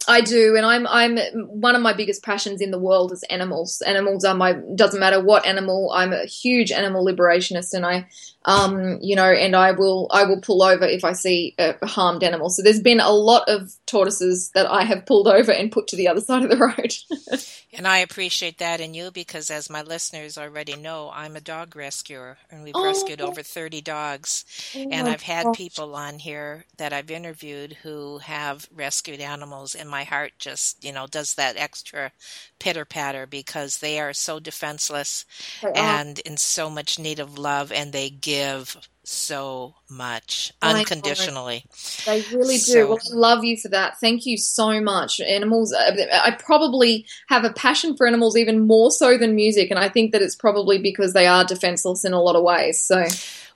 I 0.09 0.21
do, 0.21 0.55
and 0.57 0.65
I'm 0.65 0.85
I'm 0.87 1.17
one 1.47 1.75
of 1.75 1.81
my 1.81 1.93
biggest 1.93 2.23
passions 2.23 2.61
in 2.61 2.71
the 2.71 2.79
world 2.79 3.11
is 3.11 3.23
animals. 3.29 3.81
Animals 3.85 4.25
are 4.25 4.35
my 4.35 4.53
doesn't 4.75 4.99
matter 4.99 5.23
what 5.23 5.45
animal. 5.45 5.91
I'm 5.93 6.11
a 6.13 6.25
huge 6.25 6.71
animal 6.71 7.05
liberationist, 7.05 7.73
and 7.73 7.85
I, 7.85 8.07
um, 8.45 8.97
you 9.01 9.15
know, 9.15 9.31
and 9.31 9.55
I 9.55 9.71
will 9.71 10.07
I 10.11 10.23
will 10.25 10.41
pull 10.41 10.63
over 10.63 10.83
if 10.85 11.05
I 11.05 11.13
see 11.13 11.55
a 11.59 11.75
harmed 11.85 12.23
animal. 12.23 12.49
So 12.49 12.63
there's 12.63 12.81
been 12.81 12.99
a 12.99 13.11
lot 13.11 13.47
of 13.47 13.71
tortoises 13.85 14.49
that 14.55 14.65
I 14.69 14.83
have 14.83 15.05
pulled 15.05 15.27
over 15.27 15.51
and 15.51 15.71
put 15.71 15.87
to 15.89 15.95
the 15.95 16.07
other 16.07 16.21
side 16.21 16.43
of 16.43 16.49
the 16.49 16.57
road. 16.57 16.93
And 17.71 17.87
I 17.87 17.99
appreciate 17.99 18.57
that 18.57 18.81
in 18.81 18.95
you 18.95 19.11
because, 19.11 19.51
as 19.51 19.69
my 19.69 19.83
listeners 19.83 20.39
already 20.39 20.75
know, 20.75 21.11
I'm 21.13 21.35
a 21.35 21.39
dog 21.39 21.75
rescuer 21.75 22.39
and 22.49 22.63
we've 22.63 22.73
Oh. 22.75 22.83
rescued 22.83 23.21
over 23.21 23.43
30 23.43 23.79
dogs. 23.81 24.43
and 24.75 25.07
I've 25.07 25.21
had 25.21 25.45
gosh. 25.45 25.55
people 25.57 25.93
on 25.95 26.17
here 26.17 26.65
that 26.77 26.93
I've 26.93 27.11
interviewed 27.11 27.73
who 27.83 28.17
have 28.19 28.67
rescued 28.73 29.19
animals, 29.21 29.75
and 29.75 29.87
my 29.87 29.98
heart 30.03 30.33
just, 30.39 30.83
you 30.83 30.91
know, 30.91 31.07
does 31.07 31.35
that 31.35 31.57
extra 31.57 32.11
pitter 32.59 32.85
patter 32.85 33.25
because 33.25 33.77
they 33.77 33.99
are 33.99 34.13
so 34.13 34.39
defenseless 34.39 35.25
They 35.61 35.69
are. 35.69 35.77
and 35.77 36.19
in 36.19 36.37
so 36.37 36.69
much 36.69 36.99
need 36.99 37.19
of 37.19 37.37
love, 37.37 37.71
and 37.71 37.93
they 37.93 38.09
give 38.09 38.77
so 39.03 39.75
much 39.89 40.53
unconditionally. 40.61 41.65
They 42.05 42.21
really 42.31 42.57
do. 42.57 42.59
So, 42.59 42.87
well, 42.89 42.99
I 43.11 43.15
love 43.15 43.43
you 43.43 43.57
for 43.57 43.69
that. 43.69 43.99
Thank 43.99 44.25
you 44.25 44.37
so 44.37 44.79
much. 44.81 45.19
Animals, 45.19 45.73
uh, 45.73 45.95
I 46.23 46.31
probably 46.31 47.05
have 47.27 47.43
a 47.43 47.53
passion 47.53 47.97
for 47.97 48.05
animals 48.05 48.37
even 48.37 48.67
more 48.67 48.91
so 48.91 49.17
than 49.17 49.35
music, 49.35 49.71
and 49.71 49.79
I 49.79 49.89
think 49.89 50.11
that 50.11 50.21
it's 50.21 50.35
probably 50.35 50.77
because 50.77 51.13
they 51.13 51.25
are 51.25 51.43
defenseless 51.43 52.05
in 52.05 52.13
a 52.13 52.21
lot 52.21 52.35
of 52.35 52.43
ways. 52.43 52.79
So. 52.79 53.05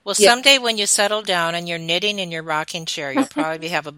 Well, 0.04 0.16
someday 0.16 0.58
when 0.58 0.78
you 0.78 0.86
settle 0.86 1.22
down 1.22 1.56
and 1.56 1.68
you're 1.70 1.80
knitting 1.80 2.20
in 2.20 2.30
your 2.30 2.44
rocking 2.44 2.86
chair, 2.86 3.14
you'll 3.14 3.26
probably 3.26 3.70
have 3.70 3.88
a 3.88 3.94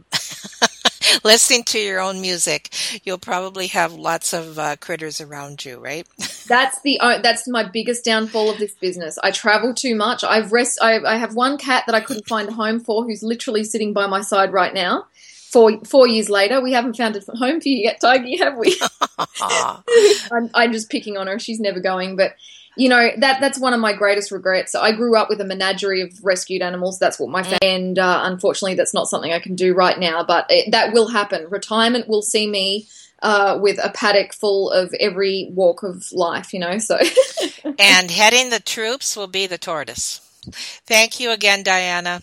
listening 1.23 1.63
to 1.63 1.79
your 1.79 1.99
own 1.99 2.21
music, 2.21 2.73
you'll 3.03 3.17
probably 3.17 3.67
have 3.67 3.93
lots 3.93 4.33
of 4.33 4.57
uh, 4.59 4.75
critters 4.77 5.21
around 5.21 5.65
you, 5.65 5.77
right? 5.77 6.07
that's 6.47 6.81
the 6.81 6.99
uh, 6.99 7.19
that's 7.19 7.47
my 7.47 7.63
biggest 7.63 8.05
downfall 8.05 8.49
of 8.49 8.57
this 8.57 8.73
business. 8.75 9.17
I 9.23 9.31
travel 9.31 9.73
too 9.73 9.95
much. 9.95 10.23
I've 10.23 10.51
rest. 10.51 10.79
I, 10.81 10.99
I 10.99 11.17
have 11.17 11.35
one 11.35 11.57
cat 11.57 11.83
that 11.85 11.95
I 11.95 12.01
couldn't 12.01 12.27
find 12.27 12.49
a 12.49 12.53
home 12.53 12.79
for, 12.79 13.03
who's 13.03 13.23
literally 13.23 13.63
sitting 13.63 13.93
by 13.93 14.07
my 14.07 14.21
side 14.21 14.53
right 14.53 14.73
now. 14.73 15.05
Four, 15.51 15.79
four 15.85 16.05
years 16.05 16.29
later, 16.29 16.59
we 16.59 16.73
haven't 16.73 16.97
found 16.97 17.15
a 17.15 17.19
home 17.37 17.61
for 17.61 17.69
you 17.69 17.83
yet, 17.83 18.01
Tiger, 18.01 18.43
have 18.43 18.57
we? 18.57 18.77
I'm, 20.31 20.49
I'm 20.53 20.73
just 20.73 20.89
picking 20.89 21.15
on 21.15 21.27
her. 21.27 21.39
She's 21.39 21.61
never 21.61 21.79
going, 21.79 22.17
but 22.17 22.33
you 22.75 22.89
know 22.89 23.09
that 23.17 23.39
that's 23.39 23.59
one 23.59 23.73
of 23.73 23.79
my 23.79 23.93
greatest 23.93 24.31
regrets. 24.31 24.75
I 24.75 24.91
grew 24.91 25.17
up 25.17 25.29
with 25.29 25.41
a 25.41 25.45
menagerie 25.45 26.01
of 26.01 26.23
rescued 26.23 26.61
animals. 26.61 26.99
That's 26.99 27.19
what 27.19 27.29
my 27.29 27.43
mm. 27.43 27.57
and 27.61 27.97
uh, 27.97 28.21
unfortunately, 28.23 28.75
that's 28.75 28.93
not 28.93 29.07
something 29.07 29.31
I 29.31 29.39
can 29.39 29.55
do 29.55 29.73
right 29.73 29.97
now. 29.97 30.23
But 30.23 30.45
it, 30.49 30.71
that 30.71 30.93
will 30.93 31.07
happen. 31.07 31.47
Retirement 31.49 32.07
will 32.07 32.21
see 32.21 32.47
me 32.47 32.87
uh, 33.21 33.57
with 33.61 33.79
a 33.83 33.89
paddock 33.89 34.33
full 34.33 34.71
of 34.71 34.93
every 34.99 35.49
walk 35.51 35.83
of 35.83 36.11
life. 36.11 36.53
You 36.53 36.59
know, 36.59 36.77
so 36.77 36.97
and 37.79 38.11
heading 38.11 38.49
the 38.49 38.61
troops 38.63 39.15
will 39.15 39.27
be 39.27 39.47
the 39.47 39.57
tortoise. 39.57 40.21
Thank 40.85 41.19
you 41.19 41.31
again, 41.31 41.63
Diana. 41.63 42.21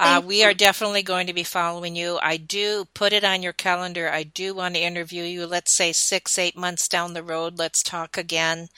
Uh, 0.00 0.22
we 0.24 0.42
are 0.42 0.54
definitely 0.54 1.02
going 1.02 1.26
to 1.26 1.34
be 1.34 1.42
following 1.42 1.94
you. 1.94 2.18
I 2.22 2.38
do 2.38 2.86
put 2.94 3.12
it 3.12 3.22
on 3.22 3.42
your 3.42 3.52
calendar. 3.52 4.08
I 4.08 4.22
do 4.22 4.54
want 4.54 4.74
to 4.74 4.80
interview 4.80 5.24
you. 5.24 5.46
Let's 5.46 5.76
say 5.76 5.92
six, 5.92 6.38
eight 6.38 6.56
months 6.56 6.88
down 6.88 7.12
the 7.12 7.22
road. 7.22 7.58
Let's 7.58 7.82
talk 7.82 8.16
again. 8.16 8.68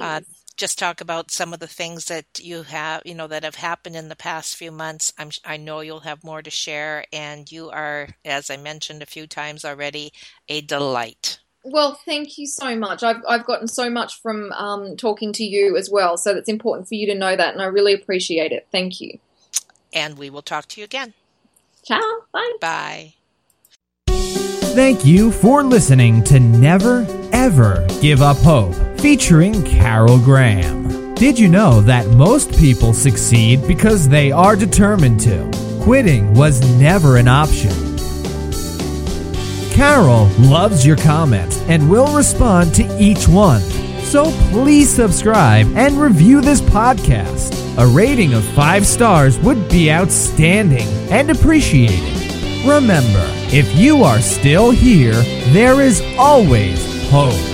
Uh, 0.00 0.22
just 0.56 0.78
talk 0.78 1.00
about 1.00 1.30
some 1.30 1.52
of 1.52 1.60
the 1.60 1.66
things 1.66 2.06
that 2.06 2.26
you 2.40 2.62
have, 2.62 3.02
you 3.04 3.14
know, 3.14 3.26
that 3.26 3.44
have 3.44 3.56
happened 3.56 3.96
in 3.96 4.08
the 4.08 4.16
past 4.16 4.56
few 4.56 4.70
months. 4.70 5.12
I'm, 5.18 5.30
I 5.44 5.56
know 5.56 5.80
you'll 5.80 6.00
have 6.00 6.24
more 6.24 6.42
to 6.42 6.50
share, 6.50 7.04
and 7.12 7.50
you 7.50 7.70
are, 7.70 8.08
as 8.24 8.50
I 8.50 8.56
mentioned 8.56 9.02
a 9.02 9.06
few 9.06 9.26
times 9.26 9.64
already, 9.64 10.12
a 10.48 10.60
delight. 10.60 11.40
Well, 11.64 11.98
thank 12.04 12.36
you 12.36 12.46
so 12.46 12.76
much. 12.76 13.02
I've 13.02 13.22
I've 13.26 13.46
gotten 13.46 13.68
so 13.68 13.88
much 13.88 14.20
from 14.20 14.52
um, 14.52 14.96
talking 14.96 15.32
to 15.32 15.44
you 15.44 15.76
as 15.76 15.88
well, 15.90 16.18
so 16.18 16.36
it's 16.36 16.48
important 16.48 16.88
for 16.88 16.94
you 16.94 17.06
to 17.06 17.14
know 17.14 17.34
that, 17.34 17.54
and 17.54 17.62
I 17.62 17.66
really 17.66 17.94
appreciate 17.94 18.52
it. 18.52 18.66
Thank 18.70 19.00
you. 19.00 19.18
And 19.92 20.18
we 20.18 20.28
will 20.28 20.42
talk 20.42 20.66
to 20.68 20.80
you 20.80 20.84
again. 20.84 21.14
Ciao. 21.84 22.00
Bye. 22.32 22.52
Bye. 22.60 23.14
Thank 24.74 25.06
you 25.06 25.30
for 25.30 25.62
listening 25.62 26.24
to 26.24 26.40
Never 26.40 27.06
Ever 27.32 27.86
Give 28.00 28.20
Up 28.20 28.36
Hope, 28.38 28.74
featuring 29.04 29.62
Carol 29.64 30.18
Graham. 30.18 31.14
Did 31.14 31.38
you 31.38 31.46
know 31.46 31.82
that 31.82 32.06
most 32.06 32.58
people 32.58 32.94
succeed 32.94 33.60
because 33.68 34.08
they 34.08 34.32
are 34.32 34.56
determined 34.56 35.20
to? 35.20 35.50
Quitting 35.82 36.32
was 36.32 36.62
never 36.78 37.18
an 37.18 37.28
option. 37.28 37.70
Carol 39.72 40.28
loves 40.38 40.86
your 40.86 40.96
comments 40.96 41.60
and 41.68 41.90
will 41.90 42.16
respond 42.16 42.74
to 42.76 42.98
each 42.98 43.28
one. 43.28 43.60
So 44.04 44.30
please 44.50 44.88
subscribe 44.88 45.66
and 45.76 46.00
review 46.00 46.40
this 46.40 46.62
podcast. 46.62 47.52
A 47.76 47.86
rating 47.86 48.32
of 48.32 48.42
five 48.54 48.86
stars 48.86 49.38
would 49.40 49.68
be 49.68 49.92
outstanding 49.92 50.88
and 51.10 51.30
appreciated. 51.30 52.66
Remember, 52.66 53.26
if 53.52 53.70
you 53.76 54.02
are 54.02 54.22
still 54.22 54.70
here, 54.70 55.20
there 55.52 55.82
is 55.82 56.02
always 56.16 57.10
hope. 57.10 57.53